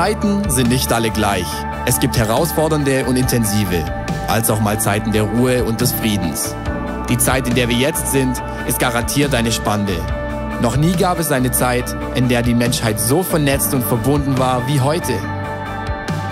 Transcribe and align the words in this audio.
Zeiten 0.00 0.48
sind 0.48 0.70
nicht 0.70 0.90
alle 0.94 1.10
gleich. 1.10 1.44
Es 1.84 2.00
gibt 2.00 2.16
herausfordernde 2.16 3.04
und 3.04 3.16
intensive, 3.16 3.84
als 4.28 4.48
auch 4.48 4.58
mal 4.58 4.80
Zeiten 4.80 5.12
der 5.12 5.24
Ruhe 5.24 5.62
und 5.62 5.82
des 5.82 5.92
Friedens. 5.92 6.54
Die 7.10 7.18
Zeit, 7.18 7.46
in 7.46 7.54
der 7.54 7.68
wir 7.68 7.76
jetzt 7.76 8.10
sind, 8.10 8.42
ist 8.66 8.78
garantiert 8.78 9.34
eine 9.34 9.52
spannende. 9.52 9.92
Noch 10.62 10.78
nie 10.78 10.92
gab 10.92 11.18
es 11.18 11.30
eine 11.30 11.50
Zeit, 11.50 11.94
in 12.14 12.30
der 12.30 12.40
die 12.40 12.54
Menschheit 12.54 12.98
so 12.98 13.22
vernetzt 13.22 13.74
und 13.74 13.84
verbunden 13.84 14.38
war 14.38 14.66
wie 14.66 14.80
heute. 14.80 15.12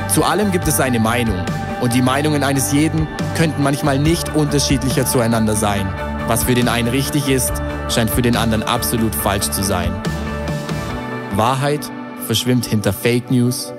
Zu 0.08 0.24
allem 0.24 0.50
gibt 0.50 0.66
es 0.66 0.80
eine 0.80 0.98
Meinung 0.98 1.44
und 1.82 1.92
die 1.92 2.00
Meinungen 2.00 2.44
eines 2.44 2.72
jeden 2.72 3.06
könnten 3.36 3.62
manchmal 3.62 3.98
nicht 3.98 4.34
unterschiedlicher 4.34 5.04
zueinander 5.04 5.56
sein. 5.56 5.86
Was 6.26 6.44
für 6.44 6.54
den 6.54 6.68
einen 6.68 6.88
richtig 6.88 7.28
ist, 7.28 7.52
scheint 7.90 8.08
für 8.08 8.22
den 8.22 8.34
anderen 8.34 8.62
absolut 8.62 9.14
falsch 9.14 9.50
zu 9.50 9.62
sein. 9.62 9.92
Wahrheit 11.32 11.82
verschwimmt 12.28 12.66
hinter 12.66 12.92
Fake 12.92 13.30
News, 13.30 13.72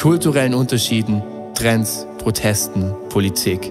kulturellen 0.00 0.54
Unterschieden, 0.54 1.22
Trends, 1.54 2.04
Protesten, 2.18 2.92
Politik. 3.10 3.70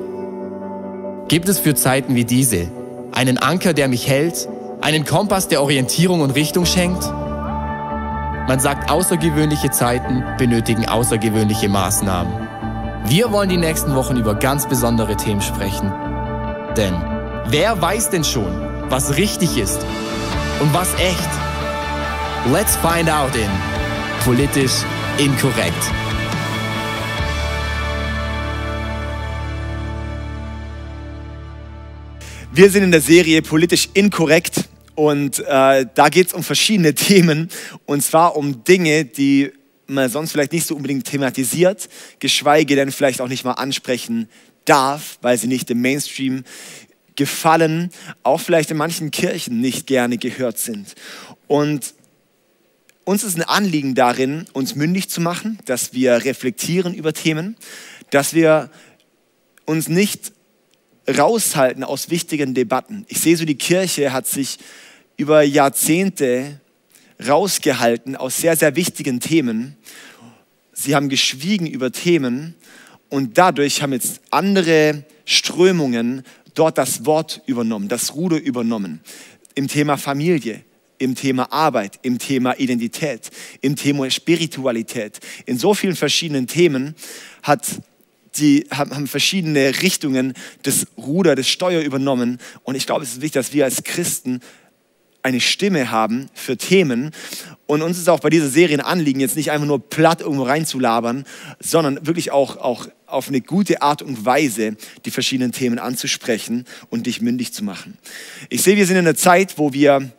Gibt 1.28 1.50
es 1.50 1.60
für 1.60 1.76
Zeiten 1.76 2.16
wie 2.16 2.24
diese 2.24 2.72
einen 3.12 3.38
Anker, 3.38 3.74
der 3.74 3.90
mich 3.90 4.08
hält, 4.08 4.48
einen 4.80 5.04
Kompass, 5.04 5.50
der 5.50 5.62
Orientierung 5.62 6.22
und 6.22 6.32
Richtung 6.32 6.66
schenkt? 6.66 7.04
Man 8.48 8.62
sagt, 8.62 8.90
außergewöhnliche 8.90 9.70
Zeiten 9.70 10.24
benötigen 10.38 10.88
außergewöhnliche 10.88 11.68
Maßnahmen. 11.68 12.32
Wir 13.08 13.34
wollen 13.34 13.50
die 13.50 13.58
nächsten 13.58 13.96
Wochen 13.96 14.16
über 14.16 14.36
ganz 14.36 14.66
besondere 14.66 15.18
Themen 15.18 15.42
sprechen. 15.42 15.92
Denn 16.78 16.96
wer 17.48 17.82
weiß 17.82 18.12
denn 18.12 18.24
schon, 18.24 18.62
was 18.88 19.18
richtig 19.18 19.58
ist 19.58 19.86
und 20.62 20.74
was 20.74 20.94
echt? 20.94 21.30
Let's 22.54 22.78
find 22.78 23.10
out 23.10 23.36
in 23.36 23.71
Politisch 24.24 24.84
Inkorrekt. 25.18 25.74
Wir 32.54 32.70
sind 32.70 32.84
in 32.84 32.92
der 32.92 33.02
Serie 33.02 33.42
Politisch 33.42 33.90
Inkorrekt 33.96 34.70
und 34.94 35.40
äh, 35.40 35.88
da 35.96 36.10
geht 36.10 36.28
es 36.28 36.34
um 36.34 36.44
verschiedene 36.44 36.94
Themen 36.96 37.50
und 37.88 38.04
zwar 38.04 38.36
um 38.36 38.64
Dinge, 38.64 39.06
die 39.06 39.54
man 39.88 40.08
sonst 40.08 40.34
vielleicht 40.34 40.52
nicht 40.52 40.68
so 40.68 40.76
unbedingt 40.76 41.06
thematisiert, 41.06 41.90
geschweige 42.20 42.76
denn 42.76 42.92
vielleicht 42.92 43.22
auch 43.22 43.28
nicht 43.28 43.44
mal 43.44 43.54
ansprechen 43.54 44.30
darf, 44.66 45.18
weil 45.24 45.40
sie 45.40 45.48
nicht 45.48 45.72
im 45.72 45.82
Mainstream 45.82 46.44
gefallen, 47.16 47.90
auch 48.22 48.40
vielleicht 48.40 48.70
in 48.70 48.78
manchen 48.78 49.10
Kirchen 49.10 49.62
nicht 49.62 49.88
gerne 49.88 50.20
gehört 50.20 50.60
sind. 50.60 50.94
Und 51.48 51.96
uns 53.04 53.24
ist 53.24 53.38
ein 53.38 53.44
Anliegen 53.44 53.96
darin, 53.96 54.46
uns 54.54 54.76
mündig 54.76 55.10
zu 55.10 55.22
machen, 55.22 55.60
dass 55.66 55.94
wir 55.94 56.24
reflektieren 56.26 56.94
über 56.94 57.14
Themen, 57.14 57.56
dass 58.10 58.34
wir 58.34 58.70
uns 59.66 59.88
nicht 59.88 60.34
raushalten 61.08 61.84
aus 61.84 62.10
wichtigen 62.10 62.54
Debatten. 62.54 63.06
Ich 63.08 63.20
sehe 63.20 63.36
so, 63.36 63.46
die 63.46 63.56
Kirche 63.56 64.14
hat 64.14 64.28
sich 64.28 64.60
über 65.18 65.42
Jahrzehnte 65.42 66.60
rausgehalten 67.28 68.16
aus 68.16 68.38
sehr, 68.38 68.56
sehr 68.56 68.76
wichtigen 68.76 69.20
Themen. 69.20 69.78
Sie 70.74 70.96
haben 70.96 71.10
geschwiegen 71.10 71.68
über 71.68 71.92
Themen 71.92 72.56
und 73.10 73.38
dadurch 73.38 73.82
haben 73.82 73.94
jetzt 73.94 74.22
andere 74.32 75.06
Strömungen 75.26 76.24
dort 76.54 76.78
das 76.78 77.06
Wort 77.06 77.42
übernommen, 77.46 77.88
das 77.88 78.16
Ruder 78.16 78.40
übernommen. 78.40 79.02
Im 79.56 79.68
Thema 79.68 79.98
Familie, 79.98 80.64
im 81.02 81.16
Thema 81.16 81.52
Arbeit, 81.52 82.00
im 82.04 82.20
Thema 82.20 82.58
Identität, 82.60 83.32
im 83.62 83.76
Thema 83.76 84.10
Spiritualität. 84.12 85.20
In 85.46 85.58
so 85.58 85.74
vielen 85.74 85.96
verschiedenen 85.96 86.48
Themen 86.48 86.96
hat 87.44 87.68
die 88.38 88.66
haben 88.72 89.08
verschiedene 89.08 89.82
Richtungen 89.82 90.34
das 90.64 90.88
Ruder, 90.96 91.36
das 91.36 91.50
Steuer 91.50 91.82
übernommen. 91.82 92.38
Und 92.64 92.76
ich 92.76 92.86
glaube, 92.86 93.04
es 93.04 93.12
ist 93.12 93.18
wichtig, 93.18 93.34
dass 93.34 93.52
wir 93.52 93.66
als 93.66 93.84
Christen 93.84 94.40
eine 95.22 95.42
Stimme 95.42 95.92
haben 95.92 96.30
für 96.34 96.56
Themen. 96.56 97.12
Und 97.68 97.82
uns 97.82 97.98
ist 97.98 98.10
auch 98.10 98.22
bei 98.22 98.30
dieser 98.30 98.48
Serie 98.48 98.78
ein 98.78 98.86
Anliegen, 98.86 99.20
jetzt 99.20 99.36
nicht 99.36 99.52
einfach 99.52 99.68
nur 99.68 99.80
platt 99.80 100.22
irgendwo 100.22 100.44
reinzulabern, 100.44 101.26
sondern 101.60 102.06
wirklich 102.08 102.32
auch, 102.32 102.56
auch 102.56 102.88
auf 103.06 103.28
eine 103.28 103.42
gute 103.42 103.82
Art 103.82 104.02
und 104.02 104.26
Weise 104.26 104.78
die 105.04 105.12
verschiedenen 105.12 105.52
Themen 105.52 105.78
anzusprechen 105.78 106.66
und 106.90 107.08
dich 107.08 107.22
mündig 107.22 107.54
zu 107.54 107.66
machen. 107.66 107.98
Ich 108.50 108.64
sehe, 108.64 108.78
wir 108.78 108.86
sind 108.86 108.96
in 108.96 109.06
einer 109.06 109.16
Zeit, 109.16 109.58
wo 109.58 109.74
wir 109.74 110.10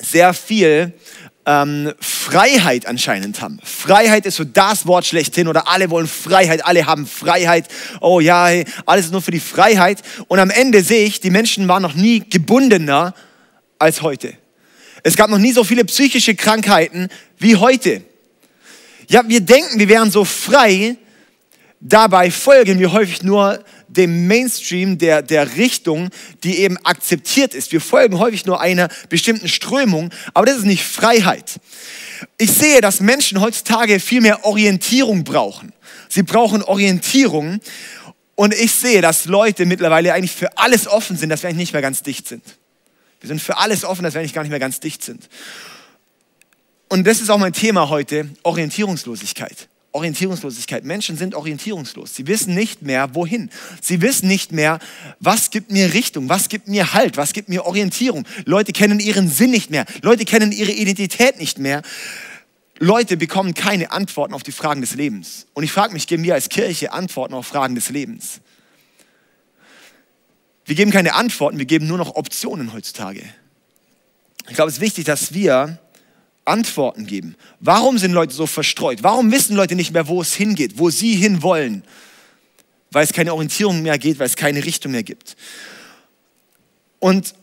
sehr 0.00 0.34
viel 0.34 0.92
ähm, 1.48 1.94
Freiheit 1.98 2.86
anscheinend 2.86 3.40
haben. 3.40 3.58
Freiheit 3.64 4.26
ist 4.26 4.36
so 4.36 4.44
das 4.44 4.86
Wort 4.86 5.06
schlechthin 5.06 5.48
oder 5.48 5.66
alle 5.68 5.88
wollen 5.88 6.06
Freiheit, 6.06 6.64
alle 6.66 6.84
haben 6.86 7.06
Freiheit. 7.06 7.68
Oh 8.00 8.20
ja, 8.20 8.48
hey, 8.48 8.64
alles 8.84 9.06
ist 9.06 9.12
nur 9.12 9.22
für 9.22 9.30
die 9.30 9.40
Freiheit. 9.40 10.02
Und 10.28 10.38
am 10.38 10.50
Ende 10.50 10.82
sehe 10.82 11.06
ich, 11.06 11.20
die 11.20 11.30
Menschen 11.30 11.66
waren 11.66 11.82
noch 11.82 11.94
nie 11.94 12.20
gebundener 12.28 13.14
als 13.78 14.02
heute. 14.02 14.34
Es 15.02 15.16
gab 15.16 15.30
noch 15.30 15.38
nie 15.38 15.52
so 15.52 15.64
viele 15.64 15.84
psychische 15.86 16.34
Krankheiten 16.34 17.08
wie 17.38 17.56
heute. 17.56 18.02
Ja, 19.08 19.26
wir 19.26 19.40
denken, 19.40 19.78
wir 19.78 19.88
wären 19.88 20.10
so 20.10 20.26
frei, 20.26 20.96
dabei 21.80 22.30
folgen 22.30 22.78
wir 22.78 22.92
häufig 22.92 23.22
nur 23.22 23.64
dem 23.88 24.26
Mainstream 24.26 24.98
der, 24.98 25.22
der 25.22 25.56
Richtung, 25.56 26.10
die 26.44 26.58
eben 26.58 26.76
akzeptiert 26.84 27.54
ist. 27.54 27.72
Wir 27.72 27.80
folgen 27.80 28.18
häufig 28.18 28.46
nur 28.46 28.60
einer 28.60 28.88
bestimmten 29.08 29.48
Strömung, 29.48 30.10
aber 30.34 30.46
das 30.46 30.58
ist 30.58 30.66
nicht 30.66 30.84
Freiheit. 30.84 31.60
Ich 32.36 32.50
sehe, 32.50 32.80
dass 32.80 33.00
Menschen 33.00 33.40
heutzutage 33.40 34.00
viel 34.00 34.20
mehr 34.20 34.44
Orientierung 34.44 35.24
brauchen. 35.24 35.72
Sie 36.08 36.22
brauchen 36.22 36.62
Orientierung 36.62 37.60
und 38.34 38.54
ich 38.54 38.72
sehe, 38.72 39.02
dass 39.02 39.24
Leute 39.24 39.66
mittlerweile 39.66 40.12
eigentlich 40.12 40.32
für 40.32 40.56
alles 40.56 40.86
offen 40.86 41.16
sind, 41.16 41.28
dass 41.30 41.42
wir 41.42 41.48
eigentlich 41.48 41.58
nicht 41.58 41.72
mehr 41.72 41.82
ganz 41.82 42.02
dicht 42.02 42.28
sind. 42.28 42.44
Wir 43.20 43.28
sind 43.28 43.42
für 43.42 43.58
alles 43.58 43.84
offen, 43.84 44.04
dass 44.04 44.14
wir 44.14 44.20
eigentlich 44.20 44.34
gar 44.34 44.42
nicht 44.42 44.50
mehr 44.50 44.60
ganz 44.60 44.80
dicht 44.80 45.02
sind. 45.02 45.28
Und 46.88 47.06
das 47.06 47.20
ist 47.20 47.30
auch 47.30 47.38
mein 47.38 47.52
Thema 47.52 47.88
heute, 47.88 48.28
Orientierungslosigkeit. 48.44 49.68
Orientierungslosigkeit. 49.98 50.84
Menschen 50.84 51.16
sind 51.16 51.34
orientierungslos. 51.34 52.14
Sie 52.14 52.26
wissen 52.26 52.54
nicht 52.54 52.82
mehr, 52.82 53.14
wohin. 53.14 53.50
Sie 53.82 54.00
wissen 54.00 54.28
nicht 54.28 54.52
mehr, 54.52 54.78
was 55.20 55.50
gibt 55.50 55.70
mir 55.70 55.92
Richtung, 55.92 56.28
was 56.28 56.48
gibt 56.48 56.68
mir 56.68 56.94
Halt, 56.94 57.16
was 57.16 57.32
gibt 57.32 57.48
mir 57.48 57.66
Orientierung. 57.66 58.24
Leute 58.44 58.72
kennen 58.72 59.00
ihren 59.00 59.28
Sinn 59.28 59.50
nicht 59.50 59.70
mehr. 59.70 59.84
Leute 60.02 60.24
kennen 60.24 60.52
ihre 60.52 60.72
Identität 60.72 61.38
nicht 61.38 61.58
mehr. 61.58 61.82
Leute 62.78 63.16
bekommen 63.16 63.54
keine 63.54 63.90
Antworten 63.90 64.34
auf 64.34 64.44
die 64.44 64.52
Fragen 64.52 64.80
des 64.80 64.94
Lebens. 64.94 65.46
Und 65.52 65.64
ich 65.64 65.72
frage 65.72 65.92
mich, 65.92 66.06
geben 66.06 66.22
wir 66.22 66.34
als 66.34 66.48
Kirche 66.48 66.92
Antworten 66.92 67.34
auf 67.34 67.46
Fragen 67.46 67.74
des 67.74 67.90
Lebens? 67.90 68.40
Wir 70.64 70.76
geben 70.76 70.92
keine 70.92 71.14
Antworten, 71.14 71.58
wir 71.58 71.66
geben 71.66 71.86
nur 71.88 71.98
noch 71.98 72.14
Optionen 72.14 72.72
heutzutage. 72.72 73.22
Ich 74.48 74.54
glaube, 74.54 74.68
es 74.68 74.76
ist 74.76 74.80
wichtig, 74.80 75.04
dass 75.04 75.34
wir 75.34 75.78
Antworten 76.48 77.06
geben. 77.06 77.36
Warum 77.60 77.98
sind 77.98 78.12
Leute 78.12 78.34
so 78.34 78.46
verstreut? 78.46 79.02
Warum 79.02 79.30
wissen 79.30 79.56
Leute 79.56 79.74
nicht 79.74 79.92
mehr, 79.92 80.08
wo 80.08 80.20
es 80.20 80.34
hingeht, 80.34 80.78
wo 80.78 80.90
sie 80.90 81.14
hinwollen? 81.14 81.84
Weil 82.90 83.04
es 83.04 83.12
keine 83.12 83.32
Orientierung 83.34 83.82
mehr 83.82 83.98
geht, 83.98 84.18
weil 84.18 84.26
es 84.26 84.36
keine 84.36 84.64
Richtung 84.64 84.92
mehr 84.92 85.02
gibt. 85.02 85.36
Und 86.98 87.34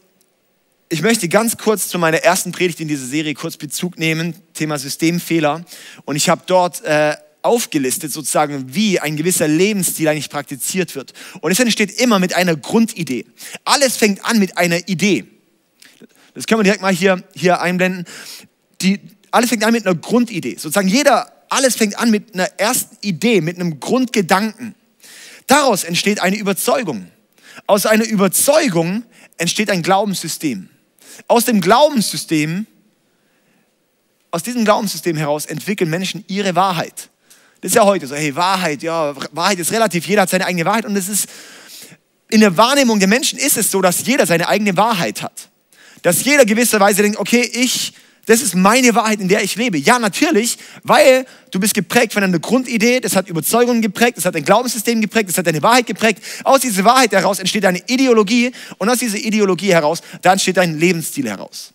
ich 0.89 1.01
möchte 1.01 1.27
ganz 1.29 1.57
kurz 1.57 1.87
zu 1.87 1.97
meiner 1.97 2.17
ersten 2.17 2.51
Predigt 2.51 2.79
in 2.79 2.87
dieser 2.87 3.05
Serie 3.05 3.33
kurz 3.33 3.57
Bezug 3.57 3.97
nehmen, 3.97 4.35
Thema 4.53 4.77
Systemfehler. 4.77 5.65
Und 6.05 6.15
ich 6.15 6.29
habe 6.29 6.43
dort 6.45 6.83
äh, 6.83 7.15
aufgelistet, 7.41 8.11
sozusagen, 8.11 8.73
wie 8.73 8.99
ein 8.99 9.15
gewisser 9.15 9.47
Lebensstil 9.47 10.07
eigentlich 10.07 10.29
praktiziert 10.29 10.95
wird. 10.95 11.13
Und 11.41 11.51
es 11.51 11.59
entsteht 11.59 11.99
immer 11.99 12.19
mit 12.19 12.35
einer 12.35 12.55
Grundidee. 12.55 13.25
Alles 13.63 13.97
fängt 13.97 14.25
an 14.25 14.39
mit 14.39 14.57
einer 14.57 14.87
Idee. 14.87 15.25
Das 16.33 16.47
können 16.47 16.59
wir 16.59 16.63
direkt 16.63 16.81
mal 16.81 16.93
hier, 16.93 17.23
hier 17.33 17.61
einblenden 17.61 18.05
die, 18.81 18.99
alles 19.31 19.49
fängt 19.49 19.63
an 19.63 19.73
mit 19.73 19.85
einer 19.85 19.95
Grundidee. 19.95 20.55
Sozusagen 20.55 20.87
jeder, 20.87 21.31
alles 21.49 21.75
fängt 21.75 21.97
an 21.97 22.11
mit 22.11 22.33
einer 22.33 22.47
ersten 22.57 22.97
Idee, 23.01 23.41
mit 23.41 23.55
einem 23.55 23.79
Grundgedanken. 23.79 24.75
Daraus 25.47 25.83
entsteht 25.83 26.21
eine 26.21 26.37
Überzeugung. 26.37 27.09
Aus 27.67 27.85
einer 27.85 28.05
Überzeugung 28.05 29.03
entsteht 29.37 29.69
ein 29.69 29.81
Glaubenssystem. 29.81 30.69
Aus 31.27 31.45
dem 31.45 31.61
Glaubenssystem, 31.61 32.65
aus 34.31 34.43
diesem 34.43 34.65
Glaubenssystem 34.65 35.15
heraus 35.15 35.45
entwickeln 35.45 35.89
Menschen 35.89 36.25
ihre 36.27 36.55
Wahrheit. 36.55 37.09
Das 37.61 37.71
ist 37.71 37.75
ja 37.75 37.85
heute 37.85 38.05
so, 38.05 38.15
hey, 38.15 38.35
Wahrheit, 38.35 38.83
ja, 38.83 39.15
Wahrheit 39.31 39.59
ist 39.59 39.71
relativ, 39.71 40.05
jeder 40.07 40.23
hat 40.23 40.29
seine 40.29 40.45
eigene 40.45 40.65
Wahrheit 40.65 40.85
und 40.85 40.95
es 40.95 41.07
ist, 41.07 41.27
in 42.29 42.41
der 42.41 42.57
Wahrnehmung 42.57 42.99
der 42.99 43.07
Menschen 43.07 43.39
ist 43.39 43.57
es 43.57 43.71
so, 43.71 43.81
dass 43.81 44.05
jeder 44.05 44.25
seine 44.25 44.47
eigene 44.47 44.75
Wahrheit 44.77 45.21
hat. 45.21 45.49
Dass 46.01 46.23
jeder 46.23 46.45
gewisserweise 46.45 47.01
denkt, 47.01 47.17
okay, 47.17 47.41
ich 47.41 47.93
das 48.25 48.41
ist 48.41 48.55
meine 48.55 48.95
Wahrheit, 48.95 49.19
in 49.19 49.27
der 49.27 49.43
ich 49.43 49.55
lebe. 49.55 49.77
Ja, 49.77 49.99
natürlich, 49.99 50.57
weil 50.83 51.25
du 51.51 51.59
bist 51.59 51.73
geprägt 51.73 52.13
von 52.13 52.23
einer 52.23 52.39
Grundidee, 52.39 52.99
das 52.99 53.15
hat 53.15 53.29
Überzeugungen 53.29 53.81
geprägt, 53.81 54.17
das 54.17 54.25
hat 54.25 54.35
ein 54.35 54.43
Glaubenssystem 54.43 54.99
geprägt, 54.99 55.29
das 55.29 55.37
hat 55.37 55.47
deine 55.47 55.61
Wahrheit 55.61 55.85
geprägt. 55.85 56.23
Aus 56.43 56.61
dieser 56.61 56.83
Wahrheit 56.83 57.11
heraus 57.11 57.39
entsteht 57.39 57.65
eine 57.65 57.81
Ideologie 57.87 58.51
und 58.77 58.89
aus 58.89 58.97
dieser 58.97 59.17
Ideologie 59.17 59.73
heraus, 59.73 60.01
da 60.21 60.33
entsteht 60.33 60.57
dein 60.57 60.79
Lebensstil 60.79 61.29
heraus. 61.29 61.71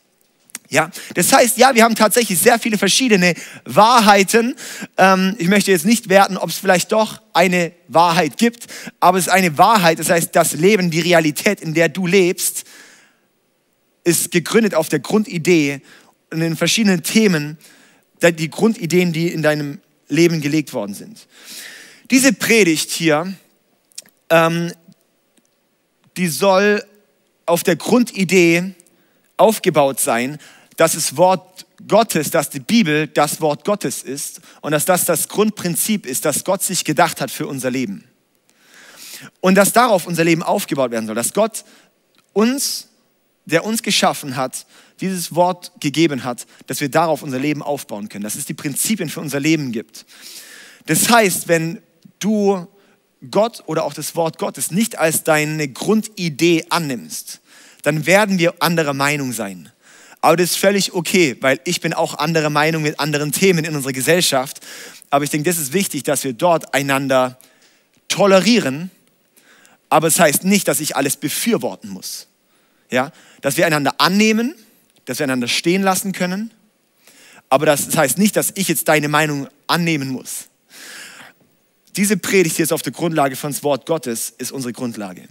Ja, 0.71 0.89
das 1.15 1.33
heißt, 1.33 1.59
ja, 1.59 1.75
wir 1.75 1.83
haben 1.83 1.97
tatsächlich 1.97 2.39
sehr 2.39 2.57
viele 2.61 2.79
verschiedene 2.79 3.35
Wahrheiten. 3.65 4.55
Ähm, 4.97 5.35
ich 5.39 5.49
möchte 5.49 5.73
jetzt 5.73 5.85
nicht 5.85 6.09
werten, 6.09 6.37
ob 6.37 6.49
es 6.51 6.59
vielleicht 6.59 6.93
doch 6.93 7.21
eine 7.33 7.73
Wahrheit 7.89 8.37
gibt, 8.37 8.67
aber 9.01 9.19
es 9.19 9.27
ist 9.27 9.33
eine 9.33 9.59
Wahrheit. 9.59 9.99
Das 9.99 10.11
heißt, 10.11 10.31
das 10.33 10.53
Leben, 10.53 10.93
die 10.93 11.01
Realität, 11.01 11.61
in 11.61 11.75
der 11.75 11.89
du 11.89 12.07
lebst, 12.07 12.65
ist 14.05 14.31
gegründet 14.31 14.77
auf 14.77 14.89
der 14.89 15.01
Grundidee 15.01 15.83
in 16.31 16.57
verschiedenen 16.57 17.03
Themen, 17.03 17.59
die 18.23 18.51
Grundideen, 18.51 19.13
die 19.13 19.29
in 19.29 19.43
deinem 19.43 19.81
Leben 20.09 20.41
gelegt 20.41 20.73
worden 20.73 20.95
sind. 20.95 21.27
Diese 22.11 22.33
Predigt 22.33 22.91
hier, 22.91 23.33
ähm, 24.29 24.73
die 26.17 26.29
soll 26.29 26.85
auf 27.47 27.63
der 27.63 27.77
Grundidee 27.77 28.75
aufgebaut 29.37 30.01
sein, 30.01 30.39
dass 30.77 30.93
das 30.93 31.17
Wort 31.17 31.67
Gottes, 31.89 32.31
dass 32.31 32.51
die 32.51 32.61
Bibel 32.61 33.07
das 33.07 33.41
Wort 33.41 33.65
Gottes 33.65 34.03
ist 34.03 34.41
und 34.61 34.73
dass 34.73 34.85
das 34.85 35.05
das 35.05 35.29
Grundprinzip 35.29 36.07
ist, 36.07 36.25
das 36.25 36.45
Gott 36.45 36.63
sich 36.63 36.85
gedacht 36.85 37.21
hat 37.21 37.31
für 37.31 37.47
unser 37.47 37.71
Leben. 37.71 38.05
Und 39.41 39.55
dass 39.55 39.73
darauf 39.73 40.07
unser 40.07 40.25
Leben 40.25 40.43
aufgebaut 40.43 40.91
werden 40.91 41.07
soll, 41.07 41.15
dass 41.15 41.33
Gott 41.33 41.65
uns, 42.33 42.89
der 43.45 43.65
uns 43.65 43.83
geschaffen 43.83 44.37
hat, 44.37 44.67
dieses 45.01 45.35
Wort 45.35 45.73
gegeben 45.81 46.25
hat, 46.25 46.47
dass 46.67 46.81
wir 46.81 46.89
darauf 46.89 47.23
unser 47.23 47.39
Leben 47.39 47.63
aufbauen 47.63 48.09
können, 48.09 48.25
dass 48.25 48.35
es 48.35 48.47
die 48.47 48.55
Prinzipien 48.55 49.09
für 49.09 49.21
unser 49.21 49.41
Leben 49.41 49.73
gibt. 49.73 50.05
Das 50.87 51.11
heißt, 51.11 51.49
wenn 51.49 51.81
du 52.19 52.67
Gott 53.31 53.63
oder 53.67 53.85
auch 53.85 53.95
das 53.95 54.17
Wort 54.17 54.39
Gottes 54.39 54.71
nicht 54.71 54.99
als 54.99 55.25
deine 55.25 55.69
Grundidee 55.69 56.65
annimmst, 56.71 57.41
dann 57.83 58.07
werden 58.07 58.39
wir 58.39 58.63
anderer 58.63 58.95
Meinung 58.95 59.33
sein. 59.33 59.71
Aber 60.21 60.37
das 60.37 60.51
ist 60.51 60.57
völlig 60.57 60.93
okay, 60.93 61.37
weil 61.41 61.61
ich 61.65 61.81
bin 61.81 61.95
auch 61.95 62.19
anderer 62.19 62.51
Meinung 62.51 62.83
mit 62.83 63.01
anderen 63.01 63.33
Themen 63.33 63.65
in 63.65 63.75
unserer 63.75 63.93
Gesellschaft. 63.93 64.61
Aber 65.09 65.25
ich 65.25 65.31
denke, 65.31 65.49
das 65.49 65.59
ist 65.59 65.73
wichtig, 65.73 66.03
dass 66.03 66.25
wir 66.25 66.35
dort 66.35 66.75
einander 66.75 67.39
tolerieren. 68.09 68.91
Aber 69.89 70.09
es 70.09 70.15
das 70.15 70.25
heißt 70.25 70.45
nicht, 70.45 70.69
dass 70.69 70.81
ich 70.81 70.95
alles 70.95 71.17
befürworten 71.17 71.89
muss. 71.89 72.27
Ja? 72.91 73.13
Dass 73.41 73.57
wir 73.57 73.67
einander 73.67 73.95
annehmen, 73.99 74.55
dass 75.11 75.19
wir 75.19 75.25
einander 75.25 75.49
stehen 75.49 75.83
lassen 75.83 76.13
können. 76.13 76.53
Aber 77.49 77.67
das 77.67 77.97
heißt 77.97 78.17
nicht, 78.17 78.37
dass 78.37 78.53
ich 78.55 78.69
jetzt 78.69 78.87
deine 78.87 79.09
Meinung 79.09 79.49
annehmen 79.67 80.09
muss. 80.09 80.45
Diese 81.97 82.17
Predigt 82.17 82.55
hier 82.55 82.63
ist 82.63 82.73
auf 82.73 82.83
der 82.83 82.93
Grundlage 82.93 83.35
von 83.35 83.51
das 83.51 83.65
Wort 83.65 83.87
Gottes, 83.87 84.33
ist 84.39 84.53
unsere 84.53 84.73
Grundlage. 84.73 85.27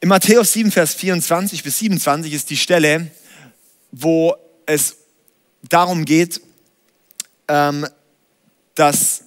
In 0.00 0.08
Matthäus 0.08 0.54
7, 0.54 0.72
Vers 0.72 0.94
24 0.94 1.62
bis 1.62 1.78
27 1.78 2.32
ist 2.32 2.50
die 2.50 2.56
Stelle, 2.56 3.12
wo 3.92 4.34
es 4.66 4.96
darum 5.68 6.04
geht, 6.04 6.40
ähm, 7.46 7.86
dass, 8.74 9.22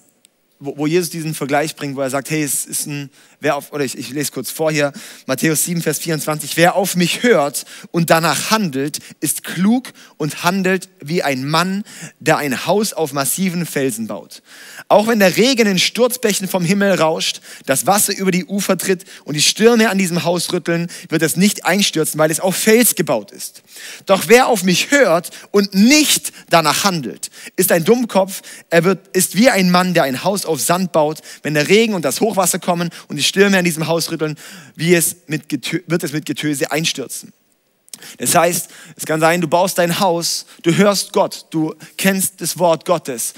wo, 0.58 0.86
Jesus 0.86 1.08
diesen 1.08 1.34
Vergleich 1.34 1.74
bringt, 1.74 1.96
wo 1.96 2.02
er 2.02 2.10
sagt, 2.10 2.28
hey, 2.28 2.42
es 2.42 2.66
ist 2.66 2.86
ein, 2.86 3.08
wer 3.40 3.56
auf, 3.56 3.72
oder 3.72 3.84
ich, 3.84 3.96
ich 3.96 4.10
lese 4.10 4.32
kurz 4.32 4.50
vor 4.50 4.70
hier, 4.70 4.92
Matthäus 5.26 5.64
7, 5.64 5.82
Vers 5.82 5.98
24, 5.98 6.56
wer 6.56 6.74
auf 6.74 6.96
mich 6.96 7.22
hört 7.22 7.64
und 7.90 8.10
danach 8.10 8.50
handelt, 8.50 8.98
ist 9.20 9.44
klug 9.44 9.92
und 10.16 10.42
handelt 10.42 10.88
wie 11.00 11.22
ein 11.22 11.46
Mann, 11.46 11.84
der 12.18 12.38
ein 12.38 12.66
Haus 12.66 12.92
auf 12.92 13.12
massiven 13.12 13.66
Felsen 13.66 14.06
baut. 14.06 14.42
Auch 14.88 15.06
wenn 15.06 15.20
der 15.20 15.36
Regen 15.36 15.66
in 15.66 15.78
Sturzbächen 15.78 16.48
vom 16.48 16.64
Himmel 16.64 16.94
rauscht, 16.94 17.40
das 17.66 17.86
Wasser 17.86 18.16
über 18.16 18.30
die 18.30 18.44
Ufer 18.44 18.76
tritt 18.76 19.04
und 19.24 19.34
die 19.34 19.42
Stürme 19.42 19.90
an 19.90 19.98
diesem 19.98 20.24
Haus 20.24 20.52
rütteln, 20.52 20.88
wird 21.08 21.22
es 21.22 21.36
nicht 21.36 21.64
einstürzen, 21.64 22.18
weil 22.18 22.30
es 22.30 22.40
auf 22.40 22.56
Fels 22.56 22.94
gebaut 22.94 23.30
ist. 23.30 23.62
Doch 24.06 24.24
wer 24.26 24.48
auf 24.48 24.64
mich 24.64 24.90
hört 24.90 25.30
und 25.50 25.74
nicht 25.74 26.32
danach 26.50 26.84
handelt, 26.84 27.30
ist 27.56 27.70
ein 27.72 27.84
Dummkopf. 27.84 28.42
Er 28.70 28.84
wird, 28.84 29.08
ist 29.16 29.36
wie 29.36 29.50
ein 29.50 29.70
Mann, 29.70 29.94
der 29.94 30.04
ein 30.04 30.24
Haus 30.24 30.44
auf 30.44 30.60
Sand 30.60 30.92
baut. 30.92 31.20
Wenn 31.42 31.54
der 31.54 31.68
Regen 31.68 31.94
und 31.94 32.04
das 32.04 32.20
Hochwasser 32.20 32.58
kommen 32.58 32.90
und 33.08 33.16
die 33.16 33.22
Stürme 33.28 33.58
an 33.58 33.64
diesem 33.64 33.86
Haus 33.86 34.10
rütteln, 34.10 34.36
wie 34.74 34.94
es 34.94 35.16
mit 35.26 35.44
wird 35.86 36.02
es 36.02 36.12
mit 36.12 36.26
Getöse 36.26 36.70
einstürzen. 36.70 37.32
Das 38.18 38.34
heißt, 38.34 38.70
es 38.96 39.06
kann 39.06 39.20
sein, 39.20 39.40
du 39.40 39.48
baust 39.48 39.78
dein 39.78 40.00
Haus, 40.00 40.46
du 40.62 40.74
hörst 40.74 41.12
Gott, 41.12 41.46
du 41.50 41.74
kennst 41.96 42.40
das 42.40 42.58
Wort 42.58 42.84
Gottes 42.84 43.34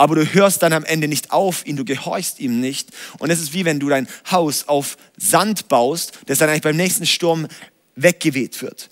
aber 0.00 0.14
du 0.14 0.24
hörst 0.24 0.62
dann 0.62 0.72
am 0.72 0.84
Ende 0.84 1.08
nicht 1.08 1.30
auf 1.30 1.66
ihn, 1.66 1.76
du 1.76 1.84
gehorchst 1.84 2.40
ihm 2.40 2.58
nicht. 2.58 2.88
Und 3.18 3.28
es 3.28 3.38
ist 3.38 3.52
wie 3.52 3.66
wenn 3.66 3.78
du 3.78 3.90
dein 3.90 4.08
Haus 4.30 4.66
auf 4.66 4.96
Sand 5.18 5.68
baust, 5.68 6.12
das 6.24 6.38
dann 6.38 6.48
eigentlich 6.48 6.62
beim 6.62 6.76
nächsten 6.76 7.04
Sturm 7.04 7.46
weggeweht 7.96 8.62
wird. 8.62 8.88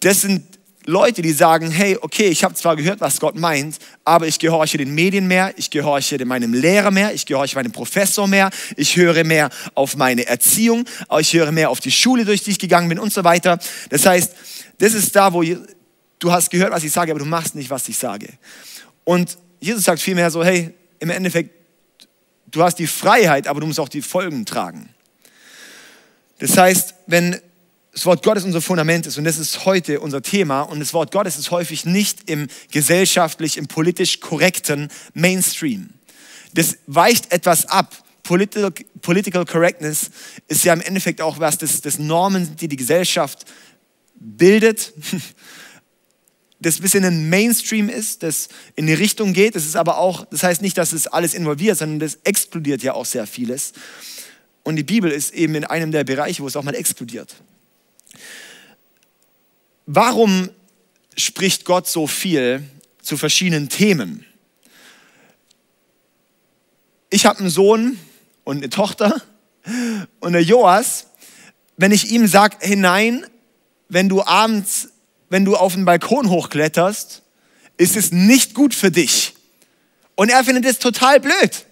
Das 0.00 0.22
sind 0.22 0.42
Leute, 0.86 1.22
die 1.22 1.32
sagen, 1.32 1.70
hey, 1.70 1.96
okay, 2.00 2.28
ich 2.28 2.42
habe 2.42 2.54
zwar 2.54 2.76
gehört, 2.76 3.00
was 3.00 3.20
Gott 3.20 3.36
meint, 3.36 3.78
aber 4.04 4.26
ich 4.26 4.38
gehorche 4.38 4.78
den 4.78 4.94
Medien 4.94 5.26
mehr, 5.28 5.54
ich 5.56 5.70
gehorche 5.70 6.22
meinem 6.24 6.52
Lehrer 6.52 6.90
mehr, 6.90 7.14
ich 7.14 7.24
gehorche 7.26 7.54
meinem 7.54 7.72
Professor 7.72 8.26
mehr, 8.26 8.50
ich 8.76 8.96
höre 8.96 9.24
mehr 9.24 9.50
auf 9.74 9.96
meine 9.96 10.26
Erziehung, 10.26 10.84
ich 11.20 11.32
höre 11.32 11.52
mehr 11.52 11.70
auf 11.70 11.80
die 11.80 11.92
Schule, 11.92 12.24
durch 12.24 12.42
die 12.42 12.50
ich 12.50 12.58
gegangen 12.58 12.88
bin 12.88 12.98
und 12.98 13.12
so 13.12 13.22
weiter. 13.22 13.58
Das 13.90 14.06
heißt, 14.06 14.34
das 14.78 14.94
ist 14.94 15.14
da, 15.14 15.32
wo 15.32 15.42
du 15.42 16.32
hast 16.32 16.50
gehört, 16.50 16.72
was 16.72 16.82
ich 16.84 16.92
sage, 16.92 17.12
aber 17.12 17.20
du 17.20 17.26
machst 17.26 17.54
nicht, 17.54 17.70
was 17.70 17.88
ich 17.88 17.96
sage. 17.96 18.28
Und 19.04 19.38
Jesus 19.60 19.84
sagt 19.84 20.00
vielmehr 20.00 20.30
so, 20.30 20.44
hey, 20.44 20.74
im 20.98 21.10
Endeffekt, 21.10 21.50
du 22.46 22.62
hast 22.62 22.78
die 22.78 22.86
Freiheit, 22.86 23.46
aber 23.46 23.60
du 23.60 23.66
musst 23.66 23.80
auch 23.80 23.88
die 23.88 24.02
Folgen 24.02 24.44
tragen. 24.46 24.88
Das 26.38 26.56
heißt, 26.56 26.94
wenn 27.06 27.40
das 27.92 28.06
Wort 28.06 28.22
Gottes 28.22 28.44
unser 28.44 28.62
Fundament 28.62 29.06
ist 29.06 29.18
und 29.18 29.24
das 29.24 29.38
ist 29.38 29.66
heute 29.66 30.00
unser 30.00 30.22
Thema 30.22 30.62
und 30.62 30.80
das 30.80 30.94
Wort 30.94 31.12
Gottes 31.12 31.36
ist 31.38 31.50
häufig 31.50 31.84
nicht 31.84 32.30
im 32.30 32.48
gesellschaftlich, 32.70 33.58
im 33.58 33.66
politisch 33.66 34.20
korrekten 34.20 34.88
Mainstream. 35.12 35.90
Das 36.54 36.76
weicht 36.86 37.32
etwas 37.32 37.66
ab. 37.66 37.94
Political, 38.22 38.70
Political 39.00 39.44
Correctness 39.44 40.10
ist 40.46 40.64
ja 40.64 40.72
im 40.72 40.80
Endeffekt 40.80 41.20
auch 41.20 41.38
was, 41.38 41.58
das, 41.58 41.80
das 41.80 41.98
Normen, 41.98 42.56
die 42.56 42.68
die 42.68 42.76
Gesellschaft 42.76 43.44
bildet 44.14 44.92
das 46.62 46.78
ein 46.78 46.82
bisschen 46.82 47.04
ein 47.04 47.28
Mainstream 47.28 47.88
ist, 47.88 48.22
das 48.22 48.48
in 48.76 48.86
die 48.86 48.94
Richtung 48.94 49.32
geht. 49.32 49.56
Das 49.56 49.64
ist 49.64 49.76
aber 49.76 49.98
auch, 49.98 50.24
das 50.26 50.44
heißt 50.44 50.62
nicht, 50.62 50.78
dass 50.78 50.92
es 50.92 51.08
alles 51.08 51.34
involviert, 51.34 51.76
sondern 51.76 51.98
das 51.98 52.18
explodiert 52.24 52.82
ja 52.82 52.94
auch 52.94 53.04
sehr 53.04 53.26
vieles. 53.26 53.72
Und 54.62 54.76
die 54.76 54.84
Bibel 54.84 55.10
ist 55.10 55.34
eben 55.34 55.56
in 55.56 55.64
einem 55.64 55.90
der 55.90 56.04
Bereiche, 56.04 56.42
wo 56.42 56.46
es 56.46 56.56
auch 56.56 56.62
mal 56.62 56.76
explodiert. 56.76 57.34
Warum 59.86 60.50
spricht 61.16 61.64
Gott 61.64 61.88
so 61.88 62.06
viel 62.06 62.62
zu 63.02 63.16
verschiedenen 63.16 63.68
Themen? 63.68 64.24
Ich 67.10 67.26
habe 67.26 67.40
einen 67.40 67.50
Sohn 67.50 67.98
und 68.44 68.58
eine 68.58 68.70
Tochter 68.70 69.20
und 70.20 70.32
der 70.32 70.42
Joas, 70.42 71.06
wenn 71.76 71.92
ich 71.92 72.10
ihm 72.10 72.26
sage, 72.26 72.56
hinein, 72.60 73.26
wenn 73.88 74.08
du 74.08 74.22
abends 74.22 74.88
wenn 75.32 75.46
du 75.46 75.56
auf 75.56 75.72
den 75.72 75.86
Balkon 75.86 76.28
hochkletterst, 76.28 77.22
ist 77.78 77.96
es 77.96 78.12
nicht 78.12 78.52
gut 78.52 78.74
für 78.74 78.90
dich. 78.90 79.34
Und 80.14 80.28
er 80.28 80.44
findet 80.44 80.66
es 80.66 80.78
total 80.78 81.20
blöd. 81.20 81.64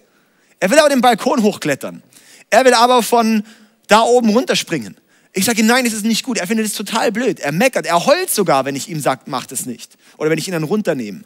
Er 0.59 0.71
will 0.71 0.79
aber 0.79 0.89
den 0.89 1.01
Balkon 1.01 1.43
hochklettern. 1.43 2.01
Er 2.49 2.65
will 2.65 2.73
aber 2.73 3.03
von 3.03 3.43
da 3.85 4.01
oben 4.01 4.29
runterspringen. 4.29 4.97
Ich 5.33 5.45
sage, 5.45 5.63
nein, 5.63 5.85
es 5.85 5.93
ist 5.93 6.05
nicht 6.05 6.23
gut. 6.23 6.37
Er 6.37 6.47
findet 6.47 6.65
es 6.65 6.73
total 6.73 7.11
blöd. 7.11 7.39
Er 7.39 7.51
meckert, 7.51 7.85
er 7.85 8.05
heult 8.05 8.29
sogar, 8.29 8.65
wenn 8.65 8.75
ich 8.75 8.89
ihm 8.89 8.99
sage, 8.99 9.21
mach 9.27 9.45
das 9.45 9.65
nicht. 9.65 9.97
Oder 10.17 10.29
wenn 10.29 10.37
ich 10.37 10.47
ihn 10.47 10.53
dann 10.53 10.63
runternehme. 10.63 11.21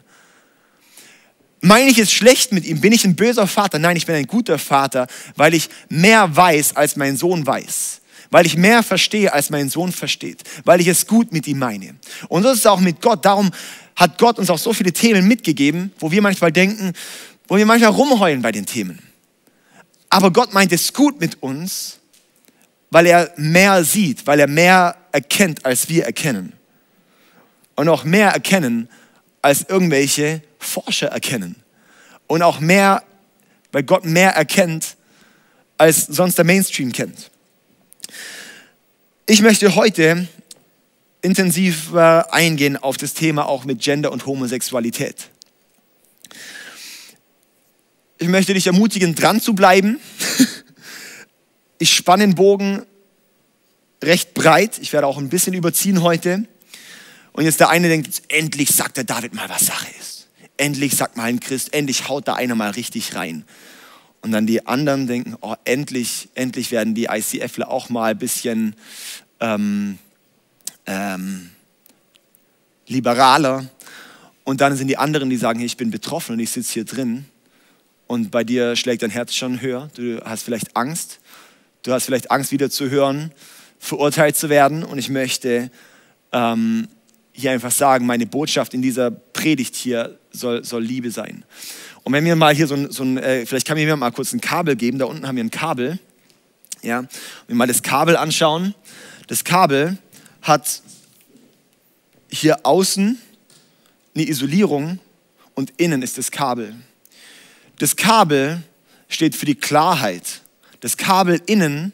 Meine 1.60 1.90
ich 1.90 1.98
es 1.98 2.12
schlecht 2.12 2.52
mit 2.52 2.64
ihm? 2.64 2.80
Bin 2.80 2.92
ich 2.92 3.04
ein 3.04 3.16
böser 3.16 3.46
Vater? 3.46 3.78
Nein, 3.78 3.96
ich 3.96 4.06
bin 4.06 4.14
ein 4.14 4.26
guter 4.26 4.58
Vater, 4.58 5.08
weil 5.34 5.54
ich 5.54 5.68
mehr 5.88 6.34
weiß, 6.36 6.76
als 6.76 6.96
mein 6.96 7.16
Sohn 7.16 7.46
weiß 7.46 8.00
weil 8.30 8.46
ich 8.46 8.56
mehr 8.56 8.82
verstehe, 8.82 9.32
als 9.32 9.50
mein 9.50 9.68
Sohn 9.68 9.92
versteht, 9.92 10.42
weil 10.64 10.80
ich 10.80 10.88
es 10.88 11.06
gut 11.06 11.32
mit 11.32 11.46
ihm 11.46 11.58
meine. 11.58 11.94
Und 12.28 12.42
so 12.42 12.50
ist 12.50 12.58
es 12.58 12.66
auch 12.66 12.80
mit 12.80 13.00
Gott. 13.00 13.24
Darum 13.24 13.50
hat 13.94 14.18
Gott 14.18 14.38
uns 14.38 14.50
auch 14.50 14.58
so 14.58 14.72
viele 14.72 14.92
Themen 14.92 15.26
mitgegeben, 15.26 15.92
wo 15.98 16.10
wir 16.10 16.22
manchmal 16.22 16.52
denken, 16.52 16.92
wo 17.48 17.56
wir 17.56 17.66
manchmal 17.66 17.92
rumheulen 17.92 18.42
bei 18.42 18.52
den 18.52 18.66
Themen. 18.66 18.98
Aber 20.08 20.32
Gott 20.32 20.52
meint 20.52 20.72
es 20.72 20.92
gut 20.92 21.20
mit 21.20 21.42
uns, 21.42 21.98
weil 22.90 23.06
er 23.06 23.32
mehr 23.36 23.84
sieht, 23.84 24.26
weil 24.26 24.40
er 24.40 24.48
mehr 24.48 24.96
erkennt, 25.12 25.64
als 25.64 25.88
wir 25.88 26.04
erkennen. 26.04 26.52
Und 27.74 27.88
auch 27.88 28.04
mehr 28.04 28.30
erkennen, 28.30 28.88
als 29.42 29.66
irgendwelche 29.68 30.42
Forscher 30.58 31.08
erkennen. 31.08 31.56
Und 32.26 32.42
auch 32.42 32.60
mehr, 32.60 33.02
weil 33.72 33.82
Gott 33.82 34.04
mehr 34.04 34.30
erkennt, 34.30 34.96
als 35.78 36.06
sonst 36.06 36.38
der 36.38 36.44
Mainstream 36.44 36.92
kennt. 36.92 37.30
Ich 39.26 39.42
möchte 39.42 39.74
heute 39.74 40.28
intensiv 41.20 41.94
eingehen 41.94 42.76
auf 42.76 42.96
das 42.96 43.14
Thema 43.14 43.46
auch 43.46 43.64
mit 43.64 43.80
Gender 43.80 44.12
und 44.12 44.26
Homosexualität. 44.26 45.30
Ich 48.18 48.28
möchte 48.28 48.54
dich 48.54 48.66
ermutigen, 48.66 49.14
dran 49.14 49.40
zu 49.40 49.54
bleiben. 49.54 50.00
Ich 51.78 51.94
spanne 51.94 52.26
den 52.26 52.34
Bogen 52.34 52.82
recht 54.02 54.34
breit. 54.34 54.78
Ich 54.78 54.92
werde 54.92 55.06
auch 55.06 55.18
ein 55.18 55.28
bisschen 55.28 55.54
überziehen 55.54 56.02
heute. 56.02 56.44
Und 57.32 57.44
jetzt 57.44 57.60
der 57.60 57.68
eine 57.68 57.88
denkt, 57.88 58.22
endlich 58.28 58.70
sagt 58.70 58.96
der 58.96 59.04
David 59.04 59.34
mal, 59.34 59.48
was 59.48 59.66
Sache 59.66 59.88
ist. 60.00 60.28
Endlich 60.56 60.96
sagt 60.96 61.16
mal 61.16 61.24
ein 61.24 61.40
Christ, 61.40 61.74
endlich 61.74 62.08
haut 62.08 62.28
da 62.28 62.34
einer 62.34 62.54
mal 62.54 62.70
richtig 62.70 63.14
rein. 63.14 63.44
Und 64.22 64.32
dann 64.32 64.46
die 64.46 64.66
anderen 64.66 65.06
denken, 65.06 65.36
oh, 65.42 65.54
endlich, 65.64 66.30
endlich 66.34 66.70
werden 66.70 66.94
die 66.94 67.04
ICFler 67.04 67.70
auch 67.70 67.90
mal 67.90 68.12
ein 68.12 68.18
bisschen 68.18 68.74
ähm, 69.40 69.98
ähm, 70.86 71.50
liberaler. 72.86 73.66
Und 74.44 74.60
dann 74.62 74.76
sind 74.76 74.88
die 74.88 74.96
anderen, 74.96 75.28
die 75.28 75.36
sagen, 75.36 75.60
ich 75.60 75.76
bin 75.76 75.90
betroffen 75.90 76.32
und 76.32 76.40
ich 76.40 76.50
sitze 76.50 76.72
hier 76.72 76.84
drin. 76.84 77.26
Und 78.06 78.30
bei 78.30 78.44
dir 78.44 78.76
schlägt 78.76 79.02
dein 79.02 79.10
Herz 79.10 79.34
schon 79.34 79.60
höher. 79.60 79.90
Du 79.94 80.20
hast 80.24 80.42
vielleicht 80.42 80.74
Angst. 80.76 81.18
Du 81.86 81.92
hast 81.92 82.06
vielleicht 82.06 82.32
Angst, 82.32 82.50
wieder 82.50 82.68
zu 82.68 82.90
hören, 82.90 83.30
verurteilt 83.78 84.36
zu 84.36 84.48
werden. 84.48 84.82
Und 84.82 84.98
ich 84.98 85.08
möchte 85.08 85.70
ähm, 86.32 86.88
hier 87.30 87.52
einfach 87.52 87.70
sagen, 87.70 88.06
meine 88.06 88.26
Botschaft 88.26 88.74
in 88.74 88.82
dieser 88.82 89.12
Predigt 89.12 89.76
hier 89.76 90.18
soll, 90.32 90.64
soll 90.64 90.82
Liebe 90.82 91.12
sein. 91.12 91.44
Und 92.02 92.12
wenn 92.12 92.24
wir 92.24 92.34
mal 92.34 92.52
hier 92.52 92.66
so 92.66 92.74
ein, 92.74 92.90
so 92.90 93.04
ein 93.04 93.18
äh, 93.18 93.46
vielleicht 93.46 93.68
kann 93.68 93.76
mir 93.76 93.96
mal 93.96 94.10
kurz 94.10 94.32
ein 94.32 94.40
Kabel 94.40 94.74
geben, 94.74 94.98
da 94.98 95.04
unten 95.04 95.28
haben 95.28 95.36
wir 95.36 95.44
ein 95.44 95.52
Kabel. 95.52 96.00
Ja, 96.82 97.02
wenn 97.02 97.08
wir 97.46 97.54
mal 97.54 97.68
das 97.68 97.84
Kabel 97.84 98.16
anschauen. 98.16 98.74
Das 99.28 99.44
Kabel 99.44 99.96
hat 100.42 100.82
hier 102.28 102.66
außen 102.66 103.16
eine 104.16 104.26
Isolierung 104.26 104.98
und 105.54 105.72
innen 105.76 106.02
ist 106.02 106.18
das 106.18 106.32
Kabel. 106.32 106.74
Das 107.78 107.94
Kabel 107.94 108.64
steht 109.08 109.36
für 109.36 109.46
die 109.46 109.54
Klarheit. 109.54 110.40
Das 110.80 110.96
Kabel 110.96 111.40
innen 111.46 111.92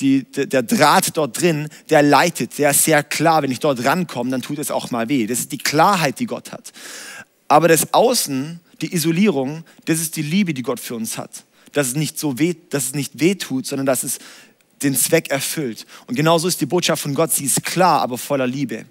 die, 0.00 0.24
der 0.24 0.62
Draht 0.62 1.16
dort 1.16 1.40
drin, 1.40 1.68
der 1.90 2.02
leitet, 2.02 2.58
der 2.58 2.70
ist 2.70 2.84
sehr 2.84 3.02
klar. 3.02 3.42
Wenn 3.42 3.50
ich 3.50 3.60
dort 3.60 3.84
rankomme, 3.84 4.30
dann 4.30 4.42
tut 4.42 4.58
es 4.58 4.70
auch 4.70 4.90
mal 4.90 5.08
weh. 5.08 5.26
Das 5.26 5.40
ist 5.40 5.52
die 5.52 5.58
Klarheit, 5.58 6.18
die 6.20 6.26
Gott 6.26 6.52
hat. 6.52 6.72
Aber 7.48 7.68
das 7.68 7.92
Außen, 7.94 8.60
die 8.80 8.94
Isolierung, 8.94 9.64
das 9.86 10.00
ist 10.00 10.16
die 10.16 10.22
Liebe, 10.22 10.54
die 10.54 10.62
Gott 10.62 10.80
für 10.80 10.94
uns 10.94 11.18
hat. 11.18 11.44
Dass 11.72 11.88
es 11.88 11.94
nicht 11.96 12.18
so 12.18 12.38
weh, 12.38 12.54
dass 12.70 12.84
es 12.84 12.94
nicht 12.94 13.20
weh 13.20 13.34
tut, 13.34 13.66
sondern 13.66 13.86
dass 13.86 14.02
es 14.02 14.18
den 14.82 14.94
Zweck 14.94 15.30
erfüllt. 15.30 15.86
Und 16.06 16.14
genauso 16.14 16.46
ist 16.46 16.60
die 16.60 16.66
Botschaft 16.66 17.02
von 17.02 17.14
Gott, 17.14 17.32
sie 17.32 17.44
ist 17.44 17.64
klar, 17.64 18.00
aber 18.00 18.16
voller 18.16 18.46
Liebe. 18.46 18.84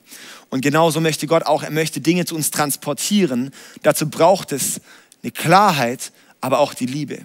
Und 0.50 0.62
genauso 0.62 1.00
möchte 1.00 1.28
Gott 1.28 1.44
auch, 1.44 1.64
er 1.64 1.72
möchte 1.72 2.02
Dinge 2.02 2.26
zu 2.26 2.36
uns 2.36 2.52
transportieren. 2.52 3.52
Dazu 3.84 4.10
braucht 4.10 4.52
es 4.52 4.82
eine 5.24 5.32
Klarheit, 5.32 6.12
aber 6.42 6.60
auch 6.60 6.74
die 6.74 6.86
Liebe. 6.86 7.20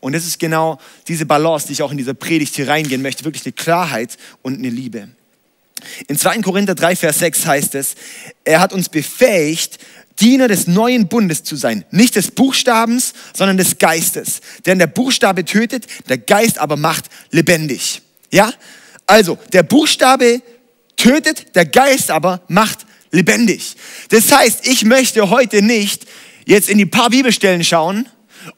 Und 0.00 0.12
das 0.12 0.26
ist 0.26 0.38
genau 0.38 0.78
diese 1.06 1.26
Balance, 1.26 1.66
die 1.66 1.72
ich 1.74 1.82
auch 1.82 1.90
in 1.90 1.98
dieser 1.98 2.14
Predigt 2.14 2.56
hier 2.56 2.68
reingehen 2.68 3.02
möchte, 3.02 3.24
wirklich 3.24 3.44
eine 3.44 3.52
Klarheit 3.52 4.16
und 4.42 4.58
eine 4.58 4.70
Liebe. 4.70 5.08
In 6.08 6.18
2. 6.18 6.38
Korinther 6.38 6.74
3, 6.74 6.96
Vers 6.96 7.20
6 7.20 7.46
heißt 7.46 7.74
es, 7.76 7.94
er 8.44 8.60
hat 8.60 8.72
uns 8.72 8.88
befähigt, 8.88 9.78
Diener 10.20 10.48
des 10.48 10.66
neuen 10.66 11.06
Bundes 11.06 11.44
zu 11.44 11.54
sein. 11.54 11.84
Nicht 11.90 12.16
des 12.16 12.32
Buchstabens, 12.32 13.12
sondern 13.34 13.56
des 13.56 13.78
Geistes. 13.78 14.40
Denn 14.66 14.78
der 14.78 14.88
Buchstabe 14.88 15.44
tötet, 15.44 15.86
der 16.08 16.18
Geist 16.18 16.58
aber 16.58 16.76
macht 16.76 17.04
lebendig. 17.30 18.02
Ja? 18.32 18.52
Also, 19.06 19.38
der 19.52 19.62
Buchstabe 19.62 20.42
tötet, 20.96 21.54
der 21.54 21.66
Geist 21.66 22.10
aber 22.10 22.42
macht 22.48 22.80
lebendig. 23.12 23.76
Das 24.08 24.32
heißt, 24.32 24.66
ich 24.66 24.84
möchte 24.84 25.30
heute 25.30 25.62
nicht 25.62 26.06
jetzt 26.46 26.68
in 26.68 26.78
die 26.78 26.86
paar 26.86 27.10
Bibelstellen 27.10 27.62
schauen 27.62 28.08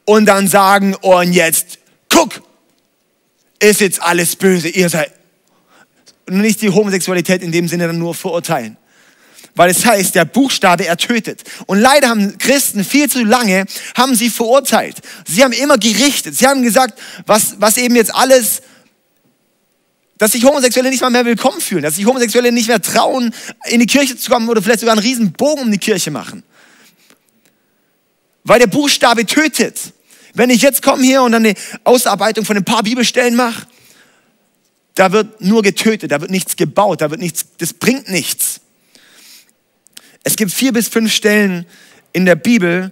und 0.05 0.25
dann 0.25 0.47
sagen, 0.47 0.95
und 0.95 1.33
jetzt, 1.33 1.79
guck, 2.09 2.41
ist 3.59 3.81
jetzt 3.81 4.01
alles 4.01 4.35
böse, 4.35 4.69
ihr 4.69 4.89
seid. 4.89 5.11
Nicht 6.29 6.61
die 6.61 6.69
Homosexualität 6.69 7.41
in 7.41 7.51
dem 7.51 7.67
Sinne 7.67 7.87
dann 7.87 7.99
nur 7.99 8.15
verurteilen. 8.15 8.77
Weil 9.55 9.69
es 9.69 9.85
heißt, 9.85 10.15
der 10.15 10.25
Buchstabe 10.25 10.85
ertötet. 10.85 11.43
Und 11.65 11.79
leider 11.79 12.09
haben 12.09 12.37
Christen 12.37 12.85
viel 12.85 13.09
zu 13.09 13.23
lange, 13.23 13.65
haben 13.97 14.15
sie 14.15 14.29
verurteilt. 14.29 14.97
Sie 15.27 15.43
haben 15.43 15.51
immer 15.51 15.77
gerichtet. 15.77 16.37
Sie 16.37 16.47
haben 16.47 16.63
gesagt, 16.63 16.97
was, 17.25 17.55
was 17.59 17.77
eben 17.77 17.95
jetzt 17.95 18.13
alles 18.13 18.61
dass 20.17 20.33
sich 20.33 20.45
Homosexuelle 20.45 20.91
nicht 20.91 21.01
mal 21.01 21.09
mehr 21.09 21.25
willkommen 21.25 21.59
fühlen, 21.59 21.81
dass 21.81 21.95
sich 21.95 22.05
Homosexuelle 22.05 22.51
nicht 22.51 22.67
mehr 22.67 22.79
trauen, 22.79 23.33
in 23.69 23.79
die 23.79 23.87
Kirche 23.87 24.15
zu 24.15 24.29
kommen 24.29 24.47
oder 24.49 24.61
vielleicht 24.61 24.81
sogar 24.81 24.93
einen 24.93 25.01
riesen 25.01 25.31
Bogen 25.31 25.63
um 25.63 25.71
die 25.71 25.79
Kirche 25.79 26.11
machen 26.11 26.43
weil 28.43 28.59
der 28.59 28.67
Buchstabe 28.67 29.25
tötet. 29.25 29.93
Wenn 30.33 30.49
ich 30.49 30.61
jetzt 30.61 30.81
komme 30.81 31.03
hier 31.03 31.23
und 31.23 31.33
eine 31.33 31.53
Ausarbeitung 31.83 32.45
von 32.45 32.57
ein 32.57 32.65
paar 32.65 32.83
Bibelstellen 32.83 33.35
mache, 33.35 33.67
da 34.95 35.11
wird 35.11 35.41
nur 35.41 35.61
getötet, 35.61 36.11
da 36.11 36.21
wird 36.21 36.31
nichts 36.31 36.55
gebaut, 36.55 37.01
da 37.01 37.09
wird 37.11 37.21
nichts, 37.21 37.45
das 37.57 37.73
bringt 37.73 38.09
nichts. 38.09 38.61
Es 40.23 40.35
gibt 40.35 40.51
vier 40.51 40.73
bis 40.73 40.87
fünf 40.87 41.13
Stellen 41.13 41.65
in 42.13 42.25
der 42.25 42.35
Bibel 42.35 42.91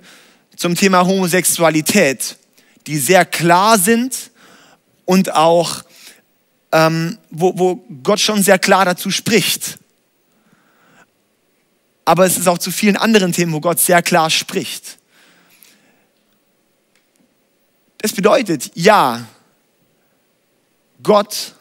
zum 0.55 0.75
Thema 0.75 1.05
Homosexualität, 1.05 2.37
die 2.87 2.97
sehr 2.97 3.25
klar 3.25 3.77
sind 3.77 4.31
und 5.05 5.33
auch, 5.33 5.83
ähm, 6.71 7.17
wo, 7.29 7.57
wo 7.57 7.75
Gott 8.03 8.19
schon 8.19 8.43
sehr 8.43 8.59
klar 8.59 8.85
dazu 8.85 9.11
spricht. 9.11 9.77
Aber 12.05 12.25
es 12.25 12.37
ist 12.37 12.47
auch 12.47 12.57
zu 12.57 12.71
vielen 12.71 12.97
anderen 12.97 13.31
Themen, 13.33 13.53
wo 13.53 13.61
Gott 13.61 13.79
sehr 13.79 14.01
klar 14.01 14.29
spricht. 14.29 14.98
Das 17.99 18.13
bedeutet, 18.13 18.71
ja, 18.75 19.25
Gott 21.03 21.53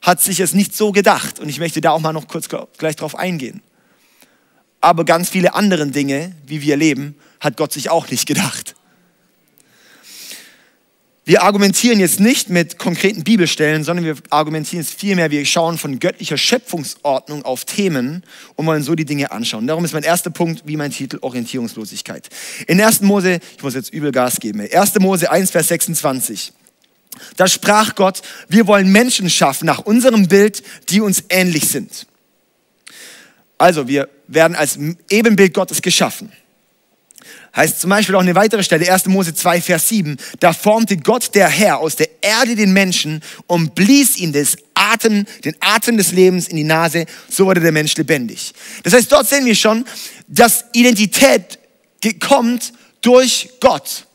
hat 0.00 0.20
sich 0.20 0.40
es 0.40 0.52
nicht 0.52 0.74
so 0.74 0.92
gedacht. 0.92 1.38
Und 1.38 1.48
ich 1.48 1.58
möchte 1.58 1.80
da 1.80 1.90
auch 1.92 2.00
mal 2.00 2.12
noch 2.12 2.26
kurz 2.26 2.48
gleich 2.78 2.96
drauf 2.96 3.16
eingehen. 3.16 3.62
Aber 4.80 5.04
ganz 5.04 5.28
viele 5.30 5.54
andere 5.54 5.86
Dinge, 5.86 6.34
wie 6.44 6.60
wir 6.60 6.76
leben, 6.76 7.16
hat 7.38 7.56
Gott 7.56 7.72
sich 7.72 7.90
auch 7.90 8.10
nicht 8.10 8.26
gedacht. 8.26 8.74
Wir 11.24 11.44
argumentieren 11.44 12.00
jetzt 12.00 12.18
nicht 12.18 12.48
mit 12.48 12.78
konkreten 12.78 13.22
Bibelstellen, 13.22 13.84
sondern 13.84 14.04
wir 14.04 14.16
argumentieren 14.30 14.82
jetzt 14.82 14.98
vielmehr, 14.98 15.30
wir 15.30 15.46
schauen 15.46 15.78
von 15.78 16.00
göttlicher 16.00 16.36
Schöpfungsordnung 16.36 17.44
auf 17.44 17.64
Themen 17.64 18.24
und 18.56 18.66
wollen 18.66 18.82
so 18.82 18.96
die 18.96 19.04
Dinge 19.04 19.30
anschauen. 19.30 19.68
Darum 19.68 19.84
ist 19.84 19.92
mein 19.92 20.02
erster 20.02 20.30
Punkt, 20.30 20.62
wie 20.66 20.76
mein 20.76 20.90
Titel, 20.90 21.18
Orientierungslosigkeit. 21.20 22.28
In 22.66 22.80
1. 22.80 23.02
Mose, 23.02 23.38
ich 23.56 23.62
muss 23.62 23.74
jetzt 23.74 23.92
übel 23.92 24.10
Gas 24.10 24.40
geben, 24.40 24.60
1. 24.68 24.98
Mose 24.98 25.30
1, 25.30 25.52
Vers 25.52 25.68
26. 25.68 26.52
Da 27.36 27.46
sprach 27.46 27.94
Gott, 27.94 28.22
wir 28.48 28.66
wollen 28.66 28.90
Menschen 28.90 29.30
schaffen 29.30 29.66
nach 29.66 29.78
unserem 29.78 30.26
Bild, 30.26 30.64
die 30.88 31.00
uns 31.00 31.22
ähnlich 31.28 31.68
sind. 31.68 32.08
Also 33.58 33.86
wir 33.86 34.08
werden 34.26 34.56
als 34.56 34.76
Ebenbild 35.08 35.54
Gottes 35.54 35.82
geschaffen. 35.82 36.32
Heißt 37.54 37.80
zum 37.80 37.90
Beispiel 37.90 38.14
auch 38.14 38.20
eine 38.20 38.34
weitere 38.34 38.62
Stelle, 38.62 38.90
1. 38.90 39.06
Mose 39.06 39.34
2, 39.34 39.60
Vers 39.60 39.88
7. 39.90 40.16
Da 40.40 40.54
formte 40.54 40.96
Gott 40.96 41.34
der 41.34 41.48
Herr 41.48 41.78
aus 41.78 41.96
der 41.96 42.08
Erde 42.22 42.56
den 42.56 42.72
Menschen 42.72 43.22
und 43.46 43.74
blies 43.74 44.16
ihm 44.16 44.32
das 44.32 44.56
Atem, 44.74 45.26
den 45.44 45.54
Atem 45.60 45.98
des 45.98 46.12
Lebens 46.12 46.48
in 46.48 46.56
die 46.56 46.64
Nase, 46.64 47.04
so 47.28 47.44
wurde 47.44 47.60
der 47.60 47.72
Mensch 47.72 47.94
lebendig. 47.96 48.52
Das 48.84 48.94
heißt, 48.94 49.12
dort 49.12 49.28
sehen 49.28 49.44
wir 49.44 49.54
schon, 49.54 49.84
dass 50.28 50.64
Identität 50.72 51.58
kommt 52.20 52.72
durch 53.02 53.50
Gott. 53.60 54.06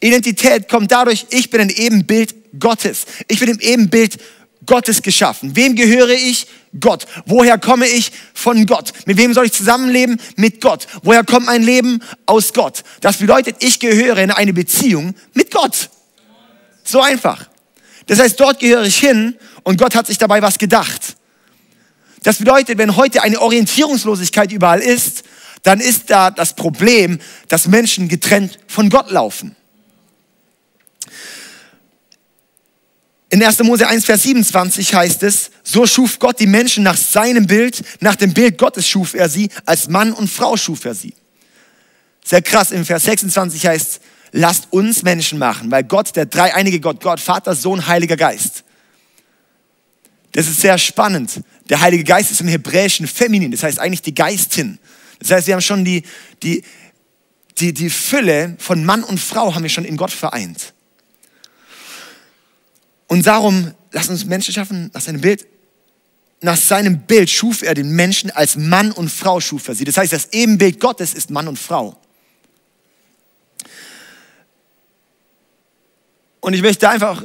Identität 0.00 0.68
kommt 0.68 0.90
dadurch, 0.90 1.26
ich 1.30 1.50
bin 1.50 1.60
ein 1.60 1.70
Ebenbild 1.70 2.34
Gottes. 2.58 3.04
Ich 3.28 3.38
bin 3.38 3.50
im 3.50 3.60
Ebenbild 3.60 4.14
Gottes 4.14 4.26
geschaffen. 4.66 5.56
Wem 5.56 5.76
gehöre 5.76 6.10
ich? 6.10 6.46
Gott. 6.80 7.06
Woher 7.24 7.58
komme 7.58 7.86
ich? 7.86 8.12
Von 8.34 8.66
Gott. 8.66 8.92
Mit 9.06 9.16
wem 9.16 9.32
soll 9.32 9.46
ich 9.46 9.52
zusammenleben? 9.52 10.20
Mit 10.36 10.60
Gott. 10.60 10.86
Woher 11.02 11.24
kommt 11.24 11.46
mein 11.46 11.62
Leben? 11.62 12.00
Aus 12.26 12.52
Gott. 12.52 12.82
Das 13.00 13.16
bedeutet, 13.16 13.56
ich 13.60 13.80
gehöre 13.80 14.18
in 14.18 14.30
eine 14.30 14.52
Beziehung 14.52 15.14
mit 15.32 15.50
Gott. 15.50 15.90
So 16.84 17.00
einfach. 17.00 17.48
Das 18.06 18.20
heißt, 18.20 18.38
dort 18.38 18.60
gehöre 18.60 18.84
ich 18.84 18.98
hin 18.98 19.36
und 19.62 19.78
Gott 19.78 19.94
hat 19.94 20.06
sich 20.06 20.18
dabei 20.18 20.42
was 20.42 20.58
gedacht. 20.58 21.16
Das 22.22 22.38
bedeutet, 22.38 22.78
wenn 22.78 22.96
heute 22.96 23.22
eine 23.22 23.40
Orientierungslosigkeit 23.40 24.52
überall 24.52 24.80
ist, 24.80 25.24
dann 25.62 25.80
ist 25.80 26.10
da 26.10 26.30
das 26.30 26.54
Problem, 26.54 27.18
dass 27.48 27.66
Menschen 27.66 28.08
getrennt 28.08 28.58
von 28.68 28.88
Gott 28.88 29.10
laufen. 29.10 29.55
In 33.28 33.42
1. 33.42 33.58
Mose 33.64 33.86
1, 33.88 34.04
Vers 34.04 34.22
27 34.22 34.94
heißt 34.94 35.22
es, 35.24 35.50
so 35.64 35.86
schuf 35.86 36.18
Gott 36.18 36.38
die 36.38 36.46
Menschen 36.46 36.84
nach 36.84 36.96
seinem 36.96 37.46
Bild, 37.46 37.82
nach 38.00 38.14
dem 38.14 38.32
Bild 38.32 38.56
Gottes 38.56 38.88
schuf 38.88 39.14
er 39.14 39.28
sie, 39.28 39.50
als 39.64 39.88
Mann 39.88 40.12
und 40.12 40.28
Frau 40.28 40.56
schuf 40.56 40.84
er 40.84 40.94
sie. 40.94 41.12
Sehr 42.24 42.42
krass, 42.42 42.70
im 42.70 42.84
Vers 42.84 43.04
26 43.04 43.66
heißt, 43.66 44.00
lasst 44.32 44.68
uns 44.70 45.02
Menschen 45.02 45.38
machen, 45.38 45.70
weil 45.70 45.82
Gott, 45.84 46.14
der 46.14 46.26
dreieinige 46.26 46.78
Gott, 46.78 47.00
Gott, 47.00 47.18
Vater, 47.18 47.56
Sohn, 47.56 47.86
Heiliger 47.86 48.16
Geist. 48.16 48.62
Das 50.32 50.46
ist 50.46 50.60
sehr 50.60 50.78
spannend. 50.78 51.40
Der 51.68 51.80
Heilige 51.80 52.04
Geist 52.04 52.30
ist 52.30 52.40
im 52.40 52.48
Hebräischen 52.48 53.08
feminin, 53.08 53.50
das 53.50 53.64
heißt 53.64 53.80
eigentlich 53.80 54.02
die 54.02 54.14
Geistin. 54.14 54.78
Das 55.18 55.30
heißt, 55.30 55.46
wir 55.48 55.54
haben 55.54 55.62
schon 55.62 55.84
die, 55.84 56.02
die, 56.42 56.62
die, 57.58 57.72
die 57.72 57.90
Fülle 57.90 58.54
von 58.58 58.84
Mann 58.84 59.02
und 59.02 59.18
Frau 59.18 59.54
haben 59.54 59.62
wir 59.62 59.70
schon 59.70 59.84
in 59.84 59.96
Gott 59.96 60.12
vereint. 60.12 60.74
Und 63.08 63.26
darum, 63.26 63.72
lass 63.92 64.08
uns 64.08 64.24
Menschen 64.24 64.52
schaffen, 64.52 64.90
nach 64.92 65.00
seinem 65.00 65.20
Bild, 65.20 65.46
nach 66.40 66.56
seinem 66.56 67.00
Bild 67.00 67.30
schuf 67.30 67.62
er 67.62 67.74
den 67.74 67.90
Menschen 67.90 68.30
als 68.30 68.56
Mann 68.56 68.92
und 68.92 69.10
Frau 69.10 69.40
schuf 69.40 69.68
er 69.68 69.74
sie. 69.74 69.84
Das 69.84 69.96
heißt, 69.96 70.12
das 70.12 70.32
Ebenbild 70.32 70.80
Gottes 70.80 71.14
ist 71.14 71.30
Mann 71.30 71.48
und 71.48 71.58
Frau. 71.58 71.98
Und 76.40 76.52
ich 76.52 76.62
möchte 76.62 76.88
einfach 76.88 77.24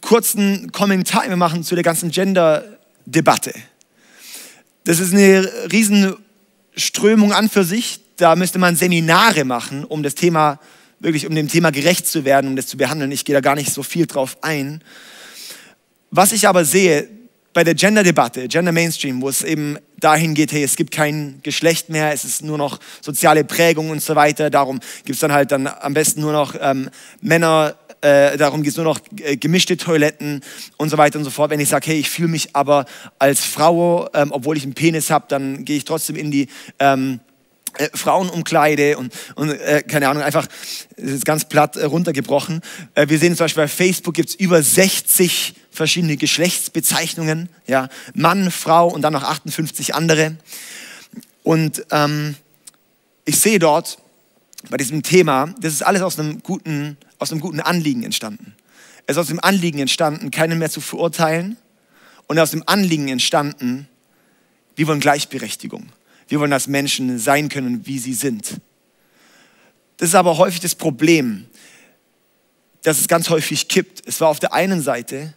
kurzen 0.00 0.70
Kommentar 0.70 1.34
machen 1.36 1.64
zu 1.64 1.74
der 1.74 1.82
ganzen 1.82 2.10
Gender-Debatte. 2.10 3.52
Das 4.84 5.00
ist 5.00 5.12
eine 5.12 5.50
Riesenströmung 5.72 7.32
an 7.32 7.48
für 7.48 7.64
sich. 7.64 8.00
Da 8.16 8.36
müsste 8.36 8.58
man 8.58 8.76
Seminare 8.76 9.44
machen, 9.44 9.84
um 9.84 10.02
das 10.02 10.14
Thema, 10.14 10.60
wirklich 11.00 11.26
um 11.26 11.34
dem 11.34 11.48
Thema 11.48 11.70
gerecht 11.70 12.06
zu 12.06 12.24
werden, 12.24 12.48
um 12.48 12.56
das 12.56 12.66
zu 12.66 12.76
behandeln. 12.76 13.12
Ich 13.12 13.24
gehe 13.24 13.34
da 13.34 13.40
gar 13.40 13.54
nicht 13.54 13.72
so 13.72 13.82
viel 13.82 14.06
drauf 14.06 14.38
ein. 14.42 14.82
Was 16.10 16.32
ich 16.32 16.48
aber 16.48 16.64
sehe 16.64 17.08
bei 17.52 17.64
der 17.64 17.74
Gender-Debatte, 17.74 18.46
Gender 18.48 18.72
Mainstream, 18.72 19.20
wo 19.20 19.28
es 19.28 19.42
eben 19.42 19.78
dahin 19.98 20.34
geht, 20.34 20.52
hey, 20.52 20.62
es 20.62 20.76
gibt 20.76 20.92
kein 20.92 21.40
Geschlecht 21.42 21.88
mehr, 21.88 22.12
es 22.12 22.24
ist 22.24 22.42
nur 22.42 22.58
noch 22.58 22.78
soziale 23.00 23.44
Prägung 23.44 23.90
und 23.90 24.02
so 24.02 24.14
weiter. 24.14 24.48
Darum 24.48 24.80
gibt 25.04 25.16
es 25.16 25.20
dann 25.20 25.32
halt 25.32 25.50
dann 25.50 25.66
am 25.66 25.94
besten 25.94 26.20
nur 26.20 26.32
noch 26.32 26.54
ähm, 26.60 26.88
Männer, 27.20 27.74
äh, 28.00 28.36
darum 28.36 28.62
geht 28.62 28.70
es 28.70 28.76
nur 28.76 28.84
noch 28.84 29.00
äh, 29.16 29.36
gemischte 29.36 29.76
Toiletten 29.76 30.42
und 30.76 30.88
so 30.88 30.98
weiter 30.98 31.18
und 31.18 31.24
so 31.24 31.30
fort. 31.30 31.50
Wenn 31.50 31.60
ich 31.60 31.68
sage, 31.68 31.88
hey, 31.88 31.98
ich 31.98 32.10
fühle 32.10 32.28
mich 32.28 32.54
aber 32.54 32.86
als 33.18 33.40
Frau, 33.40 34.08
ähm, 34.14 34.30
obwohl 34.30 34.56
ich 34.56 34.62
einen 34.62 34.74
Penis 34.74 35.10
habe, 35.10 35.24
dann 35.28 35.64
gehe 35.64 35.78
ich 35.78 35.84
trotzdem 35.84 36.16
in 36.16 36.30
die 36.30 36.48
ähm, 36.78 37.20
äh, 37.78 37.88
Frauenumkleide 37.94 38.98
und, 38.98 39.12
und 39.34 39.50
äh, 39.50 39.82
keine 39.82 40.08
Ahnung, 40.08 40.22
einfach 40.22 40.46
ist 40.96 41.24
ganz 41.24 41.46
platt 41.46 41.76
äh, 41.76 41.84
runtergebrochen. 41.84 42.60
Äh, 42.94 43.08
wir 43.08 43.18
sehen 43.18 43.36
zum 43.36 43.44
Beispiel 43.44 43.64
bei 43.64 43.68
Facebook 43.68 44.14
gibt 44.14 44.30
es 44.30 44.34
über 44.34 44.62
60 44.62 45.54
verschiedene 45.70 46.16
Geschlechtsbezeichnungen, 46.16 47.48
ja, 47.66 47.88
Mann, 48.14 48.50
Frau 48.50 48.88
und 48.88 49.02
dann 49.02 49.12
noch 49.12 49.22
58 49.22 49.94
andere. 49.94 50.36
Und 51.42 51.86
ähm, 51.90 52.34
ich 53.24 53.38
sehe 53.38 53.58
dort 53.58 53.98
bei 54.70 54.76
diesem 54.76 55.02
Thema, 55.02 55.54
das 55.60 55.72
ist 55.72 55.82
alles 55.82 56.02
aus 56.02 56.18
einem 56.18 56.42
guten, 56.42 56.96
aus 57.18 57.30
einem 57.30 57.40
guten 57.40 57.60
Anliegen 57.60 58.02
entstanden. 58.02 58.54
Es 59.06 59.16
ist 59.16 59.20
aus 59.20 59.28
dem 59.28 59.40
Anliegen 59.40 59.78
entstanden, 59.78 60.30
keinen 60.30 60.58
mehr 60.58 60.70
zu 60.70 60.80
verurteilen 60.80 61.56
und 62.26 62.38
aus 62.38 62.50
dem 62.50 62.62
Anliegen 62.66 63.08
entstanden, 63.08 63.88
wir 64.76 64.86
wollen 64.86 65.00
Gleichberechtigung. 65.00 65.88
Wir 66.28 66.40
wollen, 66.40 66.50
dass 66.50 66.68
Menschen 66.68 67.18
sein 67.18 67.48
können, 67.48 67.86
wie 67.86 67.98
sie 67.98 68.14
sind. 68.14 68.60
Das 69.96 70.10
ist 70.10 70.14
aber 70.14 70.38
häufig 70.38 70.60
das 70.60 70.74
Problem, 70.74 71.46
dass 72.82 73.00
es 73.00 73.08
ganz 73.08 73.30
häufig 73.30 73.68
kippt. 73.68 74.06
Es 74.06 74.20
war 74.20 74.28
auf 74.28 74.38
der 74.38 74.52
einen 74.52 74.80
Seite, 74.80 75.34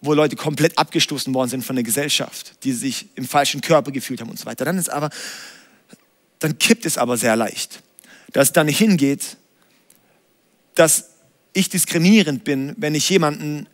wo 0.00 0.12
Leute 0.12 0.36
komplett 0.36 0.76
abgestoßen 0.76 1.32
worden 1.32 1.48
sind 1.48 1.64
von 1.64 1.76
der 1.76 1.82
Gesellschaft, 1.82 2.64
die 2.64 2.72
sich 2.72 3.06
im 3.14 3.26
falschen 3.26 3.60
Körper 3.60 3.90
gefühlt 3.90 4.20
haben 4.20 4.30
und 4.30 4.38
so 4.38 4.46
weiter. 4.46 4.64
Dann 4.64 4.78
ist 4.78 4.90
aber, 4.90 5.10
dann 6.40 6.58
kippt 6.58 6.84
es 6.84 6.98
aber 6.98 7.16
sehr 7.16 7.36
leicht, 7.36 7.82
dass 8.32 8.48
es 8.48 8.52
dann 8.52 8.68
hingeht, 8.68 9.36
dass 10.74 11.10
ich 11.52 11.68
diskriminierend 11.68 12.44
bin, 12.44 12.74
wenn 12.76 12.94
ich 12.94 13.08
jemanden, 13.08 13.68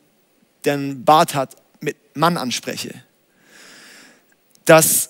der 0.65 0.75
einen 0.75 1.05
Bart 1.05 1.35
hat, 1.35 1.57
mit 1.81 1.97
Mann 2.15 2.37
anspreche. 2.37 3.03
Dass 4.67 5.10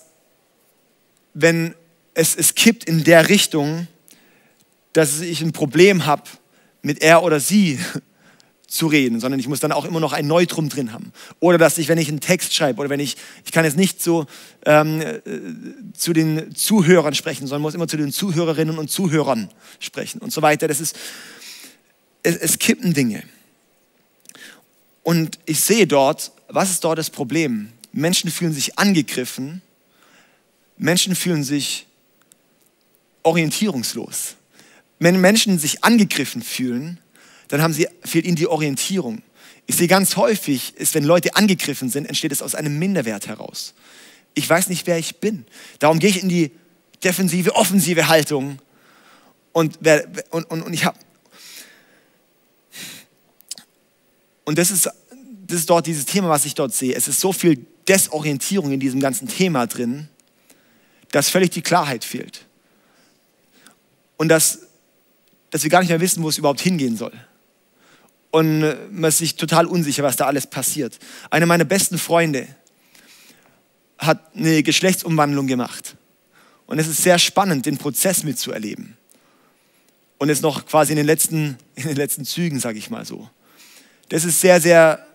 wenn 1.33 1.75
es, 2.13 2.35
es 2.35 2.55
kippt 2.55 2.83
in 2.83 3.03
der 3.03 3.29
Richtung, 3.29 3.87
dass 4.93 5.21
ich 5.21 5.41
ein 5.41 5.53
Problem 5.53 6.05
habe, 6.05 6.23
mit 6.81 7.01
er 7.01 7.23
oder 7.23 7.39
sie 7.39 7.79
zu 8.67 8.87
reden, 8.87 9.19
sondern 9.19 9.39
ich 9.39 9.49
muss 9.49 9.59
dann 9.59 9.73
auch 9.73 9.83
immer 9.83 9.99
noch 9.99 10.13
ein 10.13 10.27
Neutrum 10.27 10.69
drin 10.69 10.93
haben. 10.93 11.11
Oder 11.39 11.57
dass 11.57 11.77
ich, 11.77 11.89
wenn 11.89 11.97
ich 11.97 12.07
einen 12.07 12.21
Text 12.21 12.53
schreibe 12.53 12.79
oder 12.79 12.89
wenn 12.89 13.01
ich, 13.01 13.17
ich 13.43 13.51
kann 13.51 13.65
jetzt 13.65 13.75
nicht 13.75 14.01
so 14.01 14.25
ähm, 14.65 15.01
äh, 15.01 15.19
zu 15.93 16.13
den 16.13 16.55
Zuhörern 16.55 17.13
sprechen, 17.13 17.47
sondern 17.47 17.63
muss 17.63 17.75
immer 17.75 17.89
zu 17.89 17.97
den 17.97 18.13
Zuhörerinnen 18.13 18.77
und 18.77 18.89
Zuhörern 18.89 19.49
sprechen 19.79 20.19
und 20.21 20.31
so 20.31 20.41
weiter. 20.41 20.69
Das 20.69 20.79
ist, 20.79 20.95
es, 22.23 22.37
es 22.37 22.59
kippen 22.59 22.93
Dinge. 22.93 23.23
Und 25.03 25.39
ich 25.45 25.59
sehe 25.59 25.85
dort, 25.85 26.31
was 26.47 26.71
ist 26.71 26.83
dort 26.83 26.97
das 26.97 27.09
Problem? 27.09 27.73
Menschen 27.91 28.31
fühlen 28.31 28.53
sich 28.53 28.79
angegriffen 28.79 29.61
Menschen 30.81 31.15
fühlen 31.15 31.43
sich 31.43 31.85
orientierungslos. 33.21 34.35
Wenn 34.97 35.21
Menschen 35.21 35.59
sich 35.59 35.83
angegriffen 35.83 36.41
fühlen, 36.41 36.97
dann 37.49 37.61
haben 37.61 37.71
sie, 37.71 37.87
fehlt 38.03 38.25
ihnen 38.25 38.35
die 38.35 38.47
Orientierung. 38.47 39.21
Ich 39.67 39.75
sehe 39.75 39.87
ganz 39.87 40.15
häufig, 40.15 40.73
ist, 40.77 40.95
wenn 40.95 41.03
Leute 41.03 41.35
angegriffen 41.35 41.89
sind, 41.89 42.05
entsteht 42.07 42.31
es 42.31 42.41
aus 42.41 42.55
einem 42.55 42.79
Minderwert 42.79 43.27
heraus. 43.27 43.75
Ich 44.33 44.49
weiß 44.49 44.69
nicht, 44.69 44.87
wer 44.87 44.97
ich 44.97 45.17
bin. 45.17 45.45
Darum 45.77 45.99
gehe 45.99 46.09
ich 46.09 46.23
in 46.23 46.29
die 46.29 46.49
defensive, 47.03 47.55
offensive 47.55 48.07
Haltung. 48.07 48.57
Und, 49.51 49.77
und, 50.31 50.49
und, 50.49 50.61
und 50.63 50.73
ich 50.73 50.83
habe. 50.83 50.97
Und 54.45 54.57
das 54.57 54.71
ist, 54.71 54.89
das 55.45 55.59
ist 55.59 55.69
dort 55.69 55.85
dieses 55.85 56.05
Thema, 56.05 56.29
was 56.29 56.45
ich 56.45 56.55
dort 56.55 56.73
sehe. 56.73 56.95
Es 56.95 57.07
ist 57.07 57.19
so 57.19 57.33
viel 57.33 57.67
Desorientierung 57.87 58.71
in 58.71 58.79
diesem 58.79 58.99
ganzen 58.99 59.27
Thema 59.27 59.67
drin 59.67 60.07
dass 61.11 61.29
völlig 61.29 61.51
die 61.51 61.61
Klarheit 61.61 62.03
fehlt. 62.03 62.45
Und 64.17 64.29
dass, 64.29 64.59
dass 65.49 65.63
wir 65.63 65.69
gar 65.69 65.81
nicht 65.81 65.89
mehr 65.89 66.01
wissen, 66.01 66.23
wo 66.23 66.29
es 66.29 66.37
überhaupt 66.37 66.61
hingehen 66.61 66.97
soll. 66.97 67.13
Und 68.31 68.63
äh, 68.63 68.77
man 68.89 69.09
ist 69.09 69.17
sich 69.17 69.35
total 69.35 69.65
unsicher, 69.65 70.03
was 70.03 70.15
da 70.15 70.25
alles 70.25 70.47
passiert. 70.47 70.97
Einer 71.29 71.45
meiner 71.45 71.65
besten 71.65 71.97
Freunde 71.97 72.47
hat 73.97 74.35
eine 74.35 74.63
Geschlechtsumwandlung 74.63 75.47
gemacht. 75.47 75.95
Und 76.65 76.79
es 76.79 76.87
ist 76.87 77.03
sehr 77.03 77.19
spannend, 77.19 77.65
den 77.65 77.77
Prozess 77.77 78.23
mitzuerleben. 78.23 78.97
Und 80.17 80.29
ist 80.29 80.41
noch 80.41 80.65
quasi 80.65 80.93
in 80.93 80.97
den 80.97 81.05
letzten, 81.05 81.57
in 81.75 81.87
den 81.87 81.97
letzten 81.97 82.23
Zügen, 82.23 82.59
sage 82.59 82.77
ich 82.77 82.89
mal 82.89 83.05
so. 83.05 83.29
Das 84.09 84.23
ist 84.23 84.39
sehr, 84.39 84.61
sehr 84.61 85.05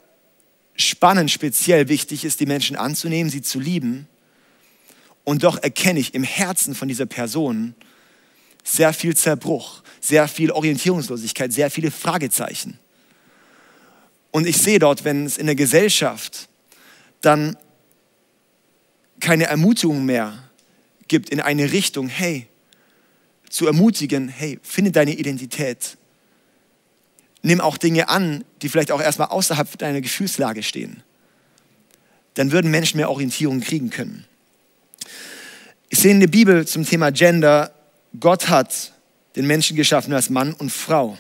spannend, 0.75 1.31
speziell 1.31 1.89
wichtig 1.89 2.25
ist, 2.25 2.41
die 2.41 2.47
Menschen 2.47 2.77
anzunehmen, 2.77 3.31
sie 3.31 3.41
zu 3.41 3.59
lieben 3.59 4.09
und 5.27 5.43
doch 5.43 5.61
erkenne 5.61 5.99
ich 5.99 6.15
im 6.15 6.23
Herzen 6.23 6.77
von 6.77 6.87
dieser 6.87 7.05
Person 7.05 7.75
sehr 8.63 8.93
viel 8.93 9.17
Zerbruch, 9.17 9.83
sehr 10.01 10.29
viel 10.29 10.53
Orientierungslosigkeit, 10.53 11.53
sehr 11.53 11.69
viele 11.69 11.91
Fragezeichen. 11.91 12.79
Und 14.31 14.47
ich 14.47 14.57
sehe 14.57 14.79
dort, 14.79 15.05
wenn 15.05 15.27
es 15.27 15.37
in 15.37 15.47
der 15.47 15.57
Gesellschaft 15.57 16.49
dann 17.23 17.57
keine 19.19 19.47
Ermutigung 19.47 20.05
mehr 20.05 20.49
gibt 21.09 21.31
in 21.31 21.41
eine 21.41 21.73
Richtung, 21.73 22.07
hey, 22.07 22.47
zu 23.51 23.67
ermutigen, 23.67 24.29
hey, 24.29 24.61
finde 24.63 24.93
deine 24.93 25.15
Identität. 25.15 25.97
Nimm 27.43 27.61
auch 27.61 27.79
Dinge 27.79 28.09
an, 28.09 28.45
die 28.63 28.69
vielleicht 28.69 28.93
auch 28.93 29.01
erstmal 29.01 29.29
außerhalb 29.29 29.77
deiner 29.77 30.01
Gefühlslage 30.01 30.63
stehen. 30.63 31.03
Dann 32.35 32.53
würden 32.53 32.71
Menschen 32.71 32.99
mehr 32.99 33.11
Orientierung 33.11 33.61
kriegen 33.61 33.91
können. 33.91 34.25
Ich 35.89 36.01
sehe 36.01 36.11
in 36.11 36.21
der 36.21 36.27
Bibel 36.27 36.67
zum 36.67 36.85
Thema 36.85 37.13
Gender, 37.13 37.71
Gott 38.19 38.49
hat 38.49 38.93
den 39.37 39.47
Menschen 39.47 39.77
geschaffen 39.77 40.13
als 40.13 40.31
Mann 40.31 40.53
und 40.53 40.71
Frau. 40.73 41.17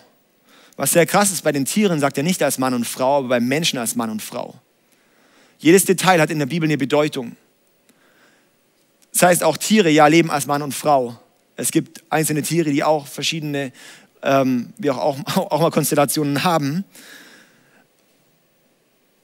Was 0.76 0.92
sehr 0.92 1.06
krass 1.06 1.30
ist, 1.30 1.44
bei 1.44 1.52
den 1.52 1.64
Tieren 1.64 2.00
sagt 2.00 2.18
er 2.18 2.24
nicht 2.24 2.42
als 2.42 2.58
Mann 2.58 2.74
und 2.74 2.84
Frau, 2.84 3.18
aber 3.18 3.28
beim 3.28 3.46
Menschen 3.46 3.78
als 3.78 3.94
Mann 3.94 4.10
und 4.10 4.22
Frau. 4.22 4.54
Jedes 5.58 5.84
Detail 5.84 6.20
hat 6.20 6.30
in 6.30 6.38
der 6.38 6.46
Bibel 6.46 6.68
eine 6.68 6.76
Bedeutung. 6.76 7.36
Das 9.12 9.22
heißt, 9.22 9.44
auch 9.44 9.56
Tiere 9.56 9.88
ja 9.88 10.06
leben 10.08 10.30
als 10.30 10.46
Mann 10.46 10.62
und 10.62 10.74
Frau. 10.74 11.18
Es 11.54 11.70
gibt 11.70 12.02
einzelne 12.10 12.42
Tiere, 12.42 12.70
die 12.70 12.82
auch 12.82 13.06
verschiedene, 13.06 13.72
ähm, 14.22 14.72
wie 14.78 14.90
auch, 14.90 14.98
auch, 14.98 15.36
auch 15.50 15.60
mal 15.60 15.70
Konstellationen 15.70 16.42
haben. 16.42 16.84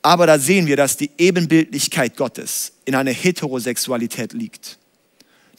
Aber 0.02 0.26
da 0.26 0.38
sehen 0.38 0.66
wir, 0.66 0.76
dass 0.76 0.96
die 0.96 1.10
Ebenbildlichkeit 1.18 2.16
Gottes 2.16 2.72
in 2.84 2.94
einer 2.94 3.12
Heterosexualität 3.12 4.32
liegt 4.32 4.78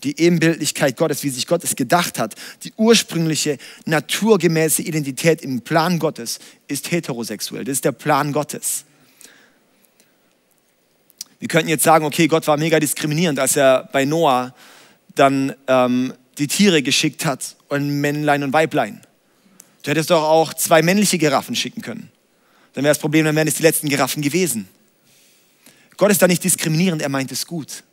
die 0.04 0.20
Ebenbildlichkeit 0.20 0.98
Gottes, 0.98 1.24
wie 1.24 1.30
sich 1.30 1.48
Gott 1.48 1.64
es 1.64 1.76
gedacht 1.76 2.20
hat, 2.20 2.36
die 2.64 2.74
ursprüngliche 2.78 3.58
naturgemäße 3.86 4.82
Identität 4.82 5.42
im 5.42 5.62
Plan 5.62 6.00
Gottes 6.00 6.40
ist 6.68 6.92
heterosexuell. 6.92 7.64
Das 7.64 7.74
ist 7.74 7.86
der 7.86 7.94
Plan 7.94 8.34
Gottes. 8.34 8.86
Wir 11.40 11.48
könnten 11.48 11.70
jetzt 11.70 11.84
sagen, 11.84 12.06
okay, 12.06 12.28
Gott 12.28 12.48
war 12.48 12.58
mega 12.58 12.80
diskriminierend, 12.80 13.40
als 13.40 13.56
er 13.56 13.90
bei 13.92 14.06
Noah 14.06 14.54
dann 15.16 15.54
ähm, 15.68 16.14
die 16.38 16.48
Tiere 16.48 16.82
geschickt 16.82 17.26
hat 17.26 17.56
und 17.70 18.02
Männlein 18.02 18.44
und 18.44 18.54
Weiblein. 18.54 19.02
Du 19.84 19.92
hättest 19.92 20.10
doch 20.10 20.24
auch 20.24 20.54
zwei 20.54 20.82
männliche 20.82 21.18
Giraffen 21.18 21.56
schicken 21.56 21.82
können. 21.82 22.10
Dann 22.74 22.84
wäre 22.84 22.92
das 22.92 23.00
Problem, 23.00 23.26
dann 23.26 23.36
wären 23.36 23.48
es 23.48 23.56
die 23.56 23.64
letzten 23.64 23.90
Giraffen 23.90 24.22
gewesen. 24.22 24.68
Gott 25.98 26.12
ist 26.12 26.22
da 26.22 26.28
nicht 26.28 26.44
diskriminierend, 26.44 27.02
er 27.02 27.10
meint 27.10 27.32
es 27.32 27.46
gut. 27.46 27.84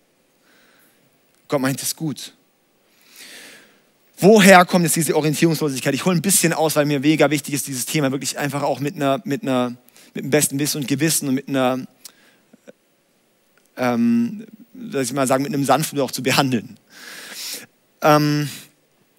Gott 1.51 1.61
meint 1.61 1.83
es 1.83 1.95
gut. 1.95 2.33
Woher 4.17 4.65
kommt 4.65 4.85
jetzt 4.85 4.97
diese 4.97 5.15
Orientierungslosigkeit? 5.17 5.95
Ich 5.95 6.05
hole 6.07 6.17
ein 6.17 6.23
bisschen 6.23 6.55
aus, 6.55 6.77
weil 6.77 6.87
mir 6.87 7.01
mega 7.01 7.31
wichtig 7.31 7.53
ist, 7.53 7.67
dieses 7.67 7.85
Thema 7.85 8.11
wirklich 8.11 8.39
einfach 8.39 8.63
auch 8.63 8.81
mit, 8.81 8.95
einer, 8.95 9.21
mit, 9.25 9.43
einer, 9.43 9.77
mit 10.15 10.25
dem 10.25 10.31
besten 10.31 10.59
Wissen 10.59 10.81
und 10.81 10.89
Gewissen 10.89 11.29
und 11.29 11.35
mit 11.35 11.49
einer 11.49 11.87
ähm, 13.77 14.47
dass 14.73 15.07
ich 15.07 15.13
mal 15.13 15.27
sagen, 15.27 15.43
mit 15.43 15.53
einem 15.53 15.65
sanften 15.65 15.99
auch 16.01 16.11
zu 16.11 16.23
behandeln. 16.23 16.77
Ähm, 18.03 18.49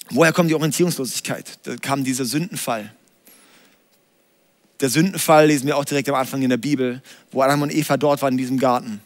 woher 0.09 0.33
kommt 0.33 0.49
die 0.49 0.55
Orientierungslosigkeit? 0.55 1.59
Da 1.63 1.75
kam 1.75 2.03
dieser 2.03 2.25
Sündenfall. 2.25 2.93
Der 4.79 4.89
Sündenfall 4.89 5.47
lesen 5.47 5.67
wir 5.67 5.77
auch 5.77 5.85
direkt 5.85 6.09
am 6.09 6.15
Anfang 6.15 6.41
in 6.41 6.49
der 6.49 6.57
Bibel, 6.57 7.03
wo 7.31 7.41
Adam 7.41 7.61
und 7.61 7.73
Eva 7.73 7.97
dort 7.97 8.21
waren 8.21 8.33
in 8.33 8.37
diesem 8.37 8.57
Garten. 8.57 9.01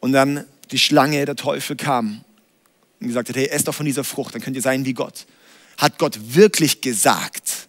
Und 0.00 0.12
dann 0.12 0.44
die 0.70 0.78
Schlange, 0.78 1.24
der 1.24 1.36
Teufel 1.36 1.76
kam 1.76 2.24
und 3.00 3.08
gesagt 3.08 3.28
hat, 3.28 3.36
hey, 3.36 3.46
esst 3.46 3.68
doch 3.68 3.74
von 3.74 3.86
dieser 3.86 4.04
Frucht, 4.04 4.34
dann 4.34 4.42
könnt 4.42 4.56
ihr 4.56 4.62
sein 4.62 4.84
wie 4.84 4.94
Gott. 4.94 5.26
Hat 5.76 5.98
Gott 5.98 6.18
wirklich 6.34 6.80
gesagt? 6.80 7.68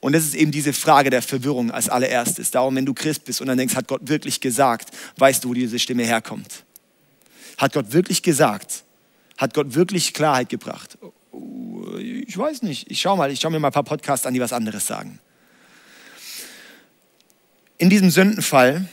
Und 0.00 0.12
das 0.12 0.24
ist 0.24 0.34
eben 0.34 0.52
diese 0.52 0.72
Frage 0.72 1.10
der 1.10 1.22
Verwirrung 1.22 1.70
als 1.70 1.88
allererstes. 1.88 2.50
Darum, 2.50 2.76
wenn 2.76 2.86
du 2.86 2.94
Christ 2.94 3.24
bist 3.24 3.40
und 3.40 3.48
dann 3.48 3.58
denkst, 3.58 3.74
hat 3.74 3.88
Gott 3.88 4.02
wirklich 4.04 4.40
gesagt, 4.40 4.90
weißt 5.16 5.42
du, 5.42 5.48
wo 5.48 5.54
diese 5.54 5.78
Stimme 5.78 6.04
herkommt? 6.04 6.64
Hat 7.56 7.72
Gott 7.72 7.92
wirklich 7.92 8.22
gesagt? 8.22 8.84
Hat 9.36 9.54
Gott 9.54 9.74
wirklich 9.74 10.14
Klarheit 10.14 10.48
gebracht? 10.48 10.98
Ich 11.98 12.36
weiß 12.36 12.62
nicht. 12.62 12.90
Ich 12.90 13.00
schau 13.00 13.16
mal, 13.16 13.32
ich 13.32 13.40
schaue 13.40 13.50
mir 13.50 13.58
mal 13.58 13.68
ein 13.68 13.72
paar 13.72 13.82
Podcasts 13.82 14.26
an, 14.26 14.34
die 14.34 14.40
was 14.40 14.52
anderes 14.52 14.86
sagen. 14.86 15.18
In 17.78 17.90
diesem 17.90 18.10
Sündenfall, 18.10 18.88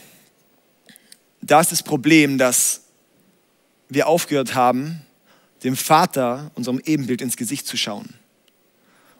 da 1.40 1.60
ist 1.60 1.70
das 1.70 1.82
Problem, 1.82 2.38
dass 2.38 2.82
wir 3.88 4.08
aufgehört 4.08 4.54
haben, 4.54 5.05
dem 5.64 5.76
Vater, 5.76 6.50
unserem 6.54 6.80
Ebenbild, 6.84 7.22
ins 7.22 7.36
Gesicht 7.36 7.66
zu 7.66 7.76
schauen 7.76 8.08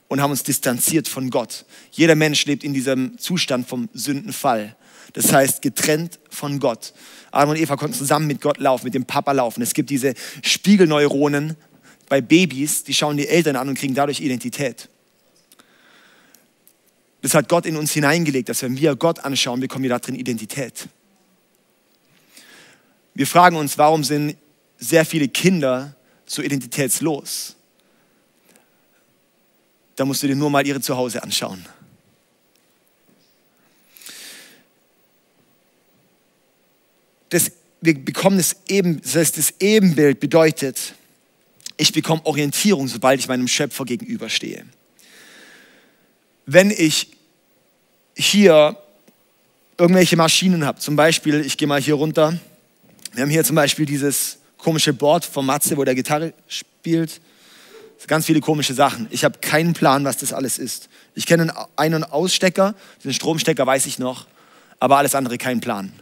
und 0.09 0.21
haben 0.21 0.31
uns 0.31 0.43
distanziert 0.43 1.09
von 1.09 1.31
Gott. 1.31 1.65
Jeder 1.91 2.15
Mensch 2.15 2.45
lebt 2.47 2.65
in 2.65 2.75
diesem 2.75 3.19
Zustand 3.19 3.69
vom 3.69 3.89
Sündenfall. 3.93 4.77
Das 5.13 5.33
heißt, 5.33 5.63
getrennt 5.63 6.19
von 6.31 6.61
Gott. 6.61 6.93
Adam 7.31 7.51
und 7.51 7.57
Eva 7.57 7.77
konnten 7.77 7.97
zusammen 7.97 8.27
mit 8.27 8.41
Gott 8.41 8.59
laufen, 8.59 8.85
mit 8.85 8.95
dem 8.95 9.05
Papa 9.05 9.33
laufen. 9.33 9.63
Es 9.63 9.75
gibt 9.75 9.91
diese 9.91 10.15
Spiegelneuronen 10.43 11.57
bei 12.09 12.21
Babys, 12.21 12.85
die 12.85 12.95
schauen 12.95 13.17
die 13.17 13.27
Eltern 13.27 13.57
an 13.57 13.69
und 13.69 13.79
kriegen 13.79 13.95
dadurch 13.95 14.21
Identität. 14.21 14.89
Das 17.23 17.35
hat 17.35 17.49
Gott 17.49 17.67
in 17.67 17.77
uns 17.77 17.93
hineingelegt, 17.93 18.49
dass 18.49 18.63
wenn 18.63 18.79
wir 18.79 18.95
Gott 18.95 19.21
anschauen, 19.21 19.59
bekommen 19.59 19.83
wir 19.83 19.91
da 19.91 19.99
drin 19.99 20.15
Identität. 20.15 20.89
Wir 23.15 23.27
fragen 23.27 23.57
uns, 23.57 23.79
warum 23.79 24.05
sind 24.05 24.37
sehr 24.79 25.05
viele 25.05 25.27
Kinder 25.27 25.96
so 26.27 26.43
identitätslos? 26.43 27.57
Da 29.95 30.05
musst 30.05 30.23
du 30.23 30.27
dir 30.27 30.37
nur 30.37 30.51
mal 30.51 30.67
ihre 30.67 30.81
Zuhause 30.81 31.23
anschauen. 31.23 31.65
Das, 37.31 37.51
wir 37.81 37.95
bekommen 37.95 38.37
das, 38.37 38.57
Eben, 38.69 39.01
das 39.01 39.17
heißt, 39.17 39.39
das 39.39 39.55
Ebenbild 39.59 40.21
bedeutet, 40.21 40.95
ich 41.77 41.93
bekomme 41.93 42.25
Orientierung, 42.25 42.89
sobald 42.89 43.21
ich 43.21 43.29
meinem 43.29 43.49
Schöpfer 43.49 43.85
gegenüberstehe. 43.85 44.67
Wenn 46.47 46.71
ich 46.71 47.17
hier 48.17 48.77
irgendwelche 49.79 50.17
Maschinen 50.17 50.65
habe. 50.65 50.79
Zum 50.81 50.97
Beispiel, 50.97 51.41
ich 51.41 51.57
gehe 51.57 51.69
mal 51.69 51.81
hier 51.81 51.95
runter. 51.95 52.39
Wir 53.13 53.23
haben 53.23 53.31
hier 53.31 53.45
zum 53.45 53.57
Beispiel 53.57 53.87
dieses 53.87 54.39
komische 54.59 54.93
Board 54.93 55.25
von 55.25 55.47
Matze, 55.47 55.77
wo 55.77 55.85
der 55.85 55.95
Gitarre 55.95 56.33
spielt. 56.49 57.21
Ganz 58.07 58.27
viele 58.27 58.41
komische 58.41 58.73
Sachen. 58.73 59.09
Ich 59.11 59.25
habe 59.25 59.39
keinen 59.41 59.73
Plan, 59.73 60.05
was 60.05 60.19
das 60.19 60.33
alles 60.33 60.59
ist. 60.59 60.89
Ich 61.15 61.27
kenne 61.27 61.43
einen 61.43 61.67
Ein- 61.75 61.95
und 61.95 62.05
Ausstecker, 62.05 62.75
den 63.03 63.13
Stromstecker 63.13 63.67
weiß 63.67 63.87
ich 63.87 63.99
noch, 63.99 64.27
aber 64.79 64.99
alles 64.99 65.17
andere 65.17 65.39
keinen 65.39 65.61
Plan. 65.61 65.93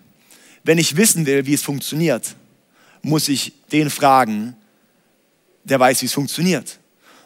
Wenn 0.65 0.77
ich 0.77 0.97
wissen 0.97 1.25
will, 1.25 1.47
wie 1.47 1.55
es 1.55 1.63
funktioniert, 1.63 2.35
muss 3.01 3.29
ich 3.29 3.53
den 3.73 3.89
fragen, 3.89 4.57
der 5.63 5.81
weiß, 5.81 6.03
wie 6.03 6.07
es 6.07 6.13
funktioniert. 6.13 6.79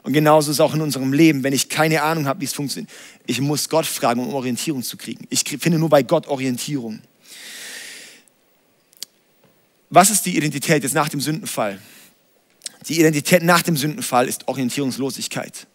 Und 0.02 0.12
genauso 0.12 0.50
ist 0.50 0.56
es 0.56 0.60
auch 0.60 0.74
in 0.74 0.80
unserem 0.80 1.12
Leben, 1.12 1.42
wenn 1.42 1.52
ich 1.52 1.68
keine 1.68 2.02
Ahnung 2.02 2.26
habe, 2.26 2.40
wie 2.40 2.44
es 2.44 2.52
funktioniert. 2.52 2.90
Ich 3.26 3.40
muss 3.40 3.68
Gott 3.68 3.86
fragen, 3.86 4.20
um 4.20 4.34
Orientierung 4.34 4.82
zu 4.82 4.96
kriegen. 4.96 5.26
Ich 5.28 5.42
finde 5.42 5.78
nur 5.78 5.88
bei 5.88 6.02
Gott 6.02 6.28
Orientierung. 6.28 7.00
Was 9.90 10.10
ist 10.10 10.26
die 10.26 10.36
Identität 10.36 10.82
jetzt 10.82 10.94
nach 10.94 11.08
dem 11.08 11.20
Sündenfall? 11.20 11.80
Die 12.88 12.98
Identität 12.98 13.42
nach 13.42 13.62
dem 13.62 13.76
Sündenfall 13.76 14.28
ist 14.28 14.48
Orientierungslosigkeit. 14.48 15.66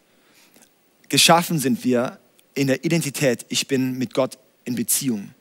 Geschaffen 1.09 1.59
sind 1.59 1.83
wir 1.83 2.19
in 2.53 2.67
der 2.67 2.85
Identität, 2.85 3.45
ich 3.49 3.67
bin 3.67 3.97
mit 3.97 4.13
Gott 4.13 4.37
in 4.65 4.75
Beziehung. 4.75 5.33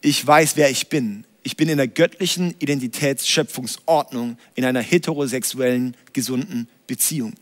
Ich 0.00 0.24
weiß, 0.26 0.56
wer 0.56 0.70
ich 0.70 0.88
bin 0.88 1.24
ich 1.42 1.56
bin 1.56 1.68
in 1.68 1.76
der 1.76 1.88
göttlichen 1.88 2.54
Identitätsschöpfungsordnung 2.58 4.38
in 4.54 4.64
einer 4.64 4.80
heterosexuellen, 4.80 5.96
gesunden 6.12 6.68
Beziehung. 6.86 7.34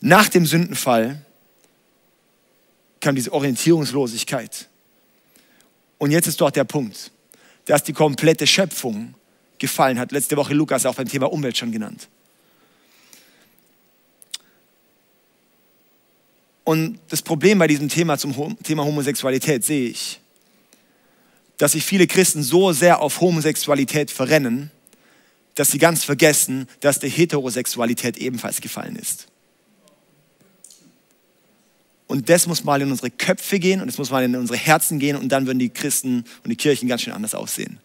Nach 0.00 0.28
dem 0.28 0.46
Sündenfall 0.46 1.22
kam 3.00 3.14
diese 3.14 3.32
Orientierungslosigkeit. 3.32 4.68
Und 5.98 6.10
jetzt 6.10 6.26
ist 6.26 6.40
dort 6.40 6.56
der 6.56 6.64
Punkt, 6.64 7.10
dass 7.68 7.82
die 7.82 7.92
komplette 7.92 8.46
Schöpfung 8.46 9.14
gefallen 9.58 9.98
hat. 9.98 10.10
Letzte 10.10 10.38
Woche 10.38 10.54
Lukas 10.54 10.86
auch 10.86 10.94
beim 10.94 11.06
Thema 11.06 11.30
Umwelt 11.30 11.58
schon 11.58 11.70
genannt. 11.70 12.08
Und 16.64 16.98
das 17.08 17.20
Problem 17.20 17.58
bei 17.58 17.66
diesem 17.66 17.90
Thema 17.90 18.16
zum 18.16 18.56
Thema 18.62 18.84
Homosexualität 18.84 19.64
sehe 19.64 19.90
ich, 19.90 20.20
dass 21.58 21.72
sich 21.72 21.84
viele 21.84 22.06
Christen 22.06 22.42
so 22.42 22.72
sehr 22.72 23.02
auf 23.02 23.20
Homosexualität 23.20 24.10
verrennen, 24.10 24.70
dass 25.54 25.70
sie 25.70 25.78
ganz 25.78 26.04
vergessen, 26.04 26.68
dass 26.80 27.00
der 27.00 27.10
Heterosexualität 27.10 28.16
ebenfalls 28.16 28.62
gefallen 28.62 28.96
ist. 28.96 29.28
Und 32.08 32.30
das 32.30 32.46
muss 32.46 32.64
mal 32.64 32.80
in 32.82 32.90
unsere 32.90 33.10
Köpfe 33.10 33.58
gehen 33.58 33.80
und 33.80 33.86
das 33.86 33.98
muss 33.98 34.10
mal 34.10 34.24
in 34.24 34.34
unsere 34.34 34.58
Herzen 34.58 34.98
gehen 34.98 35.14
und 35.14 35.28
dann 35.28 35.46
würden 35.46 35.58
die 35.58 35.68
Christen 35.68 36.24
und 36.42 36.50
die 36.50 36.56
Kirchen 36.56 36.88
ganz 36.88 37.02
schön 37.02 37.12
anders 37.12 37.34
aussehen. 37.34 37.78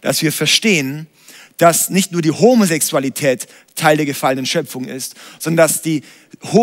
Dass 0.00 0.22
wir 0.22 0.32
verstehen, 0.32 1.08
dass 1.56 1.90
nicht 1.90 2.12
nur 2.12 2.22
die 2.22 2.30
Homosexualität 2.30 3.48
Teil 3.74 3.96
der 3.96 4.06
gefallenen 4.06 4.46
Schöpfung 4.46 4.84
ist, 4.84 5.16
sondern 5.40 5.66
dass 5.66 5.82
die 5.82 6.02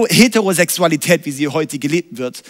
Heterosexualität, 0.08 1.26
wie 1.26 1.32
sie 1.32 1.50
heute 1.50 1.80
gelebt 1.80 2.18
wird, 2.18 2.44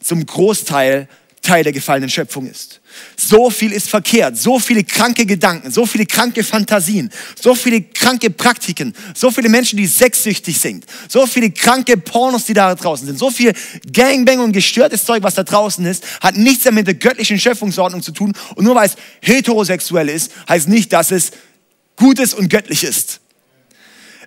zum 0.00 0.26
Großteil 0.26 1.08
Teil 1.42 1.64
der 1.64 1.72
gefallenen 1.72 2.08
Schöpfung 2.08 2.48
ist. 2.48 2.80
So 3.16 3.50
viel 3.50 3.72
ist 3.72 3.88
verkehrt, 3.88 4.38
so 4.38 4.60
viele 4.60 4.84
kranke 4.84 5.26
Gedanken, 5.26 5.72
so 5.72 5.84
viele 5.84 6.06
kranke 6.06 6.44
Fantasien, 6.44 7.10
so 7.40 7.56
viele 7.56 7.82
kranke 7.82 8.30
Praktiken, 8.30 8.94
so 9.12 9.30
viele 9.32 9.48
Menschen, 9.48 9.76
die 9.76 9.86
sexsüchtig 9.86 10.60
sind, 10.60 10.84
so 11.08 11.26
viele 11.26 11.50
kranke 11.50 11.96
Pornos, 11.96 12.44
die 12.44 12.54
da 12.54 12.72
draußen 12.74 13.06
sind, 13.06 13.18
so 13.18 13.30
viel 13.30 13.52
Gangbang 13.92 14.38
und 14.38 14.52
gestörtes 14.52 15.04
Zeug, 15.04 15.24
was 15.24 15.34
da 15.34 15.42
draußen 15.42 15.84
ist, 15.84 16.04
hat 16.20 16.36
nichts 16.36 16.64
mehr 16.64 16.72
mit 16.72 16.86
der 16.86 16.94
göttlichen 16.94 17.40
Schöpfungsordnung 17.40 18.02
zu 18.02 18.12
tun. 18.12 18.32
Und 18.54 18.64
nur 18.64 18.76
weil 18.76 18.86
es 18.86 18.96
heterosexuell 19.20 20.08
ist, 20.08 20.30
heißt 20.48 20.68
nicht, 20.68 20.92
dass 20.92 21.10
es 21.10 21.32
Gutes 21.96 22.34
und 22.34 22.48
göttlich 22.50 22.84
ist 22.84 23.20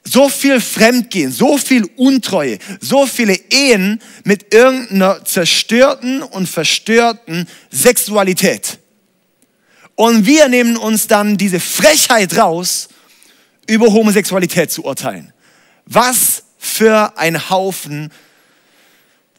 so 0.07 0.29
viel 0.29 0.61
Fremdgehen, 0.61 1.31
so 1.31 1.57
viel 1.57 1.83
Untreue, 1.95 2.59
so 2.79 3.05
viele 3.07 3.35
Ehen 3.49 4.01
mit 4.23 4.53
irgendeiner 4.53 5.25
zerstörten 5.25 6.21
und 6.21 6.47
verstörten 6.47 7.47
Sexualität. 7.71 8.77
Und 9.95 10.25
wir 10.25 10.47
nehmen 10.47 10.77
uns 10.77 11.07
dann 11.07 11.37
diese 11.37 11.59
Frechheit 11.59 12.37
raus, 12.37 12.89
über 13.67 13.91
Homosexualität 13.91 14.71
zu 14.71 14.85
urteilen. 14.85 15.33
Was 15.85 16.43
für 16.59 17.17
ein 17.17 17.49
Haufen 17.49 18.11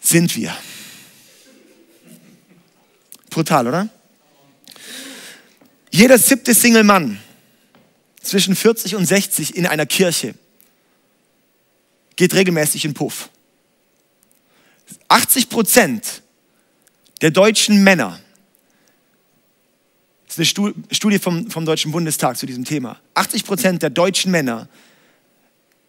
sind 0.00 0.34
wir? 0.34 0.56
Brutal, 3.30 3.68
oder? 3.68 3.88
Jeder 5.90 6.18
siebte 6.18 6.54
Single-Mann 6.54 7.20
zwischen 8.20 8.56
40 8.56 8.96
und 8.96 9.06
60 9.06 9.54
in 9.56 9.66
einer 9.66 9.86
Kirche 9.86 10.34
geht 12.16 12.34
regelmäßig 12.34 12.84
in 12.84 12.94
Puff. 12.94 13.28
80 15.08 15.48
Prozent 15.48 16.22
der 17.20 17.30
deutschen 17.30 17.82
Männer, 17.82 18.18
das 20.26 20.38
ist 20.38 20.58
eine 20.58 20.74
Studie 20.90 21.18
vom, 21.18 21.50
vom 21.50 21.64
Deutschen 21.64 21.92
Bundestag 21.92 22.36
zu 22.36 22.46
diesem 22.46 22.64
Thema, 22.64 22.98
80 23.14 23.44
Prozent 23.44 23.82
der 23.82 23.90
deutschen 23.90 24.30
Männer 24.30 24.68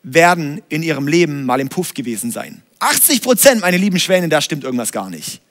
werden 0.04 0.62
in 0.70 0.84
ihrem 0.84 1.08
Leben 1.08 1.46
mal 1.46 1.60
im 1.60 1.70
Puff 1.70 1.94
gewesen 1.94 2.32
sein. 2.32 2.62
80 2.80 3.22
Prozent, 3.22 3.62
meine 3.62 3.78
lieben 3.78 4.00
Schwäne, 4.00 4.30
da 4.30 4.42
stimmt 4.42 4.64
irgendwas 4.64 4.92
gar 4.92 5.10
nicht. 5.10 5.42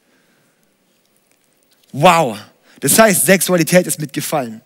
Wow. 1.93 2.39
Das 2.81 2.99
heißt, 2.99 3.27
Sexualität 3.27 3.87
ist 3.87 3.99
mitgefallen. 3.99 4.61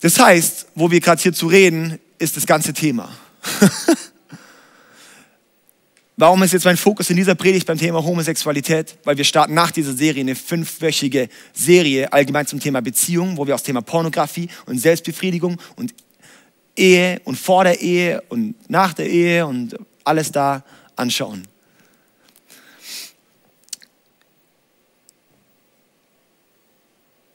Das 0.00 0.18
heißt, 0.18 0.66
wo 0.74 0.90
wir 0.90 1.00
gerade 1.00 1.20
hier 1.20 1.32
zu 1.32 1.46
reden, 1.46 1.98
ist 2.18 2.36
das 2.36 2.46
ganze 2.46 2.72
Thema. 2.72 3.10
Warum 6.20 6.42
ist 6.42 6.52
jetzt 6.52 6.66
mein 6.66 6.76
Fokus 6.76 7.08
in 7.08 7.16
dieser 7.16 7.34
Predigt 7.34 7.66
beim 7.66 7.78
Thema 7.78 8.04
Homosexualität? 8.04 8.98
Weil 9.04 9.16
wir 9.16 9.24
starten 9.24 9.54
nach 9.54 9.70
dieser 9.70 9.94
Serie 9.94 10.20
eine 10.20 10.34
fünfwöchige 10.34 11.30
Serie 11.54 12.12
allgemein 12.12 12.46
zum 12.46 12.60
Thema 12.60 12.82
Beziehung, 12.82 13.38
wo 13.38 13.46
wir 13.46 13.54
das 13.54 13.62
Thema 13.62 13.80
Pornografie 13.80 14.50
und 14.66 14.76
Selbstbefriedigung 14.76 15.56
und 15.76 15.94
Ehe 16.76 17.22
und 17.24 17.38
vor 17.38 17.64
der 17.64 17.80
Ehe 17.80 18.20
und 18.28 18.54
nach 18.68 18.92
der 18.92 19.08
Ehe 19.08 19.46
und 19.46 19.78
alles 20.04 20.30
da 20.30 20.62
anschauen. 20.94 21.48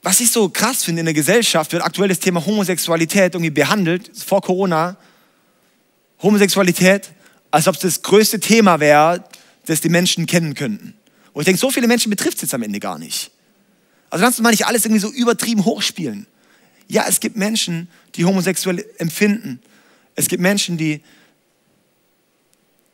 Was 0.00 0.20
ich 0.20 0.30
so 0.30 0.48
krass 0.48 0.84
finde 0.84 1.00
in 1.00 1.06
der 1.06 1.14
Gesellschaft, 1.14 1.72
wird 1.72 1.82
aktuell 1.82 2.10
das 2.10 2.20
Thema 2.20 2.46
Homosexualität 2.46 3.34
irgendwie 3.34 3.50
behandelt, 3.50 4.12
vor 4.16 4.42
Corona. 4.42 4.96
Homosexualität 6.22 7.15
als 7.56 7.68
ob 7.68 7.74
es 7.76 7.80
das 7.80 8.02
größte 8.02 8.38
Thema 8.38 8.80
wäre, 8.80 9.24
das 9.64 9.80
die 9.80 9.88
Menschen 9.88 10.26
kennen 10.26 10.52
könnten. 10.52 10.92
Und 11.32 11.40
ich 11.40 11.46
denke, 11.46 11.58
so 11.58 11.70
viele 11.70 11.86
Menschen 11.86 12.10
betrifft 12.10 12.36
es 12.36 12.42
jetzt 12.42 12.54
am 12.54 12.62
Ende 12.62 12.80
gar 12.80 12.98
nicht. 12.98 13.30
Also 14.10 14.22
kannst 14.22 14.38
du 14.38 14.42
mal 14.42 14.50
nicht 14.50 14.66
alles 14.66 14.84
irgendwie 14.84 15.00
so 15.00 15.10
übertrieben 15.10 15.64
hochspielen. 15.64 16.26
Ja, 16.86 17.06
es 17.08 17.18
gibt 17.18 17.38
Menschen, 17.38 17.88
die 18.14 18.26
homosexuell 18.26 18.84
empfinden. 18.98 19.62
Es 20.14 20.28
gibt 20.28 20.42
Menschen, 20.42 20.76
die 20.76 21.00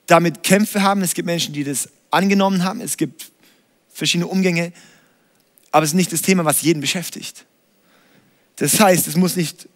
damit 0.06 0.44
Kämpfe 0.44 0.80
haben. 0.80 1.02
Es 1.02 1.14
gibt 1.14 1.26
Menschen, 1.26 1.52
die 1.52 1.64
das 1.64 1.88
angenommen 2.12 2.62
haben. 2.62 2.80
Es 2.82 2.96
gibt 2.96 3.32
verschiedene 3.92 4.28
Umgänge. 4.28 4.72
Aber 5.72 5.82
es 5.82 5.90
ist 5.90 5.96
nicht 5.96 6.12
das 6.12 6.22
Thema, 6.22 6.44
was 6.44 6.62
jeden 6.62 6.80
beschäftigt. 6.80 7.46
Das 8.56 8.78
heißt, 8.78 9.08
es 9.08 9.16
muss 9.16 9.34
nicht 9.34 9.66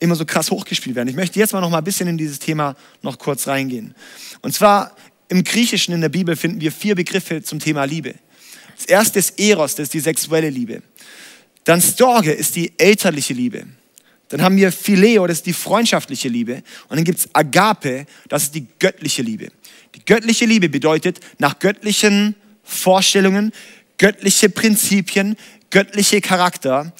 immer 0.00 0.14
so 0.14 0.24
krass 0.24 0.50
hochgespielt 0.50 0.96
werden. 0.96 1.08
Ich 1.08 1.16
möchte 1.16 1.38
jetzt 1.38 1.52
mal 1.52 1.60
noch 1.60 1.70
mal 1.70 1.78
ein 1.78 1.84
bisschen 1.84 2.08
in 2.08 2.18
dieses 2.18 2.38
Thema 2.38 2.76
noch 3.02 3.18
kurz 3.18 3.46
reingehen. 3.46 3.94
Und 4.42 4.54
zwar 4.54 4.94
im 5.28 5.44
Griechischen 5.44 5.92
in 5.94 6.00
der 6.00 6.08
Bibel 6.08 6.36
finden 6.36 6.60
wir 6.60 6.72
vier 6.72 6.94
Begriffe 6.94 7.42
zum 7.42 7.58
Thema 7.58 7.84
Liebe. 7.84 8.14
Das 8.76 8.86
erste 8.86 9.18
ist 9.18 9.38
Eros, 9.38 9.74
das 9.74 9.84
ist 9.84 9.94
die 9.94 10.00
sexuelle 10.00 10.50
Liebe. 10.50 10.82
Dann 11.64 11.82
Storge 11.82 12.32
ist 12.32 12.56
die 12.56 12.72
elterliche 12.78 13.34
Liebe. 13.34 13.66
Dann 14.28 14.42
haben 14.42 14.56
wir 14.56 14.72
Phileo, 14.72 15.26
das 15.26 15.38
ist 15.38 15.46
die 15.46 15.52
freundschaftliche 15.52 16.28
Liebe. 16.28 16.62
Und 16.88 16.96
dann 16.96 17.04
gibt 17.04 17.18
es 17.18 17.28
Agape, 17.34 18.06
das 18.28 18.44
ist 18.44 18.54
die 18.54 18.66
göttliche 18.78 19.22
Liebe. 19.22 19.48
Die 19.94 20.04
göttliche 20.04 20.44
Liebe 20.44 20.68
bedeutet 20.68 21.18
nach 21.38 21.58
göttlichen 21.58 22.34
Vorstellungen, 22.62 23.52
göttliche 23.96 24.48
Prinzipien, 24.48 25.36
göttliche 25.70 26.20
Charakter. 26.20 26.92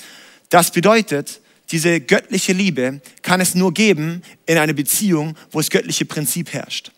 Das 0.48 0.72
bedeutet, 0.72 1.40
diese 1.70 2.00
göttliche 2.00 2.52
Liebe 2.52 3.00
kann 3.22 3.40
es 3.40 3.54
nur 3.54 3.74
geben 3.74 4.22
in 4.46 4.58
einer 4.58 4.72
Beziehung, 4.72 5.36
wo 5.50 5.58
das 5.58 5.70
göttliche 5.70 6.04
Prinzip 6.04 6.52
herrscht. 6.52 6.92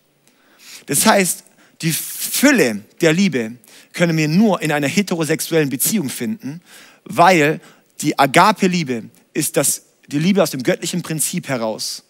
Das 0.86 1.06
heißt, 1.06 1.44
die 1.82 1.92
Fülle 1.92 2.84
der 3.00 3.12
Liebe 3.12 3.56
können 3.92 4.16
wir 4.16 4.28
nur 4.28 4.62
in 4.62 4.70
einer 4.70 4.86
heterosexuellen 4.86 5.70
Beziehung 5.70 6.08
finden, 6.08 6.60
weil 7.04 7.60
die 8.00 8.18
Agape-Liebe 8.18 9.04
ist 9.32 9.56
das, 9.56 9.82
die 10.06 10.18
Liebe 10.18 10.42
aus 10.42 10.50
dem 10.50 10.62
göttlichen 10.62 11.02
Prinzip 11.02 11.48
heraus. 11.48 12.04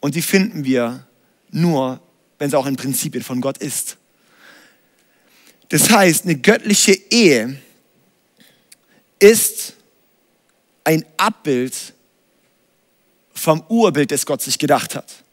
Und 0.00 0.14
die 0.14 0.22
finden 0.22 0.64
wir 0.64 1.06
nur, 1.50 2.00
wenn 2.38 2.50
sie 2.50 2.58
auch 2.58 2.66
in 2.66 2.76
Prinzipien 2.76 3.22
von 3.22 3.40
Gott 3.40 3.58
ist. 3.58 3.96
Das 5.68 5.90
heißt, 5.90 6.24
eine 6.24 6.36
göttliche 6.36 6.92
Ehe 6.92 7.56
ist 9.20 9.74
ein 10.84 11.04
Abbild 11.16 11.94
vom 13.32 13.62
Urbild, 13.68 14.10
das 14.10 14.26
Gott 14.26 14.42
sich 14.42 14.58
gedacht 14.58 14.94
hat. 14.94 15.24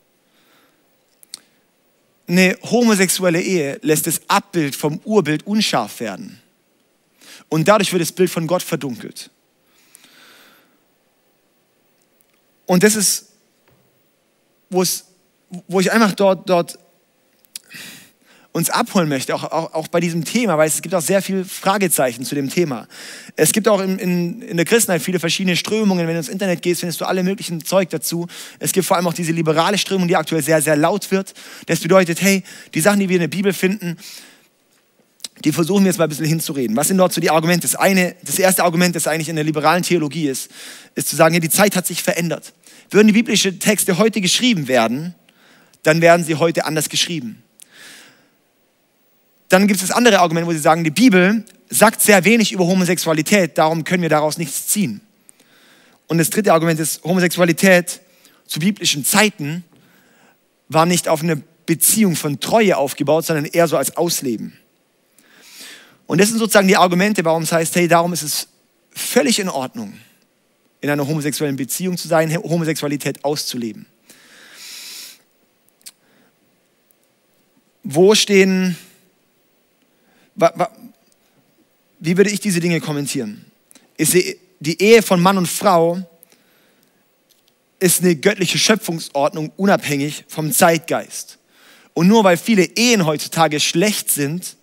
Eine 2.28 2.58
homosexuelle 2.64 3.42
Ehe 3.42 3.80
lässt 3.82 4.08
das 4.08 4.22
Abbild 4.28 4.76
vom 4.76 5.00
Urbild 5.06 5.48
unscharf 5.48 6.00
werden. 6.00 6.42
Und 7.50 7.68
dadurch 7.68 7.92
wird 7.92 8.02
das 8.02 8.12
Bild 8.12 8.30
von 8.30 8.48
Gott 8.48 8.64
verdunkelt. 8.64 9.30
Und 12.66 12.84
das 12.84 12.96
ist, 12.96 13.28
wo, 14.70 14.84
ich 15.80 15.92
einfach 15.92 16.14
dort, 16.14 16.50
dort 16.50 16.78
uns 18.58 18.72
abholen 18.72 19.08
möchte, 19.08 19.36
auch, 19.36 19.44
auch, 19.44 19.74
auch 19.74 19.88
bei 19.88 20.00
diesem 20.00 20.26
Thema, 20.26 20.58
weil 20.58 20.68
es 20.68 20.82
gibt 20.82 20.96
auch 20.96 21.02
sehr 21.02 21.22
viele 21.22 21.46
Fragezeichen 21.46 22.26
zu 22.26 22.34
dem 22.34 22.50
Thema. 22.50 22.88
Es 23.36 23.52
gibt 23.52 23.68
auch 23.68 23.80
in, 23.80 24.00
in, 24.00 24.42
in 24.42 24.58
der 24.58 24.66
Christenheit 24.66 25.02
viele 25.04 25.20
verschiedene 25.20 25.56
Strömungen. 25.56 26.08
Wenn 26.08 26.16
du 26.16 26.20
ins 26.20 26.28
Internet 26.28 26.64
gehst, 26.64 26.80
findest 26.80 27.00
du 27.00 27.06
alle 27.06 27.22
möglichen 27.22 27.64
Zeug 27.64 27.92
dazu. 27.92 28.26
Es 28.58 28.72
gibt 28.72 28.88
vor 28.88 28.98
allem 28.98 29.06
auch 29.06 29.14
diese 29.14 29.32
liberale 29.32 29.78
Strömung, 29.78 30.08
die 30.08 30.16
aktuell 30.16 30.42
sehr, 30.42 30.60
sehr 30.62 30.76
laut 30.76 31.12
wird. 31.12 31.36
Das 31.68 31.80
bedeutet, 31.80 32.20
hey, 32.22 32.44
die 32.74 32.82
Sachen, 32.82 33.00
die 33.00 33.08
wir 33.08 33.18
in 33.18 33.22
der 33.22 33.28
Bibel 33.28 33.54
finden, 33.54 33.96
die 35.46 35.52
versuchen 35.52 35.84
wir 35.84 35.92
jetzt 35.92 36.00
mal 36.00 36.06
ein 36.06 36.10
bisschen 36.10 36.26
hinzureden. 36.26 36.76
Was 36.76 36.88
sind 36.88 36.98
dort 36.98 37.14
so 37.14 37.22
die 37.22 37.30
Argumente? 37.30 37.68
Das, 37.68 37.76
eine, 37.76 38.16
das 38.24 38.40
erste 38.40 38.64
Argument, 38.64 38.96
das 38.96 39.06
eigentlich 39.06 39.30
in 39.30 39.36
der 39.36 39.46
liberalen 39.46 39.84
Theologie 39.84 40.28
ist, 40.28 40.50
ist 40.96 41.10
zu 41.10 41.16
sagen, 41.16 41.36
ja, 41.36 41.40
die 41.40 41.50
Zeit 41.52 41.76
hat 41.76 41.86
sich 41.86 42.02
verändert. 42.02 42.54
Würden 42.90 43.06
die 43.06 43.14
biblischen 43.14 43.60
Texte 43.60 44.00
heute 44.00 44.20
geschrieben 44.20 44.68
werden, 44.68 45.14
dann 45.84 46.02
werden 46.02 46.26
sie 46.26 46.36
heute 46.36 46.66
anders 46.66 46.90
geschrieben. 46.90 47.44
Dann 49.50 49.68
gibt 49.68 49.82
es 49.82 49.88
das 49.88 49.96
andere 49.96 50.20
Argument, 50.20 50.48
wo 50.48 50.52
sie 50.52 50.58
sagen, 50.58 50.84
die 50.84 50.92
Bibel 50.92 51.46
sagt 51.70 52.02
sehr 52.02 52.24
wenig 52.26 52.52
über 52.52 52.66
Homosexualität, 52.66 53.58
darum 53.58 53.84
können 53.84 54.02
wir 54.02 54.10
daraus 54.10 54.38
nichts 54.38 54.68
ziehen. 54.68 55.02
Und 56.08 56.18
das 56.18 56.30
dritte 56.30 56.54
Argument 56.54 56.80
ist, 56.80 57.04
Homosexualität 57.04 58.02
zu 58.46 58.60
biblischen 58.60 59.06
Zeiten 59.06 59.64
war 60.70 60.86
nicht 60.86 61.08
auf 61.08 61.22
eine 61.22 61.42
Beziehung 61.66 62.16
von 62.16 62.40
Treue 62.40 62.78
aufgebaut, 62.78 63.26
sondern 63.26 63.46
eher 63.46 63.68
so 63.68 63.78
als 63.78 63.98
Ausleben. 63.98 64.58
Und 66.08 66.22
das 66.22 66.30
sind 66.30 66.40
sozusagen 66.40 66.68
die 66.68 66.78
Argumente, 66.78 67.24
warum 67.26 67.44
es 67.44 67.52
heißt, 67.52 67.76
hey, 67.76 67.88
darum 67.88 68.14
ist 68.14 68.24
es 68.24 68.48
völlig 68.92 69.40
in 69.40 69.50
Ordnung, 69.50 69.94
in 70.80 70.90
einer 70.90 71.06
homosexuellen 71.06 71.58
Beziehung 71.58 71.98
zu 71.98 72.08
sein, 72.08 72.34
Homosexualität 72.38 73.26
auszuleben. 73.26 73.86
Wo 77.84 78.16
stehen 78.16 78.78
wie 82.00 82.18
würde 82.18 82.30
ich 82.30 82.40
diese 82.40 82.60
Dinge 82.60 82.80
kommentieren? 82.80 83.46
Ich 83.98 84.10
sehe, 84.10 84.38
die 84.60 84.82
Ehe 84.82 85.02
von 85.02 85.20
Mann 85.20 85.38
und 85.38 85.48
Frau 85.48 86.00
ist 87.80 88.02
eine 88.02 88.16
göttliche 88.16 88.58
Schöpfungsordnung 88.58 89.52
unabhängig 89.56 90.26
vom 90.28 90.52
Zeitgeist. 90.52 91.38
Und 91.94 92.08
nur 92.08 92.24
weil 92.24 92.38
viele 92.38 92.64
Ehen 92.64 93.06
heutzutage 93.06 93.60
schlecht 93.60 94.12
sind 94.12 94.56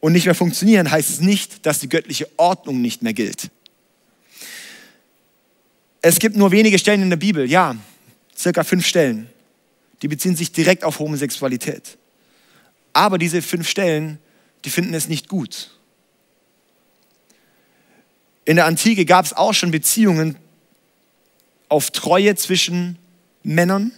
und 0.00 0.12
nicht 0.12 0.26
mehr 0.26 0.34
funktionieren, 0.34 0.90
heißt 0.90 1.10
es 1.10 1.20
nicht, 1.20 1.66
dass 1.66 1.80
die 1.80 1.88
göttliche 1.88 2.28
Ordnung 2.36 2.80
nicht 2.80 3.02
mehr 3.02 3.12
gilt. 3.12 3.50
Es 6.02 6.18
gibt 6.18 6.36
nur 6.36 6.50
wenige 6.50 6.78
Stellen 6.78 7.02
in 7.02 7.10
der 7.10 7.16
Bibel, 7.16 7.48
ja, 7.48 7.76
circa 8.36 8.64
fünf 8.64 8.86
Stellen, 8.86 9.28
die 10.00 10.08
beziehen 10.08 10.34
sich 10.34 10.50
direkt 10.50 10.82
auf 10.82 10.98
Homosexualität. 10.98 11.98
Aber 12.92 13.18
diese 13.18 13.42
fünf 13.42 13.68
Stellen 13.68 14.18
die 14.64 14.70
finden 14.70 14.94
es 14.94 15.08
nicht 15.08 15.28
gut. 15.28 15.70
In 18.44 18.56
der 18.56 18.66
Antike 18.66 19.04
gab 19.04 19.24
es 19.24 19.32
auch 19.32 19.54
schon 19.54 19.70
Beziehungen 19.70 20.36
auf 21.68 21.90
Treue 21.90 22.34
zwischen 22.34 22.98
Männern. 23.42 23.92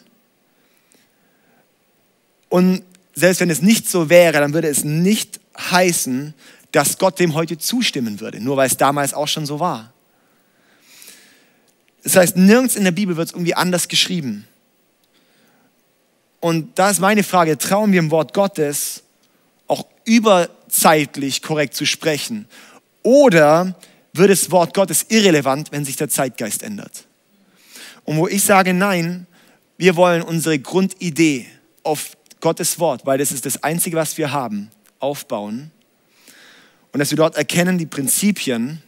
Und 2.48 2.82
selbst 3.14 3.40
wenn 3.40 3.50
es 3.50 3.62
nicht 3.62 3.88
so 3.88 4.10
wäre, 4.10 4.40
dann 4.40 4.52
würde 4.52 4.68
es 4.68 4.84
nicht 4.84 5.40
heißen, 5.58 6.34
dass 6.70 6.98
Gott 6.98 7.18
dem 7.18 7.34
heute 7.34 7.58
zustimmen 7.58 8.20
würde, 8.20 8.40
nur 8.40 8.56
weil 8.56 8.66
es 8.66 8.76
damals 8.76 9.14
auch 9.14 9.28
schon 9.28 9.46
so 9.46 9.60
war. 9.60 9.92
Das 12.02 12.16
heißt, 12.16 12.36
nirgends 12.36 12.76
in 12.76 12.84
der 12.84 12.90
Bibel 12.90 13.16
wird 13.16 13.28
es 13.28 13.34
irgendwie 13.34 13.54
anders 13.54 13.88
geschrieben. 13.88 14.46
Und 16.40 16.78
da 16.78 16.90
ist 16.90 16.98
meine 16.98 17.22
Frage, 17.22 17.56
trauen 17.56 17.92
wir 17.92 18.00
im 18.00 18.10
Wort 18.10 18.34
Gottes 18.34 19.01
überzeitlich 20.04 21.42
korrekt 21.42 21.74
zu 21.74 21.86
sprechen? 21.86 22.46
Oder 23.02 23.76
wird 24.12 24.30
das 24.30 24.50
Wort 24.50 24.74
Gottes 24.74 25.06
irrelevant, 25.08 25.72
wenn 25.72 25.84
sich 25.84 25.96
der 25.96 26.08
Zeitgeist 26.08 26.62
ändert? 26.62 27.06
Und 28.04 28.16
wo 28.16 28.28
ich 28.28 28.42
sage, 28.42 28.74
nein, 28.74 29.26
wir 29.76 29.96
wollen 29.96 30.22
unsere 30.22 30.58
Grundidee 30.58 31.46
auf 31.82 32.16
Gottes 32.40 32.78
Wort, 32.78 33.06
weil 33.06 33.18
das 33.18 33.32
ist 33.32 33.46
das 33.46 33.62
Einzige, 33.62 33.96
was 33.96 34.18
wir 34.18 34.32
haben, 34.32 34.70
aufbauen. 34.98 35.70
Und 36.92 37.00
dass 37.00 37.10
wir 37.10 37.16
dort 37.16 37.36
erkennen 37.36 37.78
die 37.78 37.86
Prinzipien. 37.86 38.82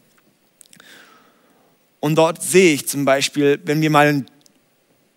Und 2.01 2.17
dort 2.17 2.43
sehe 2.43 2.75
ich 2.75 2.87
zum 2.87 3.05
Beispiel, 3.05 3.61
wenn 3.65 3.81
wir 3.81 3.91
mal 3.91 4.09
ein 4.09 4.27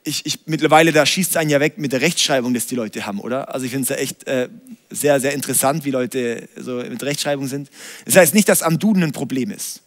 ich, 0.08 0.26
ich, 0.26 0.40
mittlerweile, 0.46 0.92
da 0.92 1.06
schießt 1.06 1.32
es 1.32 1.38
einen 1.38 1.50
ja 1.50 1.60
weg 1.60 1.78
mit 1.78 1.92
der 1.92 2.02
Rechtschreibung, 2.02 2.54
das 2.54 2.66
die 2.66 2.76
Leute 2.76 3.06
haben, 3.06 3.20
oder? 3.20 3.54
Also 3.54 3.66
ich 3.66 3.72
finde 3.72 3.84
es 3.84 3.90
ja 3.90 3.96
echt 3.98 4.26
äh, 4.26 4.50
sehr, 4.90 5.20
sehr 5.20 5.34
interessant, 5.34 5.86
wie 5.86 5.92
Leute 5.92 6.48
so 6.56 6.78
mit 6.78 7.04
Rechtschreibung 7.04 7.48
sind. 7.48 7.70
Das 8.06 8.16
heißt 8.16 8.34
nicht, 8.34 8.50
dass 8.50 8.64
am 8.64 8.80
Duden 8.80 9.04
ein 9.04 9.12
Problem 9.12 9.52
ist. 9.52 9.82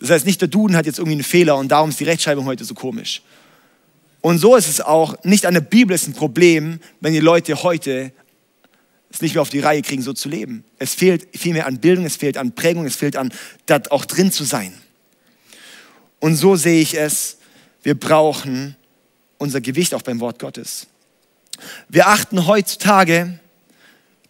Das 0.00 0.10
heißt 0.10 0.26
nicht, 0.26 0.40
der 0.40 0.48
Duden 0.48 0.76
hat 0.76 0.86
jetzt 0.86 0.98
irgendwie 0.98 1.16
einen 1.16 1.24
Fehler 1.24 1.56
und 1.56 1.68
darum 1.68 1.90
ist 1.90 2.00
die 2.00 2.04
Rechtschreibung 2.04 2.46
heute 2.46 2.64
so 2.64 2.74
komisch. 2.74 3.22
Und 4.20 4.38
so 4.38 4.56
ist 4.56 4.68
es 4.68 4.80
auch, 4.80 5.22
nicht 5.24 5.46
an 5.46 5.54
der 5.54 5.60
Bibel 5.60 5.94
ist 5.94 6.06
ein 6.06 6.14
Problem, 6.14 6.78
wenn 7.00 7.12
die 7.12 7.20
Leute 7.20 7.62
heute 7.62 8.12
es 9.10 9.20
nicht 9.20 9.34
mehr 9.34 9.42
auf 9.42 9.50
die 9.50 9.60
Reihe 9.60 9.82
kriegen, 9.82 10.02
so 10.02 10.12
zu 10.12 10.28
leben. 10.28 10.64
Es 10.78 10.94
fehlt 10.94 11.28
vielmehr 11.36 11.66
an 11.66 11.78
Bildung, 11.78 12.06
es 12.06 12.16
fehlt 12.16 12.38
an 12.38 12.54
Prägung, 12.54 12.86
es 12.86 12.96
fehlt 12.96 13.16
an, 13.16 13.32
da 13.66 13.82
auch 13.90 14.04
drin 14.04 14.32
zu 14.32 14.44
sein. 14.44 14.72
Und 16.18 16.36
so 16.36 16.56
sehe 16.56 16.80
ich 16.80 16.96
es, 16.96 17.36
wir 17.82 17.98
brauchen 17.98 18.76
unser 19.38 19.60
Gewicht 19.60 19.94
auch 19.94 20.02
beim 20.02 20.20
Wort 20.20 20.38
Gottes. 20.38 20.86
Wir 21.88 22.08
achten 22.08 22.46
heutzutage 22.46 23.38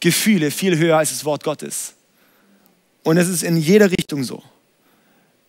Gefühle 0.01 0.51
viel 0.51 0.77
höher 0.79 0.99
als 0.99 1.11
das 1.11 1.25
Wort 1.25 1.45
Gottes. 1.45 1.95
Und 3.03 3.19
es 3.19 3.29
ist 3.29 3.43
in 3.43 3.57
jeder 3.57 3.91
Richtung 3.91 4.25
so. 4.25 4.43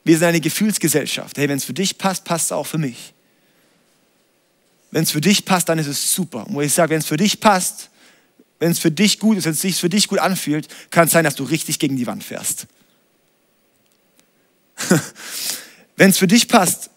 Wir 0.03 0.17
sind 0.17 0.27
eine 0.27 0.41
Gefühlsgesellschaft. 0.41 1.37
Hey, 1.37 1.47
wenn 1.47 1.57
es 1.57 1.63
für 1.63 1.73
dich 1.73 1.97
passt, 1.97 2.25
passt 2.25 2.45
es 2.45 2.51
auch 2.51 2.67
für 2.67 2.77
mich. 2.77 3.13
Wenn 4.91 5.03
es 5.03 5.11
für 5.11 5.21
dich 5.21 5.45
passt, 5.45 5.69
dann 5.69 5.79
ist 5.79 5.87
es 5.87 6.13
super. 6.13 6.45
Und 6.45 6.55
wo 6.55 6.61
ich 6.61 6.73
sage, 6.73 6.91
wenn 6.91 6.99
es 6.99 7.07
für 7.07 7.17
dich 7.17 7.39
passt, 7.39 7.89
wenn 8.59 8.71
es 8.71 8.79
für 8.79 8.91
dich 8.91 9.19
gut 9.19 9.37
ist, 9.37 9.45
wenn 9.45 9.53
es 9.53 9.61
sich 9.61 9.75
für 9.77 9.89
dich 9.89 10.07
gut 10.07 10.19
anfühlt, 10.19 10.67
kann 10.91 11.07
es 11.07 11.13
sein, 11.13 11.23
dass 11.23 11.35
du 11.35 11.43
richtig 11.43 11.79
gegen 11.79 11.97
die 11.97 12.05
Wand 12.05 12.23
fährst. 12.23 12.67
wenn 15.95 16.09
es 16.09 16.17
für 16.17 16.27
dich 16.27 16.47
passt 16.47 16.89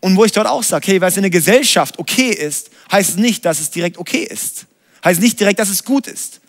und 0.00 0.16
wo 0.16 0.24
ich 0.24 0.32
dort 0.32 0.46
auch 0.46 0.62
sage, 0.62 0.86
hey, 0.88 1.00
weil 1.00 1.10
es 1.10 1.16
in 1.16 1.22
der 1.22 1.30
Gesellschaft 1.30 1.98
okay 1.98 2.30
ist, 2.30 2.70
heißt 2.90 3.10
es 3.10 3.16
nicht, 3.16 3.44
dass 3.44 3.60
es 3.60 3.70
direkt 3.70 3.98
okay 3.98 4.24
ist. 4.24 4.66
Heißt 5.04 5.20
nicht 5.20 5.38
direkt, 5.38 5.58
dass 5.58 5.68
es 5.68 5.84
gut 5.84 6.06
ist. 6.06 6.40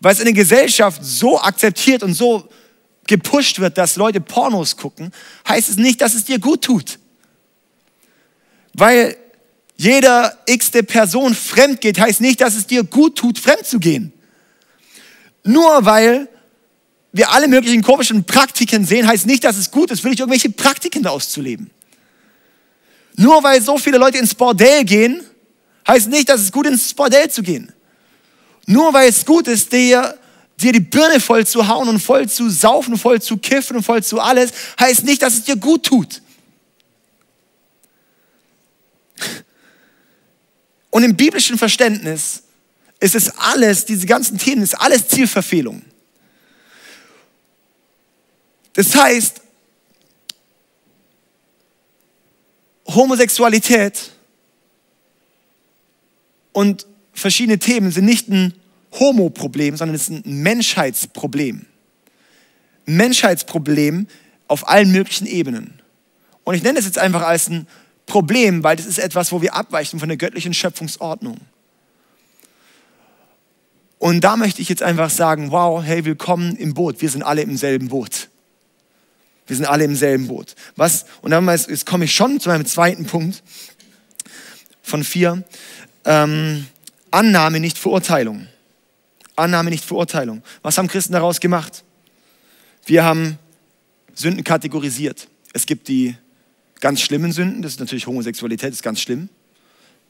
Weil 0.00 0.12
es 0.12 0.20
in 0.20 0.26
der 0.26 0.34
Gesellschaft 0.34 1.02
so 1.04 1.40
akzeptiert 1.40 2.02
und 2.02 2.14
so 2.14 2.48
gepusht 3.06 3.58
wird, 3.58 3.76
dass 3.76 3.96
Leute 3.96 4.20
Pornos 4.20 4.76
gucken, 4.76 5.12
heißt 5.48 5.68
es 5.68 5.76
nicht, 5.76 6.00
dass 6.00 6.14
es 6.14 6.24
dir 6.24 6.38
gut 6.38 6.62
tut. 6.62 6.98
Weil 8.74 9.16
jeder 9.76 10.38
x-te 10.46 10.82
Person 10.82 11.34
fremd 11.34 11.80
geht, 11.80 11.98
heißt 11.98 12.20
nicht, 12.20 12.40
dass 12.40 12.54
es 12.54 12.66
dir 12.66 12.84
gut 12.84 13.16
tut, 13.16 13.38
fremd 13.38 13.66
zu 13.66 13.80
gehen. 13.80 14.12
Nur 15.42 15.84
weil 15.84 16.28
wir 17.12 17.30
alle 17.30 17.48
möglichen 17.48 17.82
komischen 17.82 18.24
Praktiken 18.24 18.84
sehen, 18.84 19.06
heißt 19.06 19.26
nicht, 19.26 19.42
dass 19.42 19.56
es 19.56 19.70
gut 19.70 19.90
ist, 19.90 20.04
wirklich 20.04 20.20
irgendwelche 20.20 20.50
Praktiken 20.50 21.06
auszuleben. 21.06 21.70
Nur 23.20 23.42
weil 23.42 23.60
so 23.60 23.76
viele 23.76 23.98
Leute 23.98 24.16
ins 24.16 24.34
Bordell 24.34 24.82
gehen, 24.82 25.22
heißt 25.86 26.08
nicht, 26.08 26.30
dass 26.30 26.40
es 26.40 26.50
gut 26.50 26.64
ist, 26.64 26.72
ins 26.72 26.94
Bordell 26.94 27.30
zu 27.30 27.42
gehen. 27.42 27.70
Nur 28.64 28.94
weil 28.94 29.10
es 29.10 29.26
gut 29.26 29.46
ist, 29.46 29.70
dir 29.70 30.16
dir 30.56 30.72
die 30.72 30.80
Birne 30.80 31.20
voll 31.20 31.46
zu 31.46 31.68
hauen 31.68 31.88
und 31.88 32.00
voll 32.00 32.28
zu 32.28 32.48
saufen, 32.48 32.96
voll 32.96 33.20
zu 33.20 33.36
kiffen 33.36 33.76
und 33.76 33.82
voll 33.82 34.02
zu 34.02 34.20
alles, 34.20 34.52
heißt 34.78 35.04
nicht, 35.04 35.20
dass 35.20 35.34
es 35.34 35.44
dir 35.44 35.56
gut 35.56 35.84
tut. 35.84 36.22
Und 40.90 41.02
im 41.02 41.14
biblischen 41.14 41.58
Verständnis 41.58 42.42
ist 43.00 43.14
es 43.14 43.36
alles, 43.36 43.84
diese 43.84 44.06
ganzen 44.06 44.38
Themen, 44.38 44.62
ist 44.62 44.74
alles 44.74 45.08
Zielverfehlung. 45.08 45.82
Das 48.74 48.94
heißt, 48.94 49.40
Homosexualität 52.94 54.10
und 56.52 56.86
verschiedene 57.12 57.58
Themen 57.58 57.90
sind 57.90 58.04
nicht 58.04 58.28
ein 58.28 58.54
Homo-Problem, 58.98 59.76
sondern 59.76 59.94
es 59.94 60.08
ist 60.08 60.10
ein 60.10 60.42
Menschheitsproblem. 60.42 61.66
Menschheitsproblem 62.86 64.06
auf 64.48 64.68
allen 64.68 64.90
möglichen 64.90 65.26
Ebenen. 65.26 65.80
Und 66.44 66.54
ich 66.54 66.62
nenne 66.62 66.78
es 66.78 66.86
jetzt 66.86 66.98
einfach 66.98 67.22
als 67.22 67.48
ein 67.48 67.68
Problem, 68.06 68.64
weil 68.64 68.76
das 68.76 68.86
ist 68.86 68.98
etwas, 68.98 69.30
wo 69.30 69.40
wir 69.40 69.54
abweichen 69.54 70.00
von 70.00 70.08
der 70.08 70.18
göttlichen 70.18 70.54
Schöpfungsordnung. 70.54 71.36
Und 73.98 74.22
da 74.22 74.36
möchte 74.36 74.62
ich 74.62 74.68
jetzt 74.68 74.82
einfach 74.82 75.10
sagen, 75.10 75.50
wow, 75.50 75.82
hey, 75.84 76.04
willkommen 76.04 76.56
im 76.56 76.72
Boot. 76.72 77.02
Wir 77.02 77.10
sind 77.10 77.22
alle 77.22 77.42
im 77.42 77.56
selben 77.56 77.88
Boot. 77.88 78.29
Wir 79.50 79.56
sind 79.56 79.66
alle 79.66 79.82
im 79.82 79.96
selben 79.96 80.28
Boot. 80.28 80.54
Was? 80.76 81.06
Und 81.22 81.32
dann 81.32 81.44
jetzt 81.48 81.84
komme 81.84 82.04
ich 82.04 82.14
schon 82.14 82.38
zu 82.38 82.48
meinem 82.48 82.64
zweiten 82.66 83.04
Punkt 83.04 83.42
von 84.80 85.02
vier. 85.02 85.42
Ähm, 86.04 86.68
Annahme, 87.10 87.58
nicht 87.58 87.76
Verurteilung. 87.76 88.46
Annahme, 89.34 89.70
nicht 89.70 89.84
Verurteilung. 89.84 90.44
Was 90.62 90.78
haben 90.78 90.86
Christen 90.86 91.14
daraus 91.14 91.40
gemacht? 91.40 91.82
Wir 92.86 93.02
haben 93.02 93.40
Sünden 94.14 94.44
kategorisiert. 94.44 95.26
Es 95.52 95.66
gibt 95.66 95.88
die 95.88 96.14
ganz 96.78 97.00
schlimmen 97.00 97.32
Sünden, 97.32 97.60
das 97.60 97.72
ist 97.72 97.80
natürlich 97.80 98.06
Homosexualität, 98.06 98.72
ist 98.72 98.84
ganz 98.84 99.00
schlimm. 99.00 99.30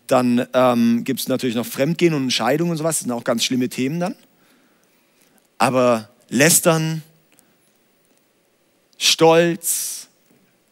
Dann 0.07 0.47
ähm, 0.53 1.03
gibt 1.05 1.21
es 1.21 1.29
natürlich 1.29 1.57
noch 1.57 1.65
Fremdgehen 1.65 2.13
und 2.13 2.31
Scheidung 2.31 2.69
und 2.69 2.77
sowas, 2.77 2.97
das 2.97 3.05
sind 3.05 3.13
auch 3.13 3.25
ganz 3.25 3.43
schlimme 3.43 3.71
Themen 3.71 4.01
dann. 4.01 4.15
Aber 5.57 6.11
Lästern, 6.29 7.03
Stolz, 9.03 10.09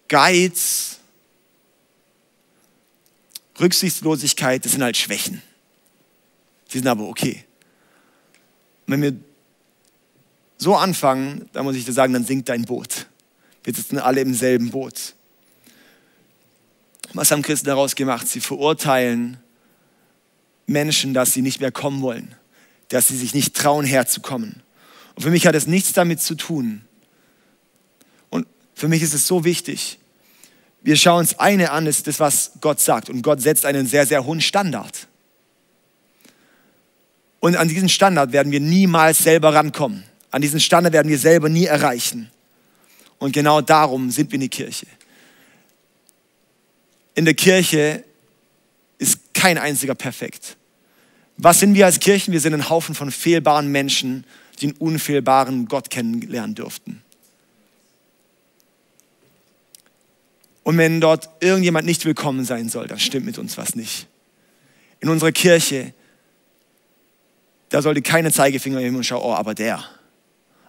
Geiz, 0.07 0.99
Rücksichtslosigkeit, 3.59 4.65
das 4.65 4.73
sind 4.73 4.85
halt 4.85 4.97
Schwächen. 4.97 5.43
Die 6.71 6.79
sind 6.79 6.87
aber 6.87 7.09
okay 7.09 7.45
wenn 8.89 9.03
wir 9.03 9.15
so 10.57 10.75
anfangen, 10.75 11.49
dann 11.53 11.65
muss 11.65 11.77
ich 11.77 11.85
dir 11.85 11.93
sagen, 11.93 12.13
dann 12.13 12.25
sinkt 12.25 12.49
dein 12.49 12.65
Boot. 12.65 13.07
Wir 13.63 13.73
sitzen 13.73 13.99
alle 13.99 14.23
im 14.23 14.35
selben 14.35 14.71
Boot. 14.71 15.15
Was 17.13 17.31
haben 17.31 17.43
Christen 17.43 17.67
daraus 17.67 17.95
gemacht? 17.95 18.27
Sie 18.27 18.41
verurteilen 18.41 19.37
Menschen, 20.67 21.15
dass 21.15 21.33
sie 21.33 21.43
nicht 21.43 21.61
mehr 21.61 21.71
kommen 21.71 22.03
wollen, 22.03 22.35
dass 22.89 23.09
sie 23.09 23.17
sich 23.17 23.35
nicht 23.35 23.55
trauen, 23.55 23.85
herzukommen. 23.85 24.63
Und 25.15 25.23
für 25.23 25.31
mich 25.31 25.47
hat 25.47 25.55
es 25.55 25.67
nichts 25.67 25.93
damit 25.93 26.21
zu 26.21 26.35
tun. 26.35 26.83
Für 28.79 28.87
mich 28.87 29.03
ist 29.03 29.13
es 29.13 29.27
so 29.27 29.43
wichtig. 29.43 29.99
Wir 30.83 30.95
schauen 30.95 31.19
uns 31.19 31.37
eine 31.41 31.73
an, 31.73 31.87
ist 31.87 32.07
das, 32.07 32.21
was 32.21 32.53
Gott 32.61 32.79
sagt. 32.79 33.11
Und 33.11 33.23
Gott 33.23 33.43
setzt 33.43 33.67
einen 33.67 33.89
sehr, 33.89 34.07
sehr 34.07 34.25
hohen 34.25 34.41
Standard. 34.41 35.09
Und 37.41 37.57
an 37.57 37.67
diesen 37.67 37.89
Standard 37.89 38.31
werden 38.31 38.53
wir 38.53 38.61
niemals 38.61 39.19
selber 39.19 39.53
rankommen. 39.53 40.05
An 40.31 40.43
diesen 40.43 40.61
Standard 40.61 40.93
werden 40.93 41.09
wir 41.09 41.19
selber 41.19 41.49
nie 41.49 41.65
erreichen. 41.65 42.31
Und 43.19 43.33
genau 43.33 43.63
darum 43.63 44.13
sind 44.13 44.31
wir 44.31 44.37
in 44.37 44.43
der 44.43 44.49
Kirche. 44.49 44.87
In 47.17 47.25
der 47.25 47.35
Kirche 47.35 48.05
ist 48.99 49.35
kein 49.35 49.59
einziger 49.59 49.97
perfekt. 49.97 50.57
Was 51.37 51.59
sind 51.59 51.75
wir 51.75 51.85
als 51.85 51.99
Kirchen? 51.99 52.33
Wir 52.33 52.41
sind 52.41 52.55
ein 52.55 52.71
Haufen 52.71 52.95
von 52.95 53.11
fehlbaren 53.11 53.73
Menschen, 53.73 54.25
die 54.61 54.67
einen 54.67 54.77
unfehlbaren 54.77 55.67
Gott 55.67 55.91
kennenlernen 55.91 56.55
dürften. 56.55 57.03
Und 60.69 60.77
wenn 60.77 61.01
dort 61.01 61.31
irgendjemand 61.41 61.87
nicht 61.87 62.05
willkommen 62.05 62.45
sein 62.45 62.69
soll, 62.69 62.89
dann 62.89 62.99
stimmt 62.99 63.25
mit 63.25 63.39
uns 63.39 63.57
was 63.57 63.75
nicht. 63.75 64.07
In 65.01 65.09
unserer 65.09 65.33
Kirche 65.33 65.95
da 67.71 67.81
sollte 67.81 68.03
keine 68.03 68.31
Zeigefinger 68.31 68.79
heben 68.79 68.97
und 68.97 69.05
schauen, 69.05 69.23
oh, 69.23 69.33
aber 69.33 69.55
der. 69.55 69.83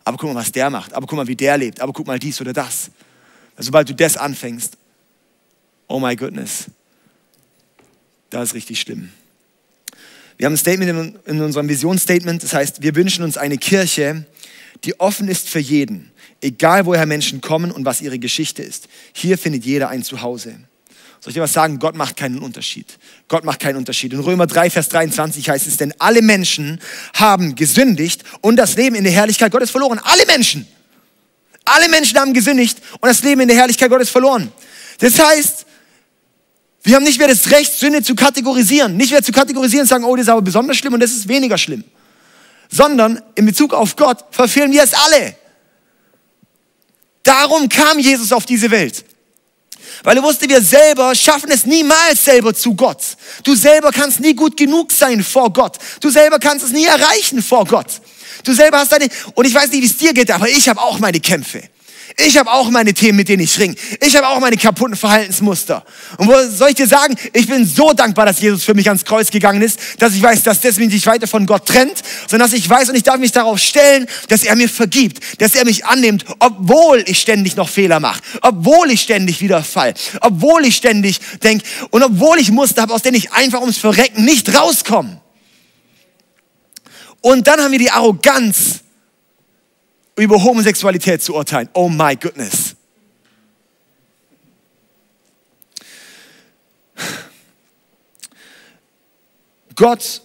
Aber 0.05 0.15
guck 0.15 0.33
mal, 0.33 0.39
was 0.39 0.53
der 0.53 0.69
macht. 0.69 0.93
Aber 0.93 1.05
guck 1.05 1.17
mal, 1.17 1.27
wie 1.27 1.35
der 1.35 1.57
lebt. 1.57 1.81
Aber 1.81 1.91
guck 1.91 2.07
mal 2.07 2.17
dies 2.17 2.39
oder 2.39 2.53
das. 2.53 2.91
Sobald 3.57 3.89
du 3.89 3.93
das 3.93 4.15
anfängst, 4.15 4.77
oh 5.89 5.99
my 5.99 6.15
goodness, 6.15 6.67
das 8.29 8.51
ist 8.51 8.55
richtig 8.55 8.79
schlimm. 8.79 9.12
Wir 10.38 10.45
haben 10.45 10.53
ein 10.53 10.57
Statement 10.57 11.19
in 11.25 11.41
unserem 11.41 11.67
Visionsstatement, 11.67 12.41
das 12.41 12.53
heißt, 12.53 12.83
wir 12.83 12.95
wünschen 12.95 13.25
uns 13.25 13.35
eine 13.35 13.57
Kirche, 13.57 14.25
die 14.85 14.97
offen 14.97 15.27
ist 15.27 15.50
für 15.50 15.60
jeden, 15.60 16.10
egal 16.42 16.85
woher 16.85 17.06
Menschen 17.06 17.42
kommen 17.42 17.71
und 17.71 17.85
was 17.85 18.02
ihre 18.02 18.19
Geschichte 18.19 18.63
ist. 18.63 18.87
Hier 19.13 19.37
findet 19.37 19.65
jeder 19.65 19.90
ein 19.90 20.04
Zuhause. 20.04 20.56
Soll 21.21 21.31
ich 21.31 21.33
dir 21.35 21.42
was 21.42 21.52
sagen? 21.52 21.79
Gott 21.79 21.96
macht 21.96 22.15
keinen 22.15 22.40
Unterschied. 22.40 22.98
Gott 23.27 23.44
macht 23.44 23.60
keinen 23.60 23.75
Unterschied. 23.75 24.13
In 24.13 24.19
Römer 24.19 24.48
3, 24.48 24.69
Vers 24.69 24.87
23 24.90 25.50
heißt 25.50 25.67
es, 25.67 25.75
denn 25.75 25.94
alle 26.00 26.21
Menschen 26.21 26.79
haben 27.13 27.56
gesündigt 27.56 28.23
und 28.40 28.56
das 28.56 28.75
Leben 28.75 28.96
in 28.96 29.04
der 29.04 29.12
Herrlichkeit 29.12 29.52
Gottes 29.52 29.69
verloren. 29.69 30.00
Alle 30.02 30.25
Menschen. 30.25 30.65
Alle 31.65 31.90
Menschen 31.90 32.17
haben 32.17 32.33
gesündigt 32.33 32.79
und 32.94 33.08
das 33.08 33.21
Leben 33.21 33.42
in 33.42 33.50
der 33.50 33.58
Herrlichkeit 33.58 33.90
Gottes 33.90 34.10
verloren. 34.10 34.50
Das 35.00 35.19
heißt, 35.19 35.65
wir 36.83 36.96
haben 36.96 37.04
nicht 37.04 37.19
mehr 37.19 37.27
das 37.27 37.52
Recht, 37.52 37.73
Sünde 37.73 38.02
zu 38.02 38.15
kategorisieren. 38.15 38.96
Nicht 38.96 39.12
mehr 39.12 39.21
zu 39.21 39.33
kategorisieren 39.33 39.83
und 39.83 39.90
sagen, 39.90 40.06
oh, 40.06 40.15
das 40.15 40.23
ist 40.23 40.29
aber 40.29 40.42
besonders 40.42 40.77
schlimm 40.77 40.94
und 40.94 41.02
das 41.02 41.12
ist 41.12 41.27
weniger 41.27 41.58
schlimm. 41.58 41.83
Sondern 42.71 43.21
in 43.35 43.46
Bezug 43.46 43.73
auf 43.73 43.98
Gott 43.98 44.23
verfehlen 44.31 44.71
wir 44.71 44.83
es 44.83 44.94
alle. 44.94 45.35
Darum 47.30 47.69
kam 47.69 48.00
Jesus 48.00 48.32
auf 48.32 48.48
diese 48.48 48.71
Welt. 48.71 49.06
Weil 50.02 50.17
er 50.17 50.23
wusste, 50.23 50.50
wir 50.50 50.62
selber 50.63 51.13
schaffen 51.13 51.52
es 51.52 51.63
niemals 51.63 52.25
selber 52.25 52.56
zu 52.56 52.73
Gott. 52.73 53.04
Du 53.44 53.54
selber 53.54 53.92
kannst 53.92 54.19
nie 54.19 54.34
gut 54.34 54.58
genug 54.58 54.92
sein 54.92 55.23
vor 55.23 55.54
Gott. 55.54 55.77
Du 56.02 56.10
selber 56.10 56.40
kannst 56.40 56.65
es 56.65 56.71
nie 56.71 56.86
erreichen 56.86 57.44
vor 57.44 57.65
Gott. 57.65 58.02
Du 58.44 58.52
selber 58.52 58.80
hast 58.80 58.92
deine, 58.92 59.10
und 59.36 59.46
ich 59.46 59.54
weiß 59.54 59.69
nicht, 59.69 59.84
wie 59.84 59.86
es 59.86 59.98
dir 59.98 60.12
geht, 60.12 60.32
aber 60.32 60.50
ich 60.50 60.67
habe 60.69 60.82
auch 60.82 60.98
meine 60.98 61.19
Kämpfe. 61.19 61.62
Ich 62.17 62.37
habe 62.37 62.51
auch 62.51 62.69
meine 62.69 62.93
Themen, 62.93 63.17
mit 63.17 63.29
denen 63.29 63.43
ich 63.43 63.57
ringe. 63.60 63.75
Ich 64.01 64.15
habe 64.15 64.27
auch 64.27 64.39
meine 64.39 64.57
kaputten 64.57 64.95
Verhaltensmuster. 64.95 65.85
Und 66.17 66.27
wo 66.27 66.33
soll 66.49 66.69
ich 66.69 66.75
dir 66.75 66.87
sagen, 66.87 67.15
ich 67.33 67.47
bin 67.47 67.65
so 67.65 67.93
dankbar, 67.93 68.25
dass 68.25 68.39
Jesus 68.39 68.63
für 68.63 68.73
mich 68.73 68.87
ans 68.87 69.05
Kreuz 69.05 69.29
gegangen 69.29 69.62
ist, 69.62 69.79
dass 69.99 70.13
ich 70.13 70.21
weiß, 70.21 70.43
dass 70.43 70.60
das 70.62 70.77
mich 70.77 70.89
nicht 70.89 71.05
weiter 71.05 71.27
von 71.27 71.45
Gott 71.45 71.67
trennt, 71.67 72.01
sondern 72.27 72.49
dass 72.49 72.57
ich 72.57 72.67
weiß 72.67 72.89
und 72.89 72.95
ich 72.95 73.03
darf 73.03 73.17
mich 73.17 73.31
darauf 73.31 73.60
stellen, 73.60 74.07
dass 74.27 74.43
er 74.43 74.55
mir 74.55 74.67
vergibt, 74.67 75.41
dass 75.41 75.55
er 75.55 75.65
mich 75.65 75.85
annimmt, 75.85 76.25
obwohl 76.39 77.03
ich 77.05 77.19
ständig 77.19 77.55
noch 77.55 77.69
Fehler 77.69 77.99
mache, 77.99 78.21
obwohl 78.41 78.91
ich 78.91 79.01
ständig 79.01 79.41
wieder 79.41 79.63
fall, 79.63 79.93
obwohl 80.21 80.65
ich 80.65 80.75
ständig 80.75 81.19
denke 81.43 81.63
und 81.91 82.03
obwohl 82.03 82.39
ich 82.39 82.51
Muster 82.51 82.81
habe, 82.81 82.93
aus 82.93 83.03
denen 83.03 83.17
ich 83.17 83.31
einfach 83.31 83.62
ums 83.62 83.77
Verrecken 83.77 84.25
nicht 84.25 84.53
rauskomme. 84.55 85.21
Und 87.21 87.47
dann 87.47 87.60
haben 87.60 87.71
wir 87.71 87.79
die 87.79 87.91
Arroganz, 87.91 88.81
über 90.20 90.44
Homosexualität 90.44 91.24
zu 91.24 91.36
urteilen. 91.36 91.70
Oh 91.74 91.90
my 91.90 92.15
goodness. 92.15 92.76
Gott 99.76 100.22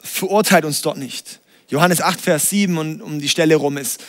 verurteilt 0.00 0.64
uns 0.64 0.82
dort 0.82 0.98
nicht. 0.98 1.40
Johannes 1.68 2.00
8, 2.00 2.20
Vers 2.20 2.50
7 2.50 2.76
und 2.76 3.02
um 3.02 3.20
die 3.20 3.28
Stelle 3.28 3.56
rum 3.56 3.76
ist, 3.76 4.02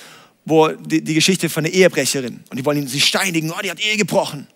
wo 0.45 0.69
die, 0.69 1.03
die 1.03 1.13
Geschichte 1.13 1.49
von 1.49 1.63
der 1.63 1.73
Ehebrecherin 1.73 2.43
und 2.49 2.57
die 2.57 2.65
wollen 2.65 2.87
sie 2.87 3.01
steinigen, 3.01 3.51
oh, 3.51 3.61
die 3.63 3.69
hat 3.69 3.79
Ehe 3.79 3.97
gebrochen. 3.97 4.47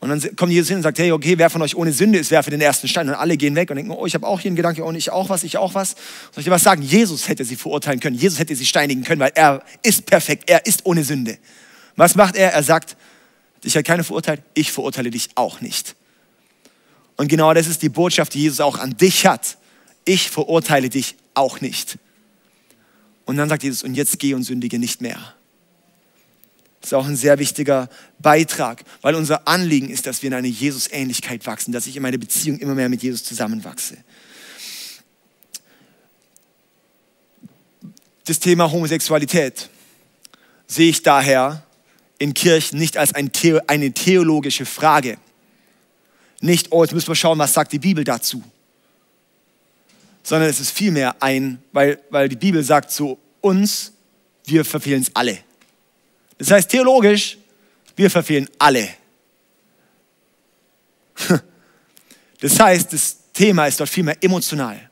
Und 0.00 0.10
dann 0.10 0.36
kommt 0.36 0.52
Jesus 0.52 0.68
hin 0.68 0.76
und 0.78 0.82
sagt, 0.82 0.98
hey, 0.98 1.12
okay, 1.12 1.38
wer 1.38 1.48
von 1.48 1.62
euch 1.62 1.74
ohne 1.74 1.92
Sünde 1.92 2.18
ist, 2.18 2.30
werfe 2.30 2.50
den 2.50 2.60
ersten 2.60 2.88
Stein. 2.88 3.08
Und 3.08 3.14
alle 3.14 3.36
gehen 3.36 3.54
weg 3.54 3.70
und 3.70 3.76
denken, 3.76 3.90
oh, 3.90 4.04
ich 4.04 4.14
habe 4.14 4.26
auch 4.26 4.38
hier 4.38 4.50
einen 4.50 4.56
Gedanke, 4.56 4.84
oh, 4.84 4.92
ich 4.92 5.10
auch 5.10 5.30
was, 5.30 5.44
ich 5.44 5.56
auch 5.56 5.74
was. 5.74 5.90
Soll 5.90 6.40
ich 6.40 6.44
dir 6.44 6.50
was 6.50 6.62
sagen? 6.62 6.82
Jesus 6.82 7.28
hätte 7.28 7.44
sie 7.44 7.56
verurteilen 7.56 8.00
können. 8.00 8.16
Jesus 8.16 8.38
hätte 8.38 8.54
sie 8.54 8.66
steinigen 8.66 9.02
können, 9.02 9.20
weil 9.20 9.32
er 9.34 9.62
ist 9.82 10.04
perfekt. 10.04 10.50
Er 10.50 10.66
ist 10.66 10.84
ohne 10.84 11.04
Sünde. 11.04 11.38
Was 11.96 12.16
macht 12.16 12.36
er? 12.36 12.52
Er 12.52 12.62
sagt, 12.62 12.96
dich 13.64 13.76
hat 13.76 13.84
keiner 13.84 14.04
verurteilt, 14.04 14.42
ich 14.52 14.72
verurteile 14.72 15.10
dich 15.10 15.30
auch 15.36 15.60
nicht. 15.60 15.96
Und 17.16 17.28
genau 17.28 17.54
das 17.54 17.66
ist 17.66 17.82
die 17.82 17.88
Botschaft, 17.88 18.34
die 18.34 18.42
Jesus 18.42 18.60
auch 18.60 18.78
an 18.78 18.96
dich 18.96 19.26
hat. 19.26 19.56
Ich 20.04 20.30
verurteile 20.30 20.90
dich 20.90 21.16
auch 21.34 21.60
nicht. 21.60 21.98
Und 23.24 23.36
dann 23.36 23.48
sagt 23.48 23.62
Jesus, 23.62 23.82
und 23.82 23.94
jetzt 23.94 24.18
geh 24.18 24.34
und 24.34 24.42
sündige 24.42 24.78
nicht 24.78 25.00
mehr. 25.00 25.33
Das 26.84 26.92
ist 26.92 26.98
auch 26.98 27.06
ein 27.06 27.16
sehr 27.16 27.38
wichtiger 27.38 27.88
Beitrag, 28.18 28.84
weil 29.00 29.14
unser 29.14 29.48
Anliegen 29.48 29.88
ist, 29.88 30.06
dass 30.06 30.20
wir 30.20 30.26
in 30.26 30.34
eine 30.34 30.48
Jesus-Ähnlichkeit 30.48 31.46
wachsen, 31.46 31.72
dass 31.72 31.86
ich 31.86 31.96
in 31.96 32.02
meine 32.02 32.18
Beziehung 32.18 32.58
immer 32.58 32.74
mehr 32.74 32.90
mit 32.90 33.02
Jesus 33.02 33.24
zusammenwachse. 33.24 33.96
Das 38.26 38.38
Thema 38.38 38.70
Homosexualität 38.70 39.70
sehe 40.66 40.90
ich 40.90 41.02
daher 41.02 41.62
in 42.18 42.34
Kirchen 42.34 42.78
nicht 42.78 42.98
als 42.98 43.14
ein 43.14 43.30
The 43.34 43.60
eine 43.66 43.92
theologische 43.92 44.66
Frage. 44.66 45.16
Nicht, 46.42 46.70
oh, 46.70 46.84
jetzt 46.84 46.92
müssen 46.92 47.08
wir 47.08 47.14
schauen, 47.14 47.38
was 47.38 47.54
sagt 47.54 47.72
die 47.72 47.78
Bibel 47.78 48.04
dazu. 48.04 48.44
Sondern 50.22 50.50
es 50.50 50.60
ist 50.60 50.70
vielmehr 50.70 51.22
ein, 51.22 51.62
weil, 51.72 51.98
weil 52.10 52.28
die 52.28 52.36
Bibel 52.36 52.62
sagt 52.62 52.90
zu 52.90 53.16
uns, 53.40 53.92
wir 54.44 54.66
verfehlen 54.66 55.00
es 55.00 55.16
alle. 55.16 55.38
Das 56.38 56.50
heißt 56.50 56.70
theologisch, 56.70 57.38
wir 57.96 58.10
verfehlen 58.10 58.48
alle. 58.58 58.88
Das 62.40 62.60
heißt, 62.60 62.92
das 62.92 63.16
Thema 63.32 63.66
ist 63.66 63.80
dort 63.80 63.88
vielmehr 63.88 64.22
emotional. 64.22 64.90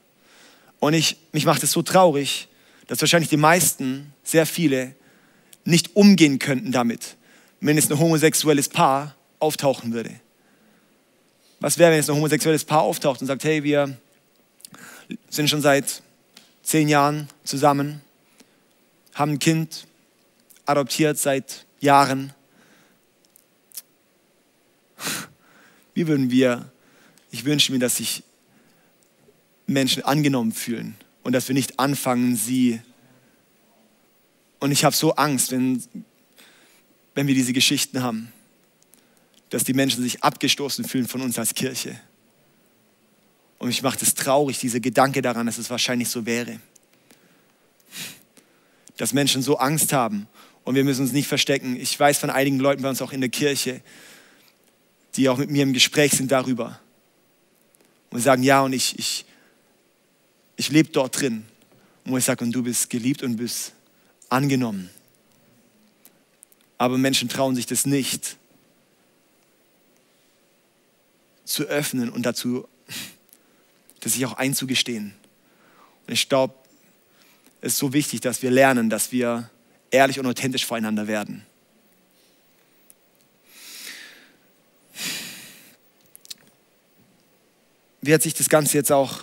Und 0.81 0.95
ich, 0.95 1.19
mich 1.33 1.45
macht 1.45 1.63
es 1.63 1.73
so 1.73 1.83
traurig, 1.83 2.49
dass 2.87 2.99
wahrscheinlich 3.01 3.29
die 3.29 3.37
meisten, 3.37 4.15
sehr 4.25 4.47
viele, 4.47 4.95
nicht 5.65 5.95
umgehen 5.95 6.39
könnten 6.39 6.73
damit, 6.73 7.17
wenn 7.61 7.77
es 7.77 7.91
ein 7.91 7.99
homosexuelles 7.99 8.71
Paar 8.71 9.15
auftauchen 9.39 9.93
würde. 9.93 10.11
Was 11.61 11.79
wäre, 11.79 11.93
wenn 11.93 12.01
es 12.01 12.09
ein 12.09 12.17
homosexuelles 12.17 12.65
Paar 12.65 12.83
auftaucht 12.83 13.21
und 13.21 13.27
sagt, 13.27 13.45
hey, 13.45 13.63
wir 13.63 13.97
sind 15.29 15.51
schon 15.51 15.61
seit 15.61 16.03
zehn 16.63 16.89
Jahren 16.89 17.29
zusammen, 17.45 18.01
haben 19.15 19.33
ein 19.33 19.39
Kind, 19.39 19.87
adoptiert 20.67 21.19
seit 21.19 21.67
Jahren. 21.81 22.33
Wie 25.95 26.07
würden 26.07 26.31
wir, 26.31 26.71
ich 27.31 27.45
wünsche 27.45 27.73
mir, 27.73 27.79
dass 27.79 27.97
sich 27.97 28.23
Menschen 29.67 30.03
angenommen 30.05 30.53
fühlen 30.53 30.97
und 31.23 31.33
dass 31.33 31.49
wir 31.49 31.55
nicht 31.55 31.79
anfangen, 31.79 32.37
sie. 32.37 32.81
Und 34.61 34.71
ich 34.71 34.85
habe 34.85 34.95
so 34.95 35.15
Angst, 35.15 35.51
wenn, 35.53 35.83
wenn 37.15 37.27
wir 37.27 37.35
diese 37.35 37.53
Geschichten 37.53 38.03
haben, 38.03 38.33
dass 39.51 39.65
die 39.65 39.75
Menschen 39.75 40.03
sich 40.03 40.23
abgestoßen 40.23 40.85
fühlen 40.85 41.09
von 41.09 41.21
uns 41.21 41.39
als 41.39 41.55
Kirche. 41.55 41.99
Und 43.59 43.69
mich 43.69 43.83
macht 43.83 44.03
es 44.03 44.15
traurig, 44.15 44.59
dieser 44.59 44.81
Gedanke 44.81 45.23
daran, 45.23 45.47
dass 45.47 45.59
es 45.59 45.71
wahrscheinlich 45.71 46.09
so 46.09 46.27
wäre. 46.27 46.59
Dass 48.97 49.13
Menschen 49.13 49.43
so 49.43 49.59
Angst 49.59 49.93
haben 49.93 50.27
und 50.65 50.75
wir 50.75 50.85
müssen 50.85 51.03
uns 51.03 51.13
nicht 51.13 51.29
verstecken. 51.29 51.77
Ich 51.77 51.99
weiß 51.99 52.19
von 52.19 52.31
einigen 52.31 52.59
Leuten 52.59 52.83
bei 52.83 52.89
uns 52.89 53.03
auch 53.03 53.13
in 53.13 53.21
der 53.21 53.31
Kirche, 53.31 53.81
die 55.17 55.29
auch 55.29 55.39
mit 55.39 55.51
mir 55.51 55.63
im 55.63 55.73
Gespräch 55.73 56.13
sind 56.13 56.31
darüber. 56.31 56.81
Und 58.11 58.21
sagen, 58.21 58.43
ja, 58.43 58.63
und 58.63 58.73
ich, 58.73 58.99
ich, 58.99 59.25
ich 60.57 60.71
lebe 60.71 60.91
dort 60.91 61.21
drin. 61.21 61.45
Und 62.05 62.17
ich 62.17 62.25
sage, 62.25 62.45
und 62.45 62.53
du 62.53 62.63
bist 62.63 62.91
geliebt 62.91 63.23
und 63.23 63.37
bist 63.37 63.73
angenommen. 64.29 64.91
Aber 66.79 66.99
Menschen 66.99 67.29
trauen 67.29 67.55
sich 67.55 67.67
das 67.67 67.87
nicht 67.87 68.37
zu 71.45 71.65
öffnen 71.65 72.11
und 72.11 72.25
dazu, 72.25 72.67
das 74.01 74.15
sich 74.15 74.27
auch 74.27 74.35
einzugestehen. 74.35 75.15
Und 76.07 76.13
ich 76.13 76.29
glaube, 76.29 76.55
es 77.61 77.75
ist 77.75 77.79
so 77.79 77.93
wichtig, 77.93 78.21
dass 78.21 78.43
wir 78.43 78.51
lernen, 78.51 78.91
dass 78.91 79.13
wir 79.13 79.51
ehrlich 79.93 80.19
und 80.19 80.27
authentisch 80.27 80.67
voreinander 80.67 81.07
werden. 81.07 81.47
Wie 88.01 88.13
hat 88.13 88.23
sich 88.23 88.35
das 88.35 88.49
Ganze 88.49 88.77
jetzt 88.77 88.91
auch, 88.91 89.23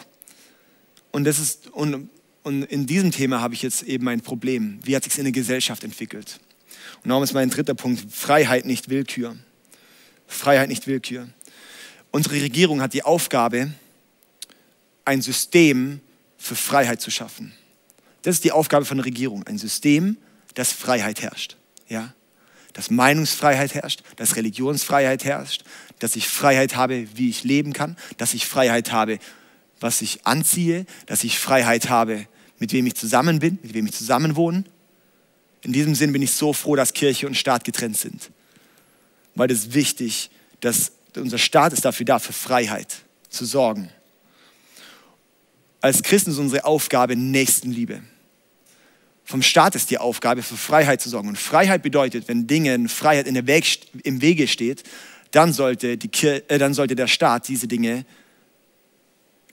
und, 1.12 1.26
das 1.26 1.38
ist, 1.38 1.68
und, 1.68 2.10
und 2.44 2.64
in 2.64 2.86
diesem 2.86 3.12
Thema 3.12 3.42
habe 3.42 3.54
ich 3.54 3.62
jetzt 3.62 3.84
eben 3.84 4.08
ein 4.08 4.22
Problem, 4.22 4.80
wie 4.84 4.96
hat 4.96 5.04
sich 5.04 5.12
es 5.12 5.18
in 5.18 5.26
der 5.26 5.34
Gesellschaft 5.34 5.84
entwickelt? 5.84 6.40
Und 7.04 7.10
darum 7.10 7.24
ist 7.24 7.34
mein 7.34 7.50
dritter 7.50 7.74
Punkt, 7.74 8.14
Freiheit, 8.14 8.66
nicht 8.66 8.90
Willkür. 8.90 9.36
Freiheit, 10.28 10.70
nicht 10.70 10.88
Willkür. 10.88 11.28
Unsere 12.12 12.36
Regierung 12.36 12.82
hat 12.82 12.94
die 12.94 13.04
Aufgabe, 13.04 13.74
ein 15.04 15.22
System 15.22 16.00
für 16.38 16.56
Freiheit 16.56 17.02
zu 17.02 17.12
schaffen. 17.12 17.52
Das 18.22 18.36
ist 18.36 18.44
die 18.44 18.52
Aufgabe 18.52 18.86
von 18.86 18.98
der 18.98 19.06
Regierung, 19.06 19.44
ein 19.44 19.58
System 19.58 20.18
dass 20.60 20.74
Freiheit 20.74 21.22
herrscht. 21.22 21.56
Ja? 21.88 22.14
Dass 22.74 22.90
Meinungsfreiheit 22.90 23.74
herrscht, 23.74 24.04
dass 24.18 24.36
Religionsfreiheit 24.36 25.24
herrscht, 25.24 25.64
dass 26.00 26.18
ich 26.18 26.28
Freiheit 26.28 26.76
habe, 26.76 27.08
wie 27.16 27.30
ich 27.30 27.46
leben 27.46 27.72
kann, 27.72 27.96
dass 28.18 28.34
ich 28.34 28.46
Freiheit 28.46 28.92
habe, 28.92 29.20
was 29.80 30.02
ich 30.02 30.26
anziehe, 30.26 30.86
dass 31.06 31.24
ich 31.24 31.40
Freiheit 31.40 31.90
habe, 31.90 32.28
mit 32.58 32.74
wem 32.74 32.86
ich 32.88 32.96
zusammen 32.96 33.40
bin, 33.40 33.58
mit 33.64 33.74
wem 33.74 33.86
ich 33.86 33.94
zusammenwohne. 33.94 34.66
In 35.62 35.72
diesem 35.72 35.96
Sinn 35.96 36.12
bin 36.12 36.22
ich 36.22 36.32
so 36.32 36.52
froh, 36.52 36.76
dass 36.76 36.92
Kirche 36.92 37.26
und 37.26 37.36
Staat 37.36 37.64
getrennt 37.64 37.96
sind. 37.96 38.30
Weil 39.36 39.50
es 39.52 39.74
wichtig, 39.74 40.30
dass 40.60 40.92
unser 41.16 41.38
Staat 41.38 41.72
ist 41.72 41.86
dafür 41.86 42.06
da, 42.06 42.20
für 42.20 42.34
Freiheit 42.34 42.98
zu 43.30 43.46
sorgen. 43.46 43.90
Als 45.80 46.04
Christen 46.04 46.32
ist 46.32 46.38
unsere 46.38 46.66
Aufgabe 46.66 47.16
Nächstenliebe. 47.16 48.02
Vom 49.30 49.44
Staat 49.44 49.76
ist 49.76 49.92
die 49.92 50.00
Aufgabe, 50.00 50.42
für 50.42 50.58
Freiheit 50.58 51.02
zu 51.02 51.08
sorgen. 51.08 51.28
Und 51.30 51.38
Freiheit 51.38 51.84
bedeutet, 51.84 52.28
wenn 52.28 52.48
Dinge, 52.48 52.90
Freiheit 52.90 53.28
in 53.28 53.36
der 53.36 53.46
Weg, 53.46 53.82
im 54.02 54.24
Wege 54.24 54.48
steht, 54.48 54.82
dann 55.30 55.54
sollte, 55.54 55.98
die 55.98 56.10
äh, 56.26 56.58
dann 56.58 56.74
sollte 56.74 56.96
der 56.96 57.06
Staat 57.06 57.48
diese 57.48 57.68
Dinge 57.68 58.08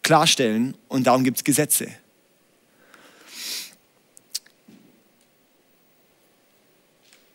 klarstellen 0.00 0.78
und 0.88 1.06
darum 1.06 1.24
gibt 1.24 1.36
es 1.36 1.44
Gesetze. 1.44 1.88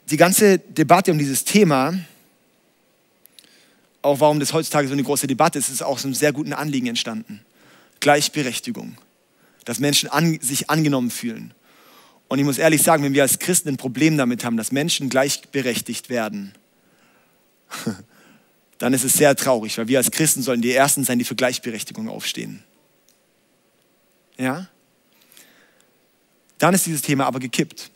Die 0.10 0.18
ganze 0.18 0.58
Debatte 0.58 1.12
um 1.12 1.20
dieses 1.20 1.44
Thema, 1.44 1.94
auch 4.02 4.20
warum 4.20 4.40
das 4.40 4.52
heutzutage 4.52 4.88
so 4.88 4.94
eine 4.94 5.04
große 5.04 5.28
Debatte 5.28 5.60
ist, 5.60 5.70
ist 5.70 5.84
aus 5.84 6.06
einem 6.06 6.16
sehr 6.16 6.34
guten 6.34 6.54
Anliegen 6.54 6.88
entstanden. 6.88 7.46
Gleichberechtigung, 8.00 8.98
dass 9.64 9.78
Menschen 9.78 10.10
an, 10.10 10.40
sich 10.42 10.72
angenommen 10.72 11.12
fühlen. 11.12 11.54
Und 12.32 12.40
ich 12.40 12.46
muss 12.46 12.60
ehrlich 12.60 12.82
sagen, 12.82 13.04
wenn 13.04 13.14
wir 13.14 13.24
als 13.24 13.40
Christen 13.40 13.68
ein 13.68 13.76
Problem 13.76 14.16
damit 14.16 14.46
haben, 14.46 14.56
dass 14.56 14.72
Menschen 14.72 15.10
gleichberechtigt 15.10 16.10
werden, 16.10 16.54
dann 18.78 18.94
ist 18.94 19.04
es 19.04 19.12
sehr 19.12 19.36
traurig, 19.36 19.78
weil 19.78 19.90
wir 19.90 19.98
als 19.98 20.12
Christen 20.12 20.42
sollen 20.42 20.62
die 20.62 20.72
Ersten 20.72 21.04
sein, 21.04 21.20
die 21.20 21.26
für 21.26 21.36
Gleichberechtigung 21.36 22.08
aufstehen. 22.08 22.64
Ja? 24.38 24.70
Dann 26.58 26.74
ist 26.74 26.86
dieses 26.86 27.02
Thema 27.02 27.26
aber 27.26 27.42
gekippt. 27.42 27.92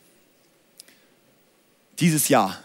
dieses 1.98 2.28
Jahr 2.28 2.62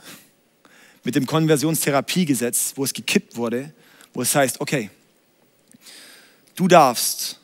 mit 1.06 1.16
dem 1.16 1.26
Konversionstherapiegesetz, 1.26 2.74
wo 2.76 2.84
es 2.84 2.92
gekippt 2.92 3.38
wurde, 3.38 3.74
wo 4.14 4.22
es 4.22 4.36
heißt, 4.36 4.60
okay, 4.60 4.90
du 6.58 6.68
darfst 6.68 7.40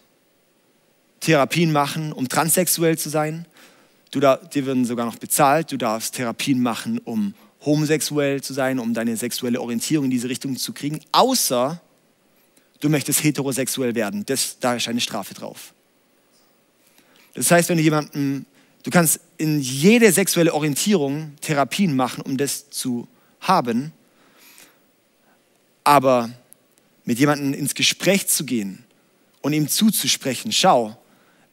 Therapien 1.22 1.72
machen, 1.72 2.12
um 2.12 2.28
transsexuell 2.28 2.98
zu 2.98 3.08
sein. 3.08 3.46
Du 4.12 4.20
da, 4.20 4.38
dir 4.38 4.66
werden 4.66 4.86
sogar 4.86 5.06
noch 5.06 5.18
bezahlt. 5.18 5.72
Du 5.72 5.78
darfst 5.78 6.16
Therapien 6.16 6.62
machen, 6.62 7.00
um 7.00 7.34
homosexuell 7.66 8.42
zu 8.42 8.54
sein, 8.54 8.80
um 8.80 8.94
deine 8.94 9.18
sexuelle 9.18 9.60
Orientierung 9.62 10.06
in 10.06 10.12
diese 10.12 10.30
Richtung 10.30 10.56
zu 10.56 10.74
kriegen, 10.74 11.02
außer 11.12 11.82
du 12.80 12.90
möchtest 12.90 13.24
heterosexuell 13.24 13.96
werden. 13.96 14.26
Das, 14.26 14.60
da 14.60 14.76
ist 14.76 14.88
eine 14.88 15.02
Strafe 15.02 15.34
drauf. 15.34 15.74
Das 17.34 17.52
heißt, 17.52 17.70
wenn 17.70 17.78
du 17.78 17.84
jemanden, 17.84 18.46
du 18.84 18.90
kannst 18.90 19.20
in 19.38 19.60
jede 19.60 20.12
sexuelle 20.12 20.54
Orientierung 20.54 21.36
Therapien 21.42 21.96
machen, 21.96 22.22
um 22.22 22.38
das 22.38 22.70
zu 22.70 23.08
haben, 23.42 23.92
aber 25.84 26.30
mit 27.06 27.20
jemandem 27.20 27.54
ins 27.54 27.76
Gespräch 27.76 28.28
zu 28.28 28.46
gehen 28.46 28.84
und 29.42 29.54
ihm 29.54 29.68
zuzusprechen, 29.68 30.52
schau, 30.52 30.98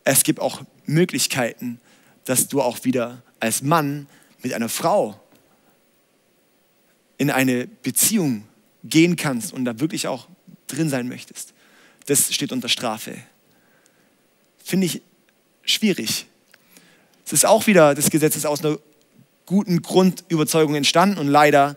es 0.04 0.22
gibt 0.22 0.40
auch 0.40 0.62
Möglichkeiten, 0.86 1.80
dass 2.24 2.48
du 2.48 2.62
auch 2.62 2.84
wieder 2.84 3.22
als 3.40 3.62
Mann 3.62 4.06
mit 4.42 4.52
einer 4.54 4.68
Frau 4.68 5.20
in 7.18 7.30
eine 7.30 7.66
Beziehung 7.66 8.44
gehen 8.82 9.16
kannst 9.16 9.52
und 9.52 9.64
da 9.64 9.80
wirklich 9.80 10.08
auch 10.08 10.28
drin 10.66 10.88
sein 10.88 11.08
möchtest. 11.08 11.52
Das 12.06 12.32
steht 12.32 12.52
unter 12.52 12.68
Strafe. 12.68 13.16
Finde 14.62 14.86
ich 14.86 15.02
schwierig. 15.64 16.26
Es 17.24 17.32
ist 17.32 17.46
auch 17.46 17.66
wieder, 17.66 17.94
das 17.94 18.10
Gesetz 18.10 18.36
ist 18.36 18.46
aus 18.46 18.64
einer 18.64 18.78
guten 19.46 19.82
Grundüberzeugung 19.82 20.74
entstanden 20.74 21.18
und 21.18 21.28
leider 21.28 21.76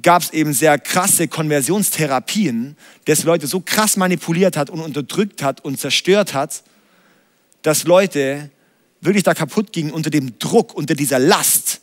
gab 0.00 0.22
es 0.22 0.30
eben 0.30 0.52
sehr 0.52 0.78
krasse 0.78 1.28
Konversionstherapien, 1.28 2.76
das 3.04 3.24
Leute 3.24 3.46
so 3.46 3.60
krass 3.60 3.96
manipuliert 3.96 4.56
hat 4.56 4.70
und 4.70 4.80
unterdrückt 4.80 5.42
hat 5.42 5.62
und 5.64 5.78
zerstört 5.78 6.32
hat, 6.32 6.62
dass 7.62 7.84
Leute 7.84 8.50
wirklich 9.02 9.24
da 9.24 9.34
kaputt 9.34 9.72
gingen 9.72 9.90
unter 9.90 10.08
dem 10.08 10.38
Druck, 10.38 10.74
unter 10.74 10.94
dieser 10.94 11.18
Last, 11.18 11.80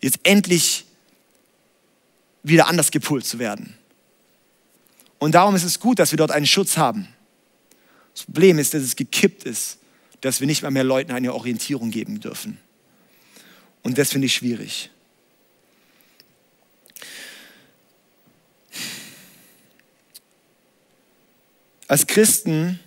jetzt 0.00 0.18
endlich 0.24 0.86
wieder 2.42 2.66
anders 2.66 2.90
gepult 2.90 3.26
zu 3.26 3.38
werden. 3.38 3.74
Und 5.18 5.34
darum 5.34 5.54
ist 5.54 5.64
es 5.64 5.78
gut, 5.78 5.98
dass 5.98 6.10
wir 6.10 6.16
dort 6.16 6.30
einen 6.30 6.46
Schutz 6.46 6.76
haben. 6.76 7.08
Das 8.14 8.24
Problem 8.24 8.58
ist, 8.58 8.74
dass 8.74 8.82
es 8.82 8.96
gekippt 8.96 9.44
ist, 9.44 9.78
dass 10.20 10.40
wir 10.40 10.46
nicht 10.46 10.62
mehr, 10.62 10.70
mehr 10.70 10.84
Leuten 10.84 11.12
eine 11.12 11.34
Orientierung 11.34 11.90
geben 11.90 12.20
dürfen. 12.20 12.58
Und 13.82 13.98
das 13.98 14.10
finde 14.10 14.26
ich 14.26 14.34
schwierig. 14.34 14.90
Als 21.86 22.06
Christen 22.06 22.80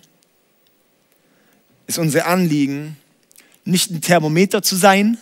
ist 1.86 1.98
unser 1.98 2.26
Anliegen, 2.26 2.96
nicht 3.64 3.90
ein 3.90 4.00
Thermometer 4.00 4.62
zu 4.62 4.76
sein, 4.76 5.18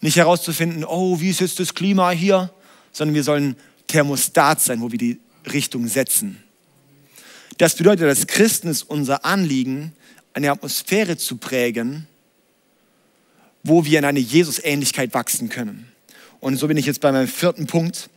nicht 0.00 0.16
herauszufinden, 0.16 0.84
oh, 0.84 1.20
wie 1.20 1.30
ist 1.30 1.40
jetzt 1.40 1.58
das 1.58 1.74
Klima 1.74 2.10
hier, 2.10 2.50
sondern 2.92 3.14
wir 3.14 3.24
sollen 3.24 3.56
Thermostat 3.86 4.60
sein, 4.60 4.80
wo 4.80 4.90
wir 4.90 4.98
die 4.98 5.20
Richtung 5.52 5.86
setzen. 5.88 6.42
Das 7.58 7.74
bedeutet, 7.74 8.06
als 8.06 8.26
Christen 8.26 8.68
ist 8.68 8.82
unser 8.82 9.24
Anliegen, 9.24 9.92
eine 10.34 10.50
Atmosphäre 10.50 11.16
zu 11.16 11.36
prägen, 11.36 12.06
wo 13.62 13.84
wir 13.84 13.98
in 13.98 14.04
eine 14.04 14.20
Jesus-Ähnlichkeit 14.20 15.14
wachsen 15.14 15.48
können. 15.48 15.88
Und 16.40 16.56
so 16.56 16.68
bin 16.68 16.76
ich 16.76 16.86
jetzt 16.86 17.00
bei 17.00 17.10
meinem 17.10 17.28
vierten 17.28 17.66
Punkt, 17.66 18.10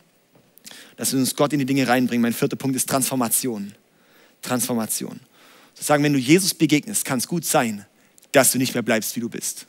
dass 0.96 1.12
wir 1.12 1.18
uns 1.18 1.34
Gott 1.34 1.52
in 1.54 1.58
die 1.58 1.64
Dinge 1.64 1.88
reinbringen. 1.88 2.20
Mein 2.20 2.34
vierter 2.34 2.56
Punkt 2.56 2.76
ist 2.76 2.88
Transformation. 2.88 3.72
Transformation. 4.42 5.18
Sozusagen, 5.72 6.04
wenn 6.04 6.12
du 6.12 6.18
Jesus 6.18 6.52
begegnest, 6.52 7.04
kann 7.06 7.18
es 7.18 7.26
gut 7.26 7.46
sein, 7.46 7.86
dass 8.32 8.52
du 8.52 8.58
nicht 8.58 8.74
mehr 8.74 8.82
bleibst, 8.82 9.16
wie 9.16 9.20
du 9.20 9.28
bist. 9.28 9.66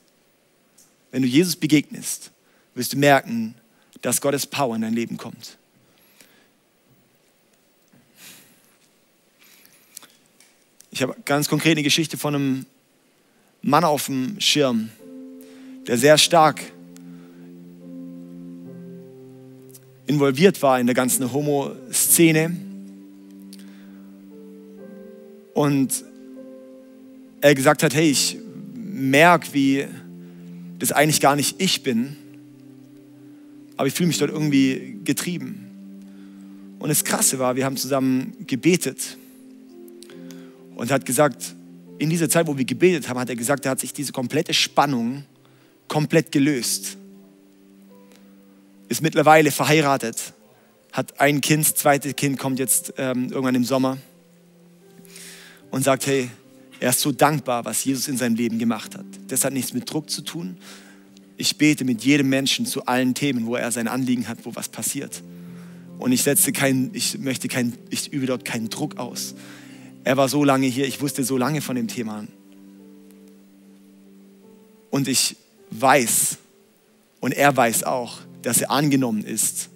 Wenn 1.12 1.22
du 1.22 1.28
Jesus 1.28 1.56
begegnest, 1.56 2.32
wirst 2.76 2.94
du 2.94 2.98
merken, 2.98 3.56
dass 4.02 4.22
Gottes 4.22 4.48
Power 4.48 4.76
in 4.76 4.82
dein 4.82 4.94
Leben 4.94 5.18
kommt. 5.18 5.58
Ich 10.92 11.02
habe 11.02 11.16
ganz 11.26 11.48
konkret 11.48 11.74
eine 11.74 11.84
Geschichte 11.84 12.18
von 12.18 12.36
einem 12.36 12.66
Mann 13.62 13.84
auf 13.84 14.08
dem 14.08 14.40
Schirm, 14.40 14.90
der 15.88 15.98
sehr 15.98 16.18
stark 16.18 16.62
involviert 20.06 20.62
war 20.62 20.80
in 20.80 20.88
der 20.88 20.96
ganzen 20.96 21.32
Homo-Szene. 21.32 22.58
Und 25.54 26.04
er 27.40 27.56
gesagt 27.56 27.84
hat, 27.84 27.94
hey, 27.94 28.12
ich 28.12 28.38
merke, 29.02 29.54
wie 29.54 29.88
das 30.80 30.92
eigentlich 30.92 31.22
gar 31.22 31.36
nicht 31.36 31.62
ich 31.62 31.84
bin, 31.84 32.16
aber 33.78 33.88
ich 33.88 33.94
fühle 33.94 34.08
mich 34.08 34.18
dort 34.18 34.32
irgendwie 34.32 35.00
getrieben. 35.04 35.68
Und 36.80 36.90
das 36.90 37.04
Krasse 37.04 37.40
war, 37.40 37.56
wir 37.56 37.66
haben 37.66 37.78
zusammen 37.78 38.34
gebetet 38.48 39.18
und 40.76 40.92
hat 40.92 41.06
gesagt, 41.06 41.56
in 42.00 42.10
dieser 42.10 42.30
Zeit, 42.30 42.48
wo 42.48 42.58
wir 42.58 42.66
gebetet 42.66 43.08
haben, 43.08 43.20
hat 43.20 43.30
er 43.30 43.36
gesagt, 43.36 43.66
da 43.66 43.72
hat 43.72 43.80
sich 43.80 43.94
diese 43.94 44.12
komplette 44.12 44.54
Spannung 44.54 45.24
komplett 45.88 46.32
gelöst. 46.32 46.98
Ist 48.90 49.02
mittlerweile 49.02 49.52
verheiratet, 49.52 50.34
hat 50.92 51.20
ein 51.20 51.42
Kind, 51.42 51.66
das 51.66 51.76
zweite 51.76 52.14
Kind 52.14 52.40
kommt 52.40 52.58
jetzt 52.60 52.94
ähm, 52.98 53.30
irgendwann 53.30 53.56
im 53.56 53.64
Sommer 53.64 53.98
und 55.70 55.84
sagt, 55.84 56.08
hey, 56.08 56.30
er 56.82 56.90
ist 56.90 57.00
so 57.00 57.12
dankbar, 57.12 57.64
was 57.64 57.86
Jesus 57.86 58.08
in 58.08 58.18
seinem 58.18 58.36
Leben 58.36 58.58
gemacht 58.58 58.96
hat. 58.98 59.06
Das 59.28 59.46
hat 59.46 59.54
nichts 59.54 59.72
mit 59.72 59.90
Druck 59.90 60.10
zu 60.10 60.24
tun. 60.24 60.58
Ich 61.38 61.58
bete 61.58 61.86
mit 61.86 62.04
jedem 62.04 62.30
Menschen 62.30 62.66
zu 62.66 62.88
allen 62.88 63.14
Themen, 63.14 63.46
wo 63.46 63.56
er 63.56 63.72
sein 63.72 63.88
Anliegen 63.88 64.28
hat, 64.28 64.40
wo 64.46 64.56
was 64.56 64.68
passiert. 64.68 65.22
Und 66.00 66.12
ich 66.12 66.24
setze 66.24 66.52
kein, 66.52 66.90
ich 66.94 67.20
möchte 67.20 67.48
kein, 67.48 67.74
ich 67.92 68.12
übe 68.12 68.26
dort 68.26 68.46
keinen 68.46 68.70
Druck 68.70 68.98
aus. 68.98 69.36
Er 70.04 70.18
war 70.18 70.28
so 70.28 70.44
lange 70.44 70.66
hier, 70.66 70.88
ich 70.88 71.00
wusste 71.02 71.24
so 71.24 71.38
lange 71.38 71.62
von 71.62 71.76
dem 71.76 71.88
Thema. 71.88 72.26
Und 74.90 75.08
ich 75.08 75.36
weiß, 75.70 76.40
und 77.20 77.34
er 77.34 77.56
weiß 77.56 77.84
auch, 77.84 78.18
dass 78.42 78.60
er 78.60 78.72
angenommen 78.72 79.24
ist, 79.24 79.70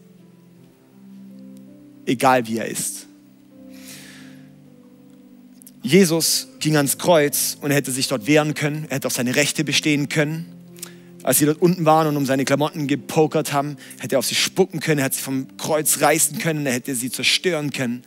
egal 2.07 2.47
wie 2.47 2.57
er 2.57 2.65
ist. 2.67 3.04
Jesus 5.85 6.47
ging 6.59 6.77
ans 6.77 6.97
Kreuz 6.97 7.57
und 7.61 7.69
er 7.69 7.77
hätte 7.77 7.91
sich 7.91 8.07
dort 8.07 8.25
wehren 8.25 8.55
können, 8.55 8.87
er 8.89 8.95
hätte 8.95 9.05
auf 9.05 9.13
seine 9.13 9.35
Rechte 9.35 9.63
bestehen 9.63 10.09
können. 10.09 10.47
Als 11.21 11.37
sie 11.37 11.45
dort 11.45 11.61
unten 11.61 11.85
waren 11.85 12.07
und 12.07 12.17
um 12.17 12.25
seine 12.25 12.43
Klamotten 12.43 12.87
gepokert 12.87 13.53
haben, 13.53 13.77
hätte 13.99 14.15
er 14.15 14.19
auf 14.19 14.25
sie 14.25 14.33
spucken 14.33 14.79
können, 14.79 14.97
er 14.97 15.05
hätte 15.05 15.17
sie 15.17 15.21
vom 15.21 15.45
Kreuz 15.57 16.01
reißen 16.01 16.39
können, 16.39 16.65
er 16.65 16.73
hätte 16.73 16.95
sie 16.95 17.11
zerstören 17.11 17.69
können. 17.69 18.01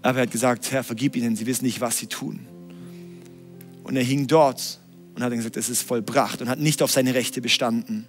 Aber 0.00 0.20
er 0.20 0.22
hat 0.22 0.30
gesagt, 0.30 0.72
Herr, 0.72 0.82
vergib 0.84 1.16
ihnen, 1.16 1.36
sie 1.36 1.44
wissen 1.44 1.66
nicht, 1.66 1.82
was 1.82 1.98
sie 1.98 2.06
tun. 2.06 2.46
Und 3.84 3.96
er 3.96 4.02
hing 4.02 4.26
dort 4.26 4.80
und 5.14 5.22
hat 5.22 5.30
gesagt, 5.32 5.58
es 5.58 5.68
ist 5.68 5.82
vollbracht 5.82 6.40
und 6.40 6.48
hat 6.48 6.60
nicht 6.60 6.80
auf 6.80 6.90
seine 6.90 7.12
Rechte 7.12 7.42
bestanden. 7.42 8.06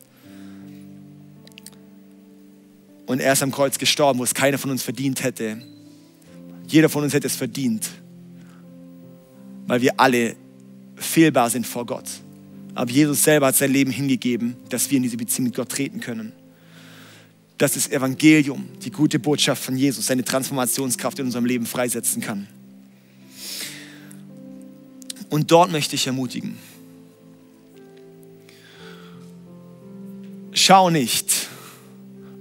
Und 3.06 3.20
er 3.20 3.34
ist 3.34 3.44
am 3.44 3.52
Kreuz 3.52 3.80
gestorben, 3.80 4.20
wo 4.20 4.24
es 4.24 4.34
keiner 4.34 4.58
von 4.58 4.72
uns 4.72 4.82
verdient 4.82 5.26
hätte. 5.26 5.62
Jeder 6.68 6.88
von 6.88 7.04
uns 7.04 7.14
hätte 7.14 7.28
es 7.28 7.36
verdient 7.36 7.90
weil 9.68 9.82
wir 9.82 10.00
alle 10.00 10.36
fehlbar 10.96 11.50
sind 11.50 11.68
vor 11.68 11.86
Gott. 11.86 12.10
Aber 12.74 12.90
Jesus 12.90 13.24
selber 13.24 13.48
hat 13.48 13.56
sein 13.56 13.72
Leben 13.72 13.92
hingegeben, 13.92 14.56
dass 14.70 14.90
wir 14.90 14.98
in 14.98 15.04
diese 15.04 15.18
Beziehung 15.18 15.46
mit 15.46 15.56
Gott 15.56 15.70
treten 15.70 16.00
können. 16.00 16.32
Dass 17.58 17.74
das 17.74 17.90
Evangelium, 17.90 18.68
die 18.84 18.92
gute 18.92 19.20
Botschaft 19.20 19.64
von 19.64 19.76
Jesus, 19.76 20.08
seine 20.08 20.24
Transformationskraft 20.24 21.20
in 21.20 21.26
unserem 21.26 21.46
Leben 21.46 21.66
freisetzen 21.66 22.22
kann. 22.22 22.48
Und 25.30 25.52
dort 25.52 25.72
möchte 25.72 25.96
ich 25.96 26.08
ermutigen. 26.08 26.58
Schau 30.54 30.90
nicht 30.90 31.48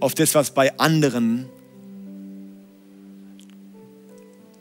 auf 0.00 0.14
das, 0.14 0.34
was 0.34 0.52
bei 0.52 0.78
anderen 0.78 1.46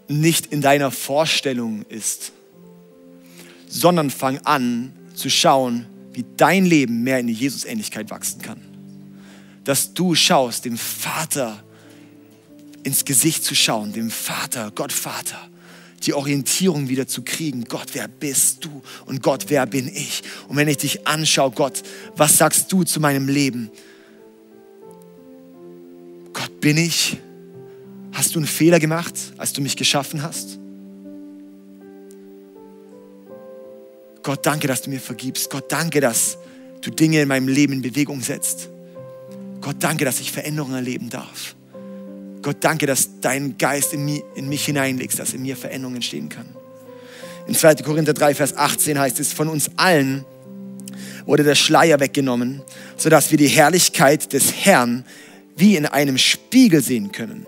nicht 0.08 0.48
in 0.48 0.62
deiner 0.62 0.92
Vorstellung 0.92 1.84
ist, 1.90 2.32
sondern 3.68 4.10
fang 4.10 4.40
an 4.40 4.94
zu 5.14 5.30
schauen, 5.30 5.86
wie 6.14 6.26
dein 6.38 6.66
Leben 6.66 7.04
mehr 7.04 7.20
in 7.20 7.28
die 7.28 7.34
Jesusähnlichkeit 7.34 8.10
wachsen 8.10 8.42
kann. 8.42 8.62
Dass 9.64 9.94
du 9.94 10.16
schaust, 10.16 10.66
dem 10.66 10.78
Vater 10.78 11.64
ins 12.84 13.04
Gesicht 13.04 13.44
zu 13.44 13.56
schauen, 13.56 13.94
dem 13.94 14.12
Vater, 14.12 14.72
Gott 14.74 14.94
Vater, 14.94 15.50
die 16.04 16.14
Orientierung 16.14 16.88
wieder 16.88 17.08
zu 17.08 17.24
kriegen. 17.24 17.64
Gott, 17.64 17.88
wer 17.94 18.08
bist 18.08 18.64
du? 18.64 18.84
Und 19.06 19.24
Gott, 19.24 19.46
wer 19.48 19.66
bin 19.66 19.88
ich? 19.88 20.22
Und 20.48 20.56
wenn 20.56 20.68
ich 20.68 20.78
dich 20.78 21.08
anschaue, 21.08 21.52
Gott, 21.52 21.82
was 22.16 22.38
sagst 22.38 22.72
du 22.72 22.84
zu 22.84 23.00
meinem 23.00 23.28
Leben? 23.28 23.72
bin 26.66 26.78
ich? 26.78 27.18
Hast 28.12 28.34
du 28.34 28.40
einen 28.40 28.48
Fehler 28.48 28.80
gemacht, 28.80 29.14
als 29.38 29.54
du 29.54 29.62
mich 29.62 29.78
geschaffen 29.78 30.24
hast? 30.24 30.58
Gott, 34.26 34.44
danke, 34.44 34.66
dass 34.68 34.82
du 34.82 34.90
mir 34.90 35.00
vergibst. 35.00 35.52
Gott, 35.52 35.72
danke, 35.72 36.02
dass 36.02 36.40
du 36.82 36.90
Dinge 36.90 37.22
in 37.22 37.28
meinem 37.28 37.48
Leben 37.48 37.74
in 37.74 37.84
Bewegung 37.84 38.22
setzt. 38.22 38.70
Gott, 39.62 39.76
danke, 39.82 40.04
dass 40.04 40.20
ich 40.20 40.32
Veränderungen 40.32 40.74
erleben 40.74 41.12
darf. 41.12 41.56
Gott, 42.42 42.58
danke, 42.62 42.88
dass 42.88 43.22
dein 43.22 43.56
Geist 43.60 43.94
in, 43.94 44.04
mich, 44.04 44.24
in 44.34 44.50
mich 44.50 44.66
hineinlegst, 44.66 45.20
dass 45.20 45.36
in 45.36 45.44
mir 45.44 45.56
Veränderungen 45.56 45.98
entstehen 45.98 46.28
kann. 46.28 46.48
In 47.46 47.54
2. 47.54 47.76
Korinther 47.76 48.16
3, 48.16 48.34
Vers 48.34 48.58
18 48.58 48.98
heißt 48.98 49.20
es, 49.20 49.32
von 49.32 49.48
uns 49.48 49.70
allen 49.76 50.26
wurde 51.28 51.44
der 51.44 51.54
Schleier 51.54 52.00
weggenommen, 52.00 52.64
sodass 52.98 53.30
wir 53.30 53.38
die 53.38 53.48
Herrlichkeit 53.48 54.34
des 54.34 54.52
Herrn 54.66 55.06
wie 55.56 55.76
in 55.76 55.86
einem 55.86 56.18
Spiegel 56.18 56.82
sehen 56.82 57.12
können 57.12 57.46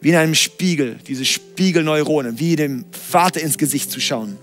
wie 0.00 0.10
in 0.10 0.14
einem 0.14 0.34
Spiegel, 0.34 0.96
diese 1.06 1.24
Spiegelneuronen, 1.24 2.38
wie 2.38 2.56
dem 2.56 2.84
Vater 2.92 3.40
ins 3.40 3.58
Gesicht 3.58 3.90
zu 3.90 4.00
schauen. 4.00 4.38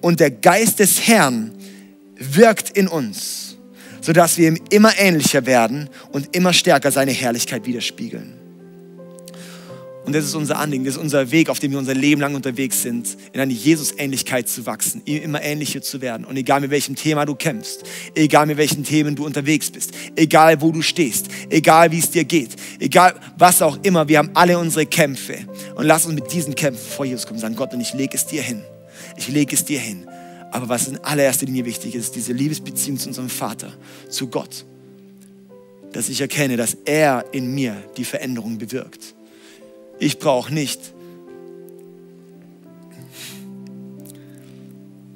Und 0.00 0.20
der 0.20 0.30
Geist 0.30 0.78
des 0.78 1.06
Herrn 1.06 1.52
wirkt 2.18 2.70
in 2.70 2.88
uns, 2.88 3.56
sodass 4.00 4.38
wir 4.38 4.48
ihm 4.48 4.58
immer 4.70 4.96
ähnlicher 4.98 5.46
werden 5.46 5.88
und 6.12 6.34
immer 6.36 6.52
stärker 6.52 6.90
seine 6.90 7.12
Herrlichkeit 7.12 7.66
widerspiegeln. 7.66 8.34
Und 10.06 10.14
das 10.14 10.24
ist 10.24 10.36
unser 10.36 10.58
Anliegen, 10.58 10.84
das 10.84 10.94
ist 10.94 11.00
unser 11.00 11.32
Weg, 11.32 11.50
auf 11.50 11.58
dem 11.58 11.72
wir 11.72 11.80
unser 11.80 11.94
Leben 11.94 12.20
lang 12.20 12.36
unterwegs 12.36 12.80
sind, 12.80 13.16
in 13.32 13.40
eine 13.40 13.52
Jesus-Ähnlichkeit 13.52 14.48
zu 14.48 14.64
wachsen, 14.64 15.02
ihm 15.04 15.20
immer 15.20 15.42
ähnlicher 15.42 15.82
zu 15.82 16.00
werden. 16.00 16.24
Und 16.24 16.36
egal 16.36 16.60
mit 16.60 16.70
welchem 16.70 16.94
Thema 16.94 17.24
du 17.26 17.34
kämpfst, 17.34 17.82
egal 18.14 18.46
mit 18.46 18.56
welchen 18.56 18.84
Themen 18.84 19.16
du 19.16 19.26
unterwegs 19.26 19.68
bist, 19.68 19.90
egal 20.14 20.60
wo 20.60 20.70
du 20.70 20.80
stehst, 20.80 21.26
egal 21.50 21.90
wie 21.90 21.98
es 21.98 22.12
dir 22.12 22.22
geht, 22.22 22.50
egal 22.78 23.14
was 23.36 23.60
auch 23.62 23.78
immer, 23.82 24.06
wir 24.06 24.18
haben 24.18 24.30
alle 24.34 24.56
unsere 24.60 24.86
Kämpfe. 24.86 25.38
Und 25.74 25.86
lass 25.86 26.06
uns 26.06 26.14
mit 26.14 26.32
diesen 26.32 26.54
Kämpfen 26.54 26.88
vor 26.88 27.04
Jesus 27.04 27.26
kommen 27.26 27.38
und 27.38 27.40
sagen, 27.40 27.56
Gott, 27.56 27.74
und 27.74 27.80
ich 27.80 27.92
lege 27.92 28.16
es 28.16 28.26
dir 28.26 28.42
hin. 28.42 28.62
Ich 29.16 29.28
lege 29.28 29.54
es 29.54 29.64
dir 29.64 29.80
hin. 29.80 30.06
Aber 30.52 30.68
was 30.68 30.88
in 30.88 30.98
allererster 30.98 31.46
Linie 31.46 31.64
wichtig 31.64 31.94
ist, 31.94 32.14
diese 32.14 32.32
Liebesbeziehung 32.32 32.98
zu 32.98 33.08
unserem 33.08 33.28
Vater, 33.28 33.72
zu 34.08 34.28
Gott. 34.28 34.64
Dass 35.92 36.08
ich 36.08 36.20
erkenne, 36.20 36.56
dass 36.56 36.76
er 36.84 37.24
in 37.32 37.54
mir 37.54 37.76
die 37.96 38.04
Veränderung 38.04 38.58
bewirkt 38.58 39.16
ich 39.98 40.18
brauche 40.18 40.52
nicht. 40.52 40.80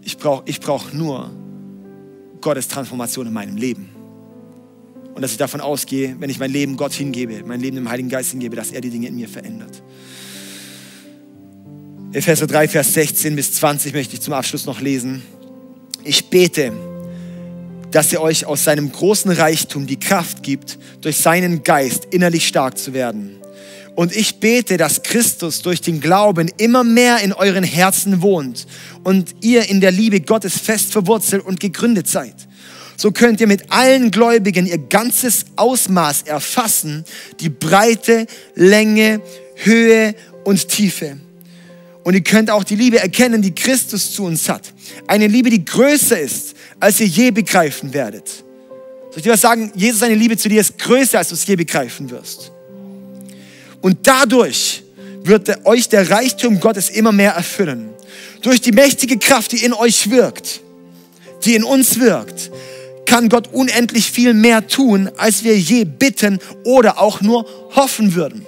Ich 0.03 0.16
brauche 0.16 0.42
ich 0.46 0.61
brauch 0.61 0.92
nur 0.92 1.30
Gottes 2.40 2.68
Transformation 2.68 3.26
in 3.26 3.32
meinem 3.32 3.57
Leben. 3.57 3.90
Und 5.14 5.22
dass 5.22 5.32
ich 5.32 5.38
davon 5.38 5.61
ausgehe, 5.61 6.16
wenn 6.18 6.30
ich 6.30 6.38
mein 6.38 6.51
Leben 6.51 6.76
Gott 6.76 6.92
hingebe, 6.92 7.42
mein 7.44 7.61
Leben 7.61 7.76
dem 7.76 7.90
Heiligen 7.90 8.09
Geist 8.09 8.30
hingebe, 8.30 8.57
dass 8.57 8.72
er 8.72 8.80
die 8.80 8.90
Dinge 8.90 9.09
in 9.09 9.16
mir 9.16 9.28
verändert. 9.28 9.82
Epheser 12.12 12.46
3, 12.46 12.68
Vers 12.68 12.94
16 12.94 13.36
bis 13.36 13.54
20 13.54 13.94
möchte 13.94 14.14
ich 14.14 14.20
zum 14.20 14.34
Abschluss 14.34 14.66
noch 14.66 14.80
lesen. 14.80 15.22
Ich 16.02 16.26
bete, 16.26 16.72
dass 17.90 18.12
er 18.12 18.22
euch 18.22 18.46
aus 18.46 18.64
seinem 18.64 18.90
großen 18.90 19.30
Reichtum 19.30 19.86
die 19.86 19.98
Kraft 19.98 20.42
gibt, 20.42 20.78
durch 21.00 21.16
seinen 21.18 21.62
Geist 21.62 22.06
innerlich 22.11 22.46
stark 22.46 22.78
zu 22.78 22.94
werden 22.94 23.40
und 24.00 24.16
ich 24.16 24.36
bete, 24.36 24.78
dass 24.78 25.02
Christus 25.02 25.61
durch 25.61 25.82
den 25.82 26.00
Glauben 26.00 26.50
immer 26.56 26.84
mehr 26.84 27.18
in 27.18 27.34
euren 27.34 27.64
Herzen 27.64 28.22
wohnt 28.22 28.66
und 29.04 29.34
ihr 29.42 29.68
in 29.68 29.82
der 29.82 29.90
Liebe 29.90 30.22
Gottes 30.22 30.58
fest 30.58 30.92
verwurzelt 30.92 31.44
und 31.44 31.61
gegründet 31.61 32.08
seid. 32.08 32.34
So 32.96 33.12
könnt 33.12 33.42
ihr 33.42 33.46
mit 33.46 33.70
allen 33.70 34.11
Gläubigen 34.11 34.66
ihr 34.66 34.78
ganzes 34.78 35.44
Ausmaß 35.56 36.22
erfassen, 36.22 37.04
die 37.40 37.50
Breite, 37.50 38.26
Länge, 38.54 39.20
Höhe 39.56 40.14
und 40.44 40.68
Tiefe. 40.68 41.18
Und 42.05 42.14
ihr 42.14 42.22
könnt 42.22 42.51
auch 42.51 42.64
die 42.64 42.76
Liebe 42.76 42.98
erkennen, 42.98 43.42
die 43.42 43.55
Christus 43.55 44.12
zu 44.12 44.24
uns 44.24 44.48
hat. 44.48 44.72
Eine 45.07 45.26
Liebe, 45.26 45.51
die 45.51 45.64
größer 45.64 46.18
ist, 46.18 46.55
als 46.78 47.01
ihr 47.01 47.07
je 47.07 47.30
begreifen 47.30 47.92
werdet. 47.92 48.28
Soll 49.11 49.18
ich 49.18 49.22
dir 49.22 49.32
was 49.32 49.40
sagen? 49.40 49.70
Jesus, 49.74 50.01
seine 50.01 50.14
Liebe 50.14 50.36
zu 50.36 50.48
dir 50.48 50.61
ist 50.61 50.78
größer, 50.78 51.18
als 51.18 51.28
du 51.28 51.34
es 51.34 51.46
je 51.46 51.57
begreifen 51.57 52.11
wirst. 52.11 52.53
Und 53.80 54.07
dadurch 54.07 54.82
wird 55.24 55.66
euch 55.66 55.88
der 55.88 56.09
Reichtum 56.11 56.61
Gottes 56.61 56.90
immer 56.90 57.12
mehr 57.12 57.32
erfüllen. 57.32 57.90
Durch 58.42 58.61
die 58.61 58.72
mächtige 58.72 59.18
Kraft, 59.18 59.53
die 59.53 59.64
in 59.64 59.74
euch 59.74 60.11
wirkt, 60.11 60.61
die 61.44 61.55
in 61.55 61.64
uns 61.64 62.01
wirkt, 62.01 62.51
kann 63.05 63.28
Gott 63.28 63.48
unendlich 63.53 64.11
viel 64.11 64.34
mehr 64.34 64.66
tun, 64.66 65.11
als 65.16 65.42
wir 65.42 65.59
je 65.59 65.84
bitten 65.84 66.38
oder 66.64 67.01
auch 67.01 67.20
nur 67.20 67.44
hoffen 67.74 68.14
würden. 68.14 68.46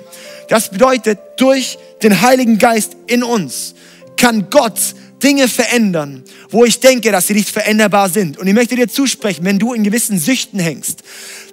Das 0.53 0.68
bedeutet, 0.68 1.18
durch 1.38 1.78
den 2.03 2.20
Heiligen 2.20 2.59
Geist 2.59 2.94
in 3.07 3.22
uns 3.22 3.74
kann 4.18 4.50
Gott 4.50 4.78
Dinge 5.22 5.48
verändern, 5.48 6.24
wo 6.50 6.66
ich 6.66 6.78
denke, 6.78 7.11
dass 7.11 7.28
sie 7.28 7.32
nicht 7.32 7.48
veränderbar 7.48 8.11
sind. 8.11 8.36
Und 8.36 8.46
ich 8.46 8.53
möchte 8.53 8.76
dir 8.76 8.86
zusprechen, 8.86 9.46
wenn 9.46 9.59
du 9.59 9.72
in 9.72 9.82
gewissen 9.82 10.18
Süchten 10.18 10.61
hängst, 10.61 11.05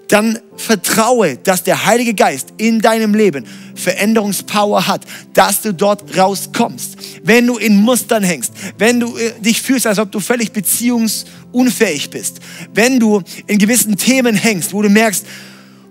dann 0.10 0.40
vertraue, 0.58 1.38
dass 1.38 1.64
der 1.64 1.86
Heilige 1.86 2.14
Geist 2.14 2.50
in 2.58 2.82
deinem 2.82 3.14
Leben 3.14 3.46
Veränderungspower 3.74 4.86
hat, 4.86 5.06
dass 5.34 5.62
du 5.62 5.74
dort 5.74 6.18
rauskommst. 6.18 6.98
Wenn 7.24 7.48
du 7.48 7.58
in 7.58 7.78
Mustern 7.78 8.24
hängst, 8.24 8.52
wenn 8.80 9.00
du 9.00 9.16
äh, 9.16 9.32
dich 9.40 9.62
fühlst, 9.62 9.88
als 9.88 10.00
ob 10.00 10.12
du 10.12 10.20
völlig 10.20 10.52
beziehungsunfähig 10.52 12.10
bist, 12.10 12.42
wenn 12.74 13.00
du 13.00 13.22
in 13.48 13.60
gewissen 13.60 13.96
Themen 13.96 14.36
hängst, 14.36 14.74
wo 14.74 14.82
du 14.82 14.90
merkst, 14.90 15.26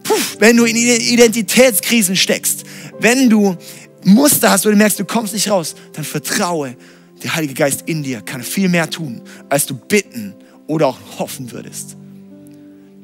puh, 0.02 0.14
wenn 0.40 0.58
du 0.58 0.64
in 0.64 0.76
Identitätskrisen 0.76 2.14
steckst, 2.16 2.64
wenn 3.00 3.28
du 3.28 3.56
Muster 4.04 4.50
hast, 4.50 4.64
wo 4.64 4.70
du 4.70 4.76
merkst, 4.76 4.98
du 4.98 5.04
kommst 5.04 5.34
nicht 5.34 5.50
raus, 5.50 5.74
dann 5.92 6.04
vertraue, 6.04 6.76
der 7.22 7.34
Heilige 7.34 7.54
Geist 7.54 7.82
in 7.86 8.02
dir 8.02 8.20
kann 8.20 8.42
viel 8.42 8.68
mehr 8.68 8.88
tun, 8.88 9.22
als 9.48 9.66
du 9.66 9.74
bitten 9.74 10.34
oder 10.66 10.86
auch 10.88 10.98
hoffen 11.18 11.50
würdest. 11.50 11.96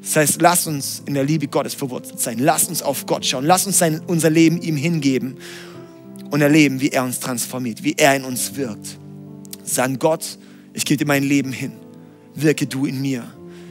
Das 0.01 0.15
heißt, 0.15 0.41
lass 0.41 0.67
uns 0.67 1.01
in 1.05 1.15
der 1.15 1.23
Liebe 1.23 1.47
Gottes 1.47 1.73
verwurzelt 1.73 2.19
sein. 2.19 2.37
Lass 2.39 2.65
uns 2.65 2.81
auf 2.81 3.07
Gott 3.07 3.25
schauen. 3.25 3.43
Lass 3.43 3.65
uns 3.65 3.79
sein, 3.79 4.01
unser 4.05 4.29
Leben 4.29 4.61
ihm 4.61 4.75
hingeben 4.75 5.37
und 6.29 6.41
erleben, 6.41 6.79
wie 6.79 6.89
er 6.89 7.03
uns 7.03 7.19
transformiert, 7.19 7.83
wie 7.83 7.95
er 7.97 8.15
in 8.15 8.23
uns 8.23 8.55
wirkt. 8.55 8.99
Sagen 9.63 9.97
Gott, 9.97 10.37
ich 10.73 10.85
gebe 10.85 10.97
dir 10.97 11.07
mein 11.07 11.23
Leben 11.23 11.51
hin. 11.51 11.73
Wirke 12.35 12.67
du 12.67 12.85
in 12.85 13.01
mir. 13.01 13.23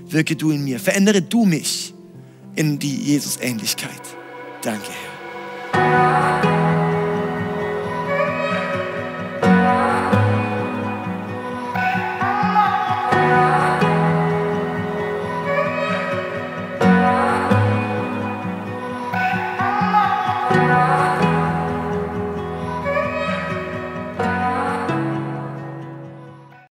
Wirke 0.08 0.34
du 0.34 0.50
in 0.50 0.64
mir. 0.64 0.80
Verändere 0.80 1.22
du 1.22 1.44
mich 1.44 1.94
in 2.56 2.80
die 2.80 2.96
Jesus-Ähnlichkeit. 2.96 4.02
Danke, 4.62 4.88
Herr. 4.88 5.13
Música 5.74 6.43